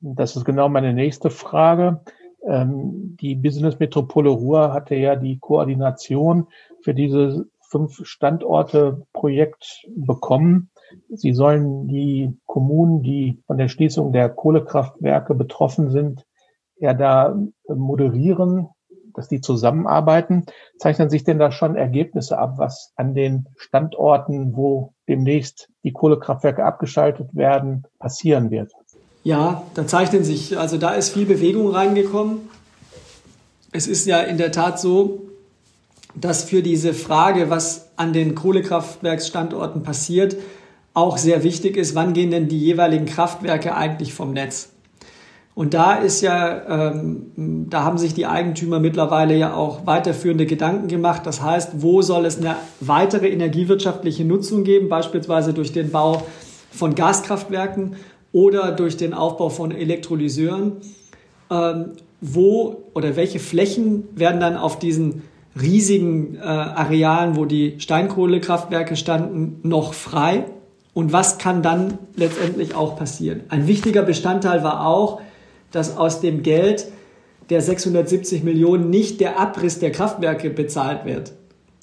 Das 0.00 0.34
ist 0.34 0.44
genau 0.44 0.68
meine 0.68 0.92
nächste 0.92 1.30
Frage. 1.30 2.00
Ähm, 2.46 3.16
die 3.20 3.34
Business 3.34 3.78
Metropole 3.78 4.30
Ruhr 4.30 4.72
hatte 4.72 4.94
ja 4.94 5.16
die 5.16 5.38
Koordination 5.38 6.48
für 6.82 6.94
diese 6.94 7.46
fünf 7.60 8.06
Standorte 8.06 9.06
Projekt 9.12 9.86
bekommen. 9.96 10.70
Sie 11.08 11.32
sollen 11.32 11.88
die 11.88 12.36
Kommunen, 12.46 13.02
die 13.02 13.42
von 13.46 13.58
der 13.58 13.68
Schließung 13.68 14.12
der 14.12 14.28
Kohlekraftwerke 14.28 15.34
betroffen 15.34 15.90
sind, 15.90 16.24
ja 16.76 16.94
da 16.94 17.36
moderieren, 17.68 18.68
dass 19.14 19.28
die 19.28 19.40
zusammenarbeiten. 19.40 20.44
Zeichnen 20.78 21.10
sich 21.10 21.24
denn 21.24 21.38
da 21.38 21.50
schon 21.50 21.76
Ergebnisse 21.76 22.38
ab, 22.38 22.54
was 22.58 22.92
an 22.96 23.14
den 23.14 23.48
Standorten, 23.56 24.56
wo 24.56 24.92
demnächst 25.08 25.70
die 25.82 25.92
Kohlekraftwerke 25.92 26.64
abgeschaltet 26.64 27.34
werden, 27.34 27.86
passieren 27.98 28.50
wird? 28.50 28.72
Ja, 29.24 29.62
da 29.72 29.86
zeichnen 29.86 30.22
sich, 30.22 30.58
also 30.58 30.76
da 30.76 30.90
ist 30.90 31.08
viel 31.08 31.24
Bewegung 31.24 31.70
reingekommen. 31.70 32.48
Es 33.72 33.86
ist 33.86 34.06
ja 34.06 34.20
in 34.20 34.36
der 34.36 34.52
Tat 34.52 34.78
so, 34.78 35.22
dass 36.14 36.44
für 36.44 36.62
diese 36.62 36.92
Frage, 36.92 37.48
was 37.48 37.88
an 37.96 38.12
den 38.12 38.34
Kohlekraftwerksstandorten 38.34 39.82
passiert, 39.82 40.36
auch 40.92 41.16
sehr 41.16 41.42
wichtig 41.42 41.76
ist, 41.78 41.94
wann 41.94 42.12
gehen 42.12 42.30
denn 42.30 42.48
die 42.48 42.58
jeweiligen 42.58 43.06
Kraftwerke 43.06 43.74
eigentlich 43.74 44.12
vom 44.12 44.32
Netz? 44.32 44.68
Und 45.54 45.72
da 45.72 45.94
ist 45.94 46.20
ja, 46.20 46.90
ähm, 46.90 47.66
da 47.70 47.82
haben 47.82 47.96
sich 47.96 48.12
die 48.12 48.26
Eigentümer 48.26 48.78
mittlerweile 48.78 49.36
ja 49.36 49.54
auch 49.54 49.86
weiterführende 49.86 50.46
Gedanken 50.46 50.88
gemacht. 50.88 51.22
Das 51.24 51.40
heißt, 51.40 51.82
wo 51.82 52.02
soll 52.02 52.26
es 52.26 52.38
eine 52.38 52.56
weitere 52.80 53.28
energiewirtschaftliche 53.28 54.24
Nutzung 54.24 54.64
geben, 54.64 54.88
beispielsweise 54.88 55.54
durch 55.54 55.72
den 55.72 55.90
Bau 55.90 56.26
von 56.70 56.94
Gaskraftwerken 56.94 57.96
oder 58.34 58.72
durch 58.72 58.98
den 58.98 59.14
Aufbau 59.14 59.48
von 59.48 59.70
Elektrolyseuren. 59.70 60.72
Ähm, 61.50 61.92
wo 62.20 62.84
oder 62.94 63.16
welche 63.16 63.38
Flächen 63.38 64.04
werden 64.16 64.40
dann 64.40 64.56
auf 64.56 64.78
diesen 64.78 65.22
riesigen 65.60 66.36
äh, 66.36 66.40
Arealen, 66.40 67.36
wo 67.36 67.44
die 67.44 67.74
Steinkohlekraftwerke 67.78 68.96
standen, 68.96 69.60
noch 69.62 69.94
frei? 69.94 70.44
Und 70.94 71.12
was 71.12 71.38
kann 71.38 71.62
dann 71.62 71.98
letztendlich 72.16 72.74
auch 72.74 72.96
passieren? 72.96 73.40
Ein 73.48 73.66
wichtiger 73.66 74.02
Bestandteil 74.02 74.64
war 74.64 74.86
auch, 74.86 75.20
dass 75.70 75.96
aus 75.96 76.20
dem 76.20 76.42
Geld 76.42 76.86
der 77.50 77.60
670 77.60 78.42
Millionen 78.42 78.90
nicht 78.90 79.20
der 79.20 79.38
Abriss 79.38 79.78
der 79.78 79.92
Kraftwerke 79.92 80.50
bezahlt 80.50 81.04
wird, 81.04 81.32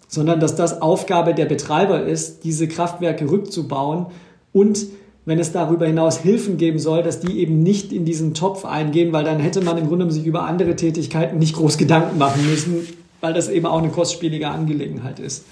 sondern 0.08 0.40
dass 0.40 0.56
das 0.56 0.82
Aufgabe 0.82 1.34
der 1.34 1.46
Betreiber 1.46 2.04
ist, 2.04 2.44
diese 2.44 2.68
Kraftwerke 2.68 3.30
rückzubauen 3.30 4.08
und 4.54 4.88
wenn 5.26 5.40
es 5.40 5.52
darüber 5.52 5.86
hinaus 5.86 6.18
Hilfen 6.18 6.58
geben 6.58 6.80
soll, 6.80 7.04
dass 7.04 7.20
die 7.20 7.40
eben 7.40 7.62
nicht 7.62 7.94
in 7.94 8.06
diesen 8.06 8.34
Topf 8.34 8.66
eingehen, 8.66 9.14
weil 9.14 9.24
dann 9.24 9.40
hätte 9.40 9.62
man 9.62 9.78
im 9.78 9.88
Grunde 9.88 10.10
sich 10.12 10.26
über 10.26 10.44
andere 10.44 10.76
Tätigkeiten 10.76 11.38
nicht 11.38 11.56
groß 11.56 11.78
Gedanken 11.78 12.18
machen 12.18 12.48
müssen, 12.50 12.88
weil 13.20 13.34
das 13.34 13.50
eben 13.50 13.68
auch 13.68 13.78
eine 13.78 13.90
kostspielige 13.90 14.48
Angelegenheit 14.48 15.20
ist. 15.20 15.46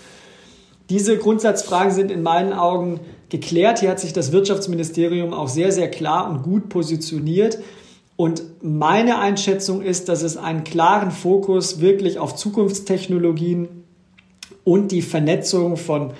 Diese 0.89 1.17
Grundsatzfragen 1.17 1.93
sind 1.93 2.09
in 2.09 2.23
meinen 2.23 2.51
Augen 2.51 2.99
geklärt. 3.29 3.79
Hier 3.79 3.89
hat 3.89 3.99
sich 3.99 4.11
das 4.11 4.31
Wirtschaftsministerium 4.31 5.33
auch 5.33 5.47
sehr, 5.47 5.71
sehr 5.71 5.91
klar 5.91 6.31
und 6.31 6.41
gut 6.41 6.69
positioniert. 6.69 7.59
Und 8.15 8.41
meine 8.63 9.19
Einschätzung 9.19 9.83
ist, 9.83 10.09
dass 10.09 10.23
es 10.23 10.35
einen 10.35 10.63
klaren 10.63 11.11
Fokus 11.11 11.79
wirklich 11.79 12.17
auf 12.17 12.35
Zukunftstechnologien 12.35 13.67
und 14.63 14.91
die 14.91 15.03
Vernetzung 15.03 15.77
von 15.77 16.13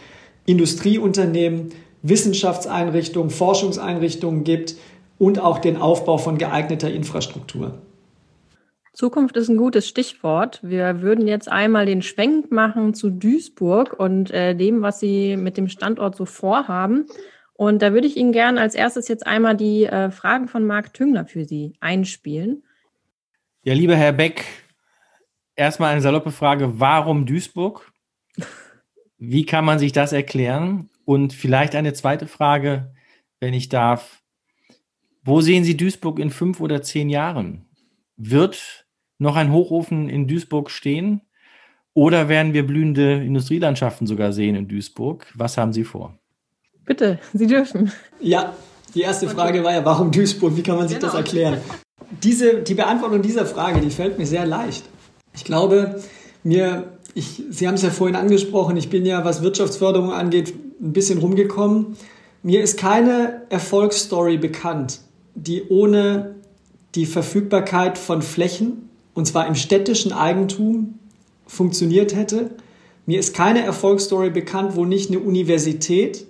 Industrieunternehmen 0.46 1.72
Wissenschaftseinrichtungen, 2.02 3.30
Forschungseinrichtungen 3.30 4.44
gibt 4.44 4.76
und 5.18 5.40
auch 5.40 5.60
den 5.60 5.78
Aufbau 5.78 6.18
von 6.18 6.38
geeigneter 6.38 6.92
Infrastruktur. 6.92 7.82
Zukunft 8.94 9.38
ist 9.38 9.50
ein 9.50 9.58
gutes 9.58 9.88
Stichwort. 9.88 10.60
Wir 10.62 11.02
würden 11.02 11.28
jetzt 11.28 11.50
einmal 11.50 11.86
den 11.86 12.02
Schwenk 12.02 12.52
machen 12.52 12.94
zu 12.94 13.10
Duisburg 13.10 13.98
und 13.98 14.32
äh, 14.32 14.56
dem, 14.56 14.82
was 14.82 15.00
Sie 15.00 15.38
mit 15.38 15.56
dem 15.56 15.70
Standort 15.70 16.16
so 16.16 16.26
vorhaben. 16.26 17.06
Und 17.54 17.82
da 17.82 17.94
würde 17.94 18.08
ich 18.08 18.18
Ihnen 18.18 18.32
gerne 18.32 18.60
als 18.60 18.76
erstes 18.76 19.08
jetzt 19.08 19.26
einmal 19.26 19.56
die 19.56 19.86
äh, 19.86 20.12
Fragen 20.12 20.48
von 20.48 20.66
Marc 20.66 20.94
Tüngler 20.94 21.26
für 21.26 21.46
Sie 21.46 21.74
einspielen. 21.80 22.64
Ja, 23.64 23.74
lieber 23.74 23.96
Herr 23.96 24.14
Beck, 24.14 24.46
erstmal 25.56 25.92
eine 25.92 26.02
saloppe 26.02 26.32
Frage. 26.32 26.80
Warum 26.80 27.26
Duisburg? 27.26 27.92
Wie 29.18 29.46
kann 29.46 29.66
man 29.66 29.80
sich 29.80 29.92
das 29.92 30.14
erklären? 30.14 30.90
Und 31.10 31.34
vielleicht 31.34 31.74
eine 31.74 31.94
zweite 31.94 32.28
Frage, 32.28 32.94
wenn 33.40 33.56
ich 33.56 33.68
darf. 33.68 34.22
Wo 35.24 35.42
sehen 35.42 35.64
Sie 35.64 35.76
Duisburg 35.76 36.20
in 36.20 36.30
fünf 36.30 36.60
oder 36.62 36.84
zehn 36.84 37.10
Jahren? 37.10 37.66
Wird 38.16 38.86
noch 39.18 39.36
ein 39.36 39.52
Hochofen 39.52 40.08
in 40.08 40.28
Duisburg 40.28 40.70
stehen? 40.70 41.22
Oder 41.96 42.30
werden 42.30 42.54
wir 42.54 42.64
blühende 42.64 43.24
Industrielandschaften 43.24 44.06
sogar 44.06 44.34
sehen 44.34 44.54
in 44.54 44.68
Duisburg? 44.68 45.26
Was 45.34 45.58
haben 45.58 45.74
Sie 45.74 45.84
vor? 45.84 46.20
Bitte, 46.86 47.18
Sie 47.34 47.48
dürfen. 47.48 47.92
Ja, 48.20 48.54
die 48.94 49.02
erste 49.02 49.28
Frage 49.30 49.64
war 49.64 49.74
ja, 49.74 49.84
warum 49.84 50.12
Duisburg? 50.12 50.56
Wie 50.58 50.62
kann 50.62 50.78
man 50.78 50.88
sich 50.88 51.00
genau. 51.00 51.12
das 51.12 51.18
erklären? 51.20 51.58
Diese, 52.22 52.62
die 52.62 52.76
Beantwortung 52.76 53.24
dieser 53.24 53.48
Frage, 53.48 53.82
die 53.82 53.90
fällt 53.90 54.20
mir 54.20 54.28
sehr 54.28 54.46
leicht. 54.46 54.86
Ich 55.34 55.44
glaube, 55.44 56.04
mir 56.44 56.99
ich, 57.14 57.44
Sie 57.50 57.68
haben 57.68 57.76
es 57.76 57.82
ja 57.82 57.90
vorhin 57.90 58.16
angesprochen, 58.16 58.78
ich 58.78 58.90
bin 58.90 59.06
ja, 59.06 59.26
was 59.26 59.42
Wirtschaftsförderung 59.42 60.12
angeht, 60.12 60.54
ein 60.82 60.94
bisschen 60.94 61.20
rumgekommen. 61.20 61.98
Mir 62.44 62.64
ist 62.64 62.78
keine 62.78 63.42
Erfolgsstory 63.50 64.38
bekannt, 64.38 65.02
die 65.36 65.64
ohne 65.70 66.36
die 66.96 67.06
Verfügbarkeit 67.06 67.98
von 67.98 68.22
Flächen, 68.22 68.90
und 69.14 69.26
zwar 69.26 69.48
im 69.48 69.56
städtischen 69.56 70.14
Eigentum, 70.14 71.00
funktioniert 71.46 72.16
hätte. 72.16 72.52
Mir 73.06 73.20
ist 73.20 73.34
keine 73.34 73.64
Erfolgsstory 73.64 74.30
bekannt, 74.30 74.76
wo 74.76 74.86
nicht 74.86 75.10
eine 75.10 75.20
Universität 75.20 76.26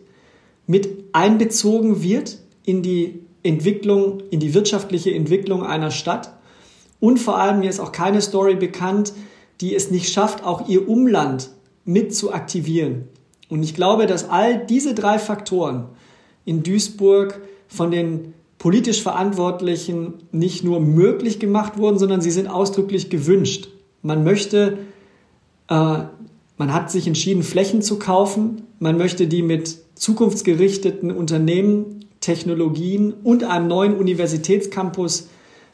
mit 0.66 0.90
einbezogen 1.14 2.02
wird 2.02 2.40
in 2.64 2.82
die 2.82 3.20
Entwicklung, 3.44 4.22
in 4.32 4.40
die 4.40 4.54
wirtschaftliche 4.54 5.14
Entwicklung 5.14 5.64
einer 5.64 5.92
Stadt. 5.92 6.34
Und 7.00 7.20
vor 7.20 7.38
allem 7.38 7.60
mir 7.60 7.70
ist 7.70 7.80
auch 7.80 7.92
keine 7.92 8.22
Story 8.22 8.56
bekannt, 8.56 9.14
die 9.62 9.76
es 9.76 9.92
nicht 9.92 10.12
schafft, 10.12 10.44
auch 10.44 10.68
ihr 10.68 10.88
Umland 10.88 11.50
mit 11.86 12.16
zu 12.16 12.34
aktivieren. 12.34 13.06
Und 13.50 13.64
ich 13.64 13.74
glaube, 13.74 14.06
dass 14.06 14.30
all 14.30 14.66
diese 14.66 14.94
drei 14.94 15.20
Faktoren 15.20 15.86
in 16.46 16.64
Duisburg 16.64 17.42
von 17.68 17.92
den 17.92 18.34
politisch 18.58 19.02
Verantwortlichen 19.02 20.16
nicht 20.32 20.64
nur 20.64 20.80
möglich 20.80 21.40
gemacht 21.40 21.78
wurden, 21.78 21.98
sondern 21.98 22.22
sie 22.22 22.32
sind 22.32 22.48
ausdrücklich 22.48 23.10
gewünscht. 23.10 23.70
Man 24.02 24.24
möchte, 24.24 24.78
äh, 25.70 26.04
man 26.58 26.74
hat 26.74 26.92
sich 26.92 27.08
entschieden, 27.08 27.42
Flächen 27.42 27.82
zu 27.82 27.98
kaufen. 27.98 28.64
Man 28.80 28.98
möchte 28.98 29.28
die 29.28 29.42
mit 29.42 29.78
zukunftsgerichteten 29.96 31.12
Unternehmen, 31.12 32.06
Technologien 32.20 33.14
und 33.24 33.46
einem 33.46 33.68
neuen 33.68 33.96
Universitätscampus 33.96 35.30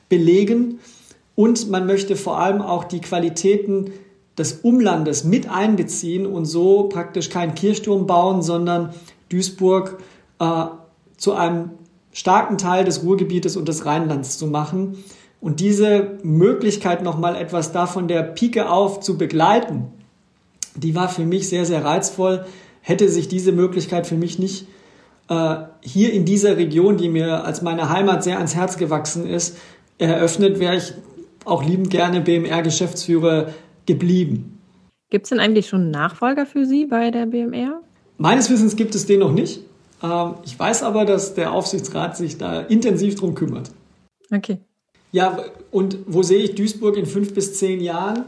belegen. 0.10 0.80
Und 1.36 1.70
man 1.70 1.86
möchte 1.86 2.16
vor 2.16 2.40
allem 2.40 2.62
auch 2.62 2.86
die 2.86 3.02
Qualitäten 3.02 3.92
des 4.38 4.54
Umlandes 4.64 5.24
mit 5.24 5.50
einbeziehen 5.50 6.26
und 6.26 6.46
so 6.46 6.84
praktisch 6.84 7.30
keinen 7.30 7.56
Kirchturm 7.56 8.06
bauen, 8.06 8.42
sondern 8.42 8.94
Duisburg 9.30 10.00
äh, 10.40 10.66
zu 11.18 11.34
einem 11.34 11.72
starken 12.12 12.58
Teil 12.58 12.86
des 12.86 13.04
Ruhrgebietes 13.04 13.58
und 13.58 13.68
des 13.68 13.86
Rheinlands 13.86 14.38
zu 14.38 14.48
machen. 14.48 15.04
Und 15.42 15.60
diese 15.60 16.18
Möglichkeit, 16.24 17.04
nochmal 17.04 17.36
etwas 17.36 17.72
da 17.72 17.86
von 17.86 18.08
der 18.08 18.24
Pike 18.24 18.70
auf 18.70 19.00
zu 19.00 19.18
begleiten, 19.18 19.88
die 20.76 20.96
war 20.96 21.08
für 21.08 21.26
mich 21.26 21.48
sehr, 21.50 21.66
sehr 21.66 21.84
reizvoll. 21.84 22.46
Hätte 22.82 23.10
sich 23.10 23.28
diese 23.28 23.52
Möglichkeit 23.52 24.08
für 24.08 24.16
mich 24.16 24.40
nicht 24.40 24.68
äh, 25.30 25.56
hier 25.82 26.14
in 26.14 26.26
dieser 26.26 26.58
Region, 26.58 26.98
die 26.98 27.10
mir 27.10 27.44
als 27.46 27.62
meine 27.62 27.90
Heimat 27.90 28.24
sehr 28.24 28.38
ans 28.38 28.56
Herz 28.56 28.78
gewachsen 28.78 29.28
ist, 29.28 29.58
eröffnet, 29.98 30.60
wäre 30.60 30.76
ich 30.76 30.94
auch 31.46 31.64
liebend 31.64 31.90
gerne 31.90 32.22
BMR-Geschäftsführer 32.22 33.54
geblieben. 33.86 34.60
Gibt 35.10 35.26
es 35.26 35.30
denn 35.30 35.40
eigentlich 35.40 35.68
schon 35.68 35.82
einen 35.82 35.92
Nachfolger 35.92 36.46
für 36.46 36.66
Sie 36.66 36.86
bei 36.86 37.12
der 37.12 37.28
BMR? 37.28 37.82
Meines 38.18 38.50
Wissens 38.50 38.76
gibt 38.76 38.96
es 38.96 39.06
den 39.06 39.20
noch 39.20 39.32
nicht. 39.32 39.62
Ähm, 40.02 40.36
ich 40.44 40.58
weiß 40.58 40.84
aber, 40.84 41.06
dass 41.06 41.34
der 41.36 41.52
Aufsichtsrat 41.52 42.18
sich 42.18 42.38
da 42.38 42.62
intensiv 42.62 43.16
drum 43.16 43.36
kümmert. 43.36 43.72
Okay. 44.34 44.60
Ja, 45.12 45.38
und 45.72 46.00
wo 46.08 46.24
sehe 46.24 46.40
ich 46.40 46.56
Duisburg 46.56 46.98
in 46.98 47.06
fünf 47.06 47.34
bis 47.34 47.58
zehn 47.58 47.80
Jahren? 47.80 48.26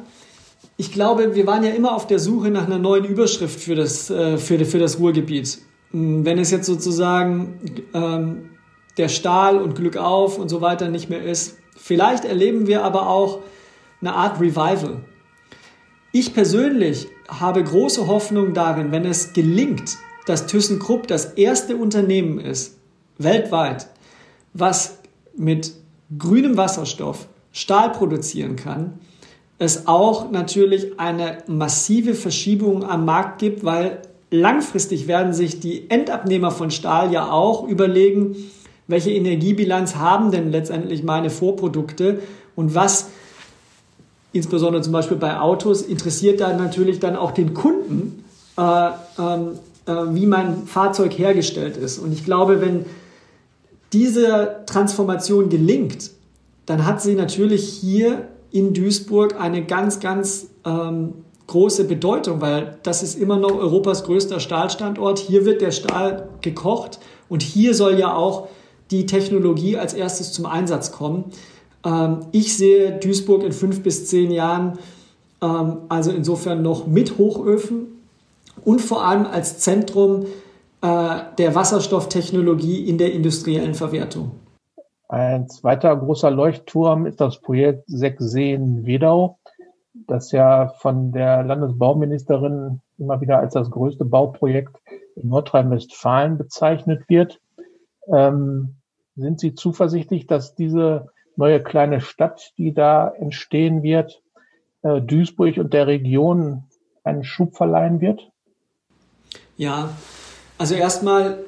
Ich 0.78 0.92
glaube, 0.92 1.36
wir 1.36 1.48
waren 1.48 1.64
ja 1.64 1.72
immer 1.72 1.96
auf 1.96 2.08
der 2.08 2.20
Suche 2.20 2.50
nach 2.52 2.66
einer 2.66 2.78
neuen 2.78 3.04
Überschrift 3.04 3.60
für 3.60 3.76
das, 3.76 4.10
äh, 4.10 4.38
für, 4.38 4.64
für 4.64 4.80
das 4.80 5.00
Ruhrgebiet. 5.00 5.60
Hm, 5.92 6.24
wenn 6.24 6.38
es 6.38 6.52
jetzt 6.52 6.68
sozusagen 6.68 7.60
ähm, 7.94 8.50
der 8.98 9.10
Stahl 9.10 9.58
und 9.58 9.76
Glück 9.76 9.98
auf 9.98 10.38
und 10.40 10.50
so 10.50 10.62
weiter 10.62 10.90
nicht 10.90 11.10
mehr 11.10 11.24
ist, 11.24 11.57
vielleicht 11.78 12.26
erleben 12.26 12.68
wir 12.68 12.84
aber 12.84 13.08
auch 13.10 13.40
eine 14.02 14.14
Art 14.14 14.40
Revival. 14.42 15.02
Ich 16.12 16.34
persönlich 16.34 17.08
habe 17.28 17.64
große 17.64 18.08
Hoffnung 18.08 18.54
darin, 18.54 18.92
wenn 18.92 19.06
es 19.06 19.34
gelingt, 19.34 19.98
dass 20.26 20.48
ThyssenKrupp 20.48 21.08
das 21.08 21.34
erste 21.34 21.78
Unternehmen 21.78 22.40
ist, 22.40 22.78
weltweit, 23.18 23.88
was 24.54 25.00
mit 25.36 25.74
grünem 26.18 26.58
Wasserstoff 26.58 27.28
Stahl 27.52 27.92
produzieren 27.92 28.56
kann, 28.56 29.00
es 29.60 29.88
auch 29.88 30.30
natürlich 30.30 31.00
eine 31.00 31.40
massive 31.48 32.14
Verschiebung 32.14 32.84
am 32.84 33.06
Markt 33.06 33.40
gibt, 33.40 33.64
weil 33.64 34.02
langfristig 34.30 35.08
werden 35.08 35.34
sich 35.34 35.60
die 35.60 35.90
Endabnehmer 35.90 36.52
von 36.52 36.70
Stahl 36.70 37.12
ja 37.12 37.32
auch 37.32 37.68
überlegen, 37.68 38.36
welche 38.88 39.12
Energiebilanz 39.12 39.96
haben 39.96 40.32
denn 40.32 40.52
letztendlich 40.52 41.04
meine 41.04 41.30
Vorprodukte 41.30 42.20
und 42.56 42.74
was 42.74 43.08
insbesondere 44.34 44.82
zum 44.82 44.94
Beispiel 44.94 45.18
bei 45.18 45.40
Autos 45.40 45.82
interessiert 45.82 46.42
dann 46.42 46.58
natürlich 46.58 47.00
dann 47.00 47.16
auch 47.16 47.32
den 47.32 47.54
Kunden, 47.54 48.24
äh, 48.58 48.90
ähm, 49.20 49.52
äh, 49.86 49.92
wie 50.12 50.26
mein 50.26 50.66
Fahrzeug 50.66 51.18
hergestellt 51.18 51.78
ist. 51.78 51.98
Und 51.98 52.14
ich 52.14 52.24
glaube, 52.24 52.62
wenn 52.62 52.86
diese 53.94 54.64
Transformation 54.66 55.50
gelingt, 55.50 56.12
dann 56.66 56.86
hat 56.86 57.02
sie 57.02 57.16
natürlich 57.16 57.70
hier 57.70 58.28
in 58.52 58.74
Duisburg 58.74 59.40
eine 59.40 59.66
ganz, 59.66 60.00
ganz 60.00 60.48
ähm, 60.66 61.14
große 61.48 61.86
Bedeutung, 61.86 62.42
weil 62.42 62.78
das 62.84 63.04
ist 63.04 63.18
immer 63.18 63.38
noch 63.38 63.56
Europas 63.56 64.04
größter 64.04 64.40
Stahlstandort. 64.40 65.20
Hier 65.20 65.46
wird 65.46 65.62
der 65.62 65.72
Stahl 65.72 66.28
gekocht 66.42 67.00
und 67.30 67.42
hier 67.42 67.74
soll 67.74 67.98
ja 67.98 68.14
auch 68.14 68.50
die 68.92 69.06
Technologie 69.06 69.78
als 69.78 69.94
erstes 69.94 70.32
zum 70.32 70.46
Einsatz 70.46 70.92
kommen. 70.92 71.26
Ähm, 71.86 72.20
ich 72.32 72.58
sehe 72.58 72.94
Duisburg 73.00 73.44
in 73.44 73.52
fünf 73.52 73.84
bis 73.84 74.08
zehn 74.08 74.32
Jahren 74.32 74.80
ähm, 75.42 75.82
also 75.90 76.12
insofern 76.12 76.62
noch 76.62 76.88
mit 76.88 77.18
Hochöfen 77.18 77.88
und 78.64 78.82
vor 78.82 79.06
allem 79.06 79.26
als 79.26 79.60
Zentrum 79.60 80.26
äh, 80.82 81.20
der 81.38 81.56
Wasserstofftechnologie 81.56 82.88
in 82.88 82.98
der 82.98 83.14
industriellen 83.14 83.74
Verwertung. 83.74 84.32
Ein 85.10 85.48
zweiter 85.48 85.96
großer 85.96 86.32
Leuchtturm 86.32 87.06
ist 87.06 87.22
das 87.22 87.40
Projekt 87.40 87.84
Sechseen 87.88 88.86
Wedau, 88.86 89.38
das 89.94 90.32
ja 90.32 90.74
von 90.80 91.12
der 91.12 91.44
Landesbauministerin 91.44 92.82
immer 92.98 93.22
wieder 93.22 93.40
als 93.40 93.54
das 93.54 93.72
größte 93.72 94.06
Bauprojekt 94.06 94.76
in 95.16 95.30
Nordrhein-Westfalen 95.30 96.38
bezeichnet 96.38 97.04
wird. 97.08 97.40
Ähm, 98.14 98.77
sind 99.18 99.40
Sie 99.40 99.56
zuversichtlich, 99.56 100.28
dass 100.28 100.56
diese 100.56 101.08
neue 101.36 101.62
kleine 101.62 102.02
Stadt, 102.02 102.54
die 102.58 102.74
da 102.74 103.10
entstehen 103.10 103.84
wird, 103.84 104.22
äh, 104.84 105.02
Duisburg 105.02 105.58
und 105.58 105.74
der 105.74 105.88
Region 105.88 106.64
einen 107.04 107.24
Schub 107.24 107.56
verleihen 107.56 108.00
wird? 108.00 108.30
Ja, 109.58 109.90
also 110.58 110.76
erstmal, 110.76 111.40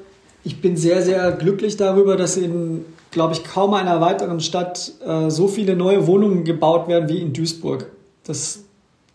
ich 0.44 0.60
bin 0.60 0.76
sehr, 0.76 1.02
sehr 1.02 1.32
glücklich 1.32 1.76
darüber, 1.76 2.16
dass 2.16 2.36
in, 2.36 2.84
glaube 3.10 3.34
ich, 3.34 3.44
kaum 3.44 3.74
einer 3.74 4.00
weiteren 4.00 4.40
Stadt 4.40 4.92
äh, 5.04 5.30
so 5.30 5.48
viele 5.48 5.76
neue 5.76 6.06
Wohnungen 6.06 6.44
gebaut 6.44 6.88
werden 6.88 7.08
wie 7.08 7.18
in 7.18 7.32
Duisburg. 7.32 7.90
Das 8.24 8.64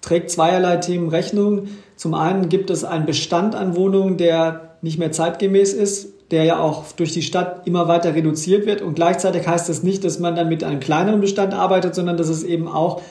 trägt 0.02 0.30
zweierlei 0.30 0.78
Themen 0.78 1.10
Rechnung. 1.10 1.68
Zum 1.96 2.14
einen 2.14 2.50
gibt 2.50 2.70
es 2.70 2.84
einen 2.84 3.06
Bestand 3.06 3.56
an 3.56 3.76
Wohnungen, 3.76 4.18
der 4.18 4.78
nicht 4.82 5.00
mehr 5.00 5.12
zeitgemäß 5.12 5.74
ist, 5.74 6.15
der 6.32 6.44
ja 6.44 6.60
auch 6.60 6.92
durch 6.94 7.12
die 7.14 7.22
Stadt 7.22 7.68
immer 7.68 7.88
weiter 7.88 8.16
reduziert 8.16 8.66
wird. 8.66 8.82
Und 8.82 8.96
gleichzeitig 8.96 9.48
heißt 9.48 9.70
das 9.70 9.84
nicht, 9.84 10.04
dass 10.04 10.20
man 10.20 10.36
dann 10.36 10.50
mit 10.50 10.64
einem 10.64 10.80
kleineren 10.80 11.22
Bestand 11.22 11.54
arbeitet, 11.54 11.96
sondern 11.96 12.18
dass 12.18 12.30
es 12.30 12.44
eben 12.44 12.68
auch 12.68 13.02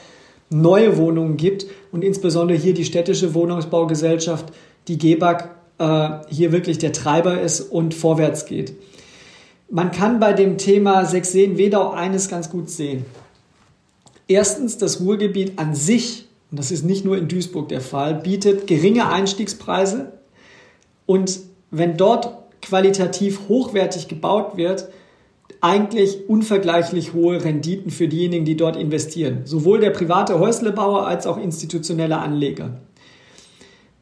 neue 0.51 0.97
Wohnungen 0.97 1.37
gibt 1.37 1.67
und 1.93 2.03
insbesondere 2.03 2.59
hier 2.59 2.75
die 2.75 2.85
städtische 2.85 3.35
Wohnungsbaugesellschaft, 3.35 4.47
die 4.89 4.99
GEBAG, 4.99 5.51
äh, 5.79 6.09
hier 6.29 6.53
wirklich 6.53 6.79
der 6.79 6.93
Treiber 6.93 7.41
ist 7.41 7.61
und 7.61 7.95
vorwärts 7.95 8.47
geht. 8.47 8.75
Man 9.71 9.91
kann 9.91 10.21
bei 10.21 10.33
dem 10.33 10.59
Thema 10.59 11.05
Sechseen-Wedau 11.05 11.91
eines 11.91 12.29
ganz 12.29 12.51
gut 12.51 12.71
sehen. 12.71 13.05
Erstens, 14.29 14.79
das 14.79 15.01
Ruhrgebiet 15.01 15.59
an 15.59 15.75
sich, 15.75 16.27
und 16.51 16.59
das 16.59 16.71
ist 16.71 16.85
nicht 16.85 17.05
nur 17.05 17.19
in 17.19 17.29
Duisburg 17.29 17.69
der 17.69 17.81
Fall, 17.81 18.15
bietet 18.15 18.67
geringe 18.67 19.09
Einstiegspreise. 19.09 20.13
Und 21.07 21.41
wenn 21.71 21.97
dort 21.97 22.44
qualitativ 22.65 23.49
hochwertig 23.49 24.09
gebaut 24.09 24.57
wird, 24.57 24.89
eigentlich 25.61 26.29
unvergleichlich 26.29 27.15
hohe 27.15 27.43
Renditen 27.43 27.91
für 27.91 28.09
diejenigen, 28.09 28.45
die 28.45 28.57
dort 28.57 28.77
investieren. 28.77 29.43
Sowohl 29.45 29.81
der 29.81 29.91
private 29.91 30.39
Häuslebauer 30.39 31.07
als 31.07 31.27
auch 31.27 31.39
institutionelle 31.39 32.19
Anleger. 32.19 32.81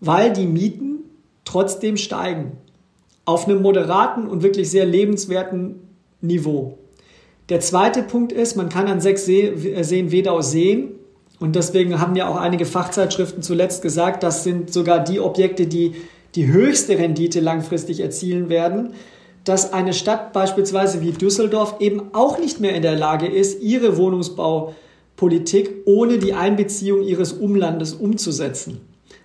Weil 0.01 0.33
die 0.33 0.47
Mieten 0.47 1.01
trotzdem 1.45 1.97
steigen. 1.97 2.53
Auf 3.25 3.47
einem 3.47 3.63
moderaten 3.63 4.27
und 4.27 4.43
wirklich 4.43 4.71
sehr 4.71 4.87
lebenswerten 4.87 5.77
Niveau. 6.21 6.79
Der 7.49 7.61
zweite 7.61 8.03
Punkt 8.03 8.33
ist, 8.33 8.57
man 8.57 8.69
kann 8.69 8.89
an 8.89 9.01
sechs 9.01 9.29
äh, 9.29 9.83
Seen 9.83 10.11
Wedau 10.11 10.41
sehen, 10.41 10.93
und 11.43 11.57
deswegen 11.57 12.01
haben 12.01 12.15
ja 12.15 12.29
auch 12.29 12.37
einige 12.37 12.65
Fachzeitschriften 12.65 13.43
zuletzt 13.43 13.83
gesagt, 13.83 14.23
das 14.23 14.45
sind 14.45 14.73
sogar 14.73 15.03
die 15.03 15.19
Objekte, 15.19 15.67
die 15.67 15.97
die 16.35 16.47
höchste 16.47 16.99
Rendite 16.99 17.41
langfristig 17.41 18.01
erzielen 18.01 18.49
werden, 18.49 18.95
dass 19.45 19.72
eine 19.72 19.93
Stadt 19.93 20.33
beispielsweise 20.33 21.01
wie 21.01 21.12
Düsseldorf 21.12 21.76
eben 21.80 22.14
auch 22.14 22.39
nicht 22.39 22.61
mehr 22.61 22.74
in 22.74 22.83
der 22.83 22.97
Lage 22.97 23.26
ist, 23.26 23.61
ihre 23.61 23.97
Wohnungsbaupolitik 23.97 25.83
ohne 25.85 26.18
die 26.18 26.33
Einbeziehung 26.33 27.03
ihres 27.03 27.33
Umlandes 27.33 27.93
umzusetzen. 27.93 28.80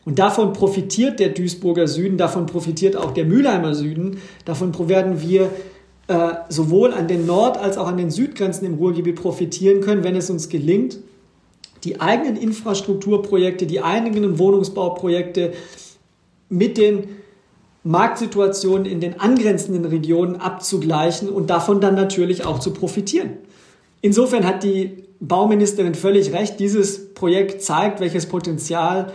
Und 0.05 0.19
davon 0.19 0.53
profitiert 0.53 1.19
der 1.19 1.29
Duisburger 1.29 1.87
Süden, 1.87 2.17
davon 2.17 2.45
profitiert 2.45 2.95
auch 2.95 3.11
der 3.11 3.25
Mülheimer 3.25 3.75
Süden, 3.75 4.21
davon 4.45 4.73
werden 4.87 5.21
wir 5.21 5.51
äh, 6.07 6.29
sowohl 6.47 6.93
an 6.93 7.07
den 7.07 7.25
Nord- 7.25 7.57
als 7.57 7.77
auch 7.77 7.87
an 7.87 7.97
den 7.97 8.09
Südgrenzen 8.09 8.65
im 8.65 8.75
Ruhrgebiet 8.75 9.17
profitieren 9.17 9.81
können, 9.81 10.05
wenn 10.05 10.15
es 10.15 10.29
uns 10.29 10.47
gelingt, 10.47 10.97
die 11.83 11.99
eigenen 11.99 12.37
Infrastrukturprojekte, 12.37 13.67
die 13.67 13.81
eigenen 13.81 14.39
Wohnungsbauprojekte 14.39 15.53
mit 16.49 16.77
den 16.77 17.09
Marktsituationen 17.83 18.85
in 18.85 18.99
den 18.99 19.19
angrenzenden 19.19 19.85
Regionen 19.85 20.35
abzugleichen 20.35 21.29
und 21.29 21.49
davon 21.49 21.79
dann 21.79 21.95
natürlich 21.95 22.45
auch 22.45 22.59
zu 22.59 22.71
profitieren. 22.71 23.31
Insofern 24.01 24.45
hat 24.45 24.63
die 24.63 25.05
Bauministerin 25.19 25.95
völlig 25.95 26.33
recht. 26.33 26.59
Dieses 26.59 27.13
Projekt 27.13 27.61
zeigt, 27.61 27.99
welches 27.99 28.27
Potenzial 28.27 29.13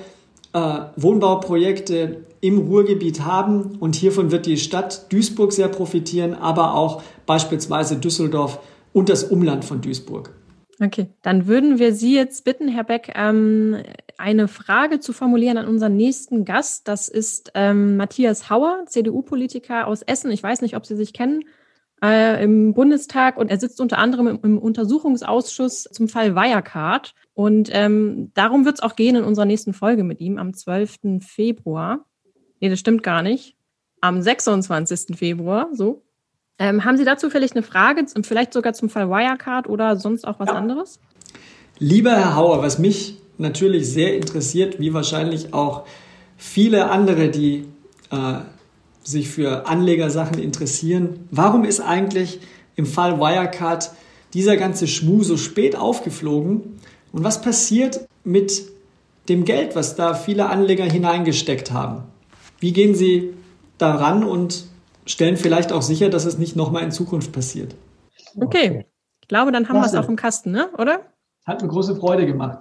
äh, 0.53 0.79
Wohnbauprojekte 0.97 2.25
im 2.41 2.59
Ruhrgebiet 2.59 3.21
haben 3.25 3.77
und 3.79 3.95
hiervon 3.95 4.33
wird 4.33 4.47
die 4.47 4.57
Stadt 4.57 5.13
Duisburg 5.13 5.53
sehr 5.53 5.69
profitieren, 5.69 6.35
aber 6.35 6.75
auch 6.75 7.03
beispielsweise 7.25 7.97
Düsseldorf 7.97 8.59
und 8.93 9.09
das 9.09 9.25
Umland 9.25 9.65
von 9.65 9.81
Duisburg. 9.81 10.31
Okay, 10.83 11.11
dann 11.23 11.47
würden 11.47 11.79
wir 11.79 11.95
Sie 11.95 12.13
jetzt 12.17 12.45
bitten, 12.45 12.67
Herr 12.67 12.83
Beck, 12.83 13.13
ähm, 13.15 13.77
eine 14.19 14.49
Frage 14.49 14.99
zu 14.99 15.13
formulieren 15.13 15.57
an 15.57 15.69
unseren 15.69 15.97
nächsten 15.97 16.45
Gast. 16.45 16.89
Das 16.89 17.09
ist 17.09 17.53
ähm, 17.55 17.97
Matthias 17.97 18.51
Hauer, 18.51 18.85
CDU-Politiker 18.87 19.87
aus 19.87 20.03
Essen. 20.03 20.33
Ich 20.33 20.43
weiß 20.43 20.61
nicht, 20.61 20.75
ob 20.75 20.85
Sie 20.85 20.97
sich 20.97 21.13
kennen 21.13 21.45
äh, 22.03 22.43
im 22.43 22.75
Bundestag 22.75 23.37
und 23.37 23.49
er 23.49 23.61
sitzt 23.61 23.81
unter 23.81 23.99
anderem 23.99 24.41
im, 24.43 24.59
Untersuchungsausschuss 24.59 25.85
zum 25.85 26.09
Fall 26.09 26.35
Wirecard. 26.35 27.15
Und 27.33 27.71
ähm, 27.73 28.33
darum 28.35 28.65
wird 28.65 28.75
es 28.75 28.83
auch 28.83 28.97
gehen 28.97 29.15
in 29.15 29.25
unserer 29.25 29.47
nächsten 29.47 29.75
Folge 29.75 30.03
mit 30.03 30.21
ihm 30.21 30.37
am 30.37 30.53
12. 30.53 31.21
Februar. 31.21 32.07
Nee, 32.59 32.71
das 32.71 32.81
stimmt 32.81 33.05
gar 33.05 33.23
nicht. 33.23 33.57
Am 34.01 34.21
26. 34.21 35.17
Februar, 35.17 35.69
so. 35.73 36.03
Ähm, 36.59 36.85
haben 36.85 36.97
Sie 36.97 37.05
dazu 37.05 37.31
vielleicht 37.31 37.57
eine 37.57 37.63
Frage, 37.63 38.05
vielleicht 38.23 38.53
sogar 38.53 38.73
zum 38.73 38.89
Fall 38.89 39.09
Wirecard 39.09 39.69
oder 39.69 39.97
sonst 39.97 40.27
auch 40.27 40.39
was 40.39 40.49
ja. 40.49 40.55
anderes? 40.55 41.01
Lieber 41.79 42.13
Herr 42.13 42.37
Hauer, 42.37 42.63
was 42.63 42.79
mich 42.79 43.19
natürlich 43.39 43.89
sehr 43.89 44.15
interessiert, 44.17 44.79
wie 44.79 44.95
wahrscheinlich 44.95 45.55
auch 45.55 45.85
viele 46.37 46.91
andere, 46.91 47.29
die 47.29 47.67
äh, 48.11 48.35
sich 49.03 49.29
für 49.29 49.67
Anlegersachen 49.67 50.39
interessieren, 50.39 51.27
warum 51.31 51.65
ist 51.65 51.81
eigentlich 51.81 52.41
im 52.77 52.87
Fall 52.87 53.19
Wirecard 53.19 53.91
dieser 54.35 54.57
ganze 54.57 54.87
Schmuh 54.87 55.23
so 55.25 55.37
spät 55.37 55.77
aufgeflogen 55.77 56.79
und 57.13 57.25
was 57.25 57.43
passiert 57.43 58.07
mit 58.25 58.63
dem 59.29 59.45
Geld, 59.45 59.77
was 59.77 59.97
da 59.97 60.15
viele 60.15 60.49
Anleger 60.49 60.85
hineingesteckt 60.85 61.73
haben? 61.73 62.05
Wie 62.61 62.73
gehen 62.73 62.95
Sie 62.95 63.35
daran 63.79 64.25
und 64.25 64.65
stellen 65.07 65.37
vielleicht 65.37 65.73
auch 65.73 65.83
sicher, 65.83 66.09
dass 66.09 66.25
es 66.25 66.39
nicht 66.39 66.57
nochmal 66.57 66.83
in 66.83 66.91
Zukunft 66.91 67.33
passiert? 67.33 67.75
Okay. 68.41 68.87
Ich 69.21 69.29
glaube, 69.29 69.53
dann 69.53 69.69
haben 69.69 69.77
wir 69.77 69.87
es 69.87 69.95
auf 69.95 70.07
dem 70.07 70.17
Kasten, 70.17 70.51
ne? 70.51 70.69
oder? 70.79 71.01
Hat 71.45 71.63
mir 71.63 71.69
große 71.69 71.97
Freude 71.97 72.27
gemacht. 72.27 72.59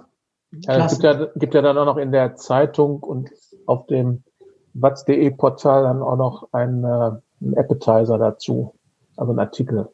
Ja, 0.52 0.84
es 0.84 0.92
gibt 0.92 1.04
ja, 1.04 1.26
gibt 1.36 1.54
ja 1.54 1.62
dann 1.62 1.78
auch 1.78 1.86
noch 1.86 1.96
in 1.96 2.12
der 2.12 2.36
Zeitung 2.36 3.00
und 3.00 3.30
auf 3.66 3.86
dem 3.86 4.22
watz.de 4.74 5.30
Portal 5.30 5.84
dann 5.84 6.02
auch 6.02 6.16
noch 6.16 6.48
einen, 6.52 6.84
äh, 6.84 7.12
einen 7.40 7.56
Appetizer 7.56 8.18
dazu, 8.18 8.74
also 9.16 9.32
einen 9.32 9.38
Artikel. 9.38 9.88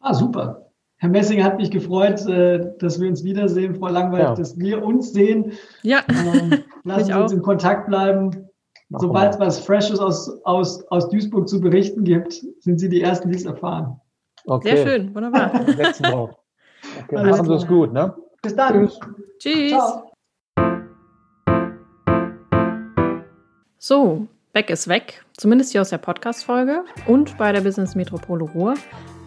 Ah, 0.00 0.14
super. 0.14 0.66
Herr 0.98 1.08
Messing 1.08 1.42
hat 1.42 1.58
mich 1.58 1.70
gefreut, 1.70 2.26
äh, 2.26 2.72
dass 2.78 3.00
wir 3.00 3.08
uns 3.08 3.24
wiedersehen, 3.24 3.74
Frau 3.74 3.88
Langweilig, 3.88 4.28
ja. 4.28 4.34
dass 4.34 4.58
wir 4.58 4.82
uns 4.82 5.12
sehen. 5.12 5.52
Ja. 5.82 6.00
Ähm, 6.08 6.60
lassen 6.84 7.04
Sie 7.06 7.12
uns 7.12 7.32
in 7.32 7.42
Kontakt 7.42 7.88
bleiben. 7.88 8.48
Sobald 8.90 9.34
es 9.34 9.40
was 9.40 9.58
Freshes 9.60 9.98
aus, 9.98 10.40
aus, 10.44 10.84
aus 10.88 11.08
Duisburg 11.08 11.48
zu 11.48 11.60
berichten 11.60 12.04
gibt, 12.04 12.32
sind 12.60 12.78
Sie 12.78 12.88
die 12.88 13.02
Ersten, 13.02 13.30
die 13.30 13.36
es 13.36 13.44
erfahren. 13.44 14.00
Okay. 14.46 14.76
Sehr 14.76 14.86
schön, 14.86 15.14
wunderbar. 15.14 15.50
Okay, 17.02 17.24
machen 17.24 17.46
Sie 17.46 17.54
es 17.54 17.66
gut, 17.66 17.94
ne? 17.94 18.14
Bis 18.42 18.54
dann. 18.54 18.86
Tschüss. 18.86 19.00
Tschüss. 19.38 19.70
Ciao. 19.70 20.10
So, 23.78 24.26
Beck 24.52 24.70
ist 24.70 24.86
weg, 24.86 25.24
zumindest 25.36 25.72
hier 25.72 25.80
aus 25.80 25.88
der 25.88 25.98
Podcast-Folge 25.98 26.84
und 27.06 27.36
bei 27.38 27.52
der 27.52 27.62
Business 27.62 27.94
Metropole 27.94 28.44
Ruhr. 28.44 28.74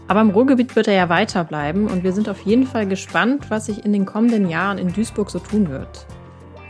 Aber 0.08 0.22
im 0.22 0.30
Ruhrgebiet 0.30 0.76
wird 0.76 0.88
er 0.88 0.94
ja 0.94 1.10
weiterbleiben 1.10 1.88
und 1.88 2.04
wir 2.04 2.14
sind 2.14 2.30
auf 2.30 2.42
jeden 2.42 2.66
Fall 2.66 2.88
gespannt, 2.88 3.50
was 3.50 3.66
sich 3.66 3.84
in 3.84 3.92
den 3.92 4.06
kommenden 4.06 4.50
Jahren 4.50 4.78
in 4.78 4.94
Duisburg 4.94 5.30
so 5.30 5.40
tun 5.40 5.70
wird. 5.70 6.08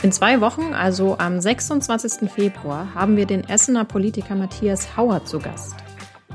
In 0.00 0.12
zwei 0.12 0.40
Wochen, 0.40 0.74
also 0.74 1.18
am 1.18 1.40
26. 1.40 2.30
Februar, 2.30 2.94
haben 2.94 3.16
wir 3.16 3.26
den 3.26 3.48
Essener 3.48 3.84
Politiker 3.84 4.36
Matthias 4.36 4.96
Hauer 4.96 5.24
zu 5.24 5.40
Gast. 5.40 5.74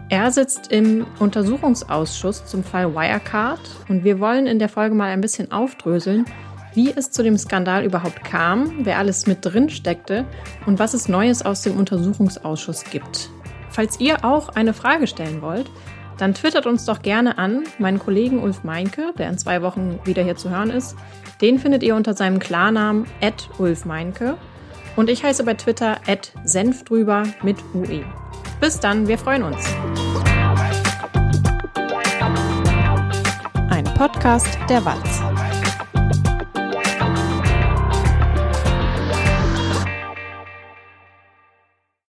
Er 0.09 0.31
sitzt 0.31 0.69
im 0.69 1.05
Untersuchungsausschuss 1.19 2.45
zum 2.45 2.65
Fall 2.65 2.93
Wirecard 2.93 3.61
und 3.87 4.03
wir 4.03 4.19
wollen 4.19 4.47
in 4.47 4.59
der 4.59 4.67
Folge 4.67 4.95
mal 4.95 5.11
ein 5.11 5.21
bisschen 5.21 5.53
aufdröseln, 5.53 6.25
wie 6.73 6.91
es 6.93 7.11
zu 7.11 7.23
dem 7.23 7.37
Skandal 7.37 7.85
überhaupt 7.85 8.25
kam, 8.25 8.85
wer 8.85 8.97
alles 8.97 9.27
mit 9.27 9.39
drin 9.41 9.69
steckte 9.69 10.25
und 10.65 10.77
was 10.77 10.93
es 10.93 11.07
Neues 11.07 11.45
aus 11.45 11.61
dem 11.61 11.77
Untersuchungsausschuss 11.77 12.83
gibt. 12.83 13.29
Falls 13.69 13.97
ihr 14.01 14.25
auch 14.25 14.49
eine 14.49 14.73
Frage 14.73 15.07
stellen 15.07 15.41
wollt, 15.41 15.71
dann 16.17 16.33
twittert 16.33 16.65
uns 16.65 16.83
doch 16.83 17.01
gerne 17.01 17.37
an. 17.37 17.63
Meinen 17.79 17.99
Kollegen 17.99 18.43
Ulf 18.43 18.63
Meinke, 18.63 19.13
der 19.17 19.29
in 19.29 19.37
zwei 19.37 19.61
Wochen 19.61 19.99
wieder 20.03 20.23
hier 20.23 20.35
zu 20.35 20.49
hören 20.49 20.69
ist, 20.69 20.97
den 21.43 21.59
findet 21.59 21.83
ihr 21.83 21.97
unter 21.97 22.13
seinem 22.13 22.39
Klarnamen 22.39 23.05
Ulf 23.57 23.83
Meinke. 23.83 24.37
Und 24.95 25.09
ich 25.09 25.25
heiße 25.25 25.43
bei 25.43 25.55
Twitter 25.55 25.97
senfdrüber 26.45 27.23
mit 27.43 27.57
UE. 27.73 28.05
Bis 28.61 28.79
dann, 28.79 29.09
wir 29.09 29.17
freuen 29.17 29.43
uns. 29.43 29.57
Ein 33.69 33.83
Podcast 33.97 34.57
der 34.69 34.85
Walz. 34.85 35.32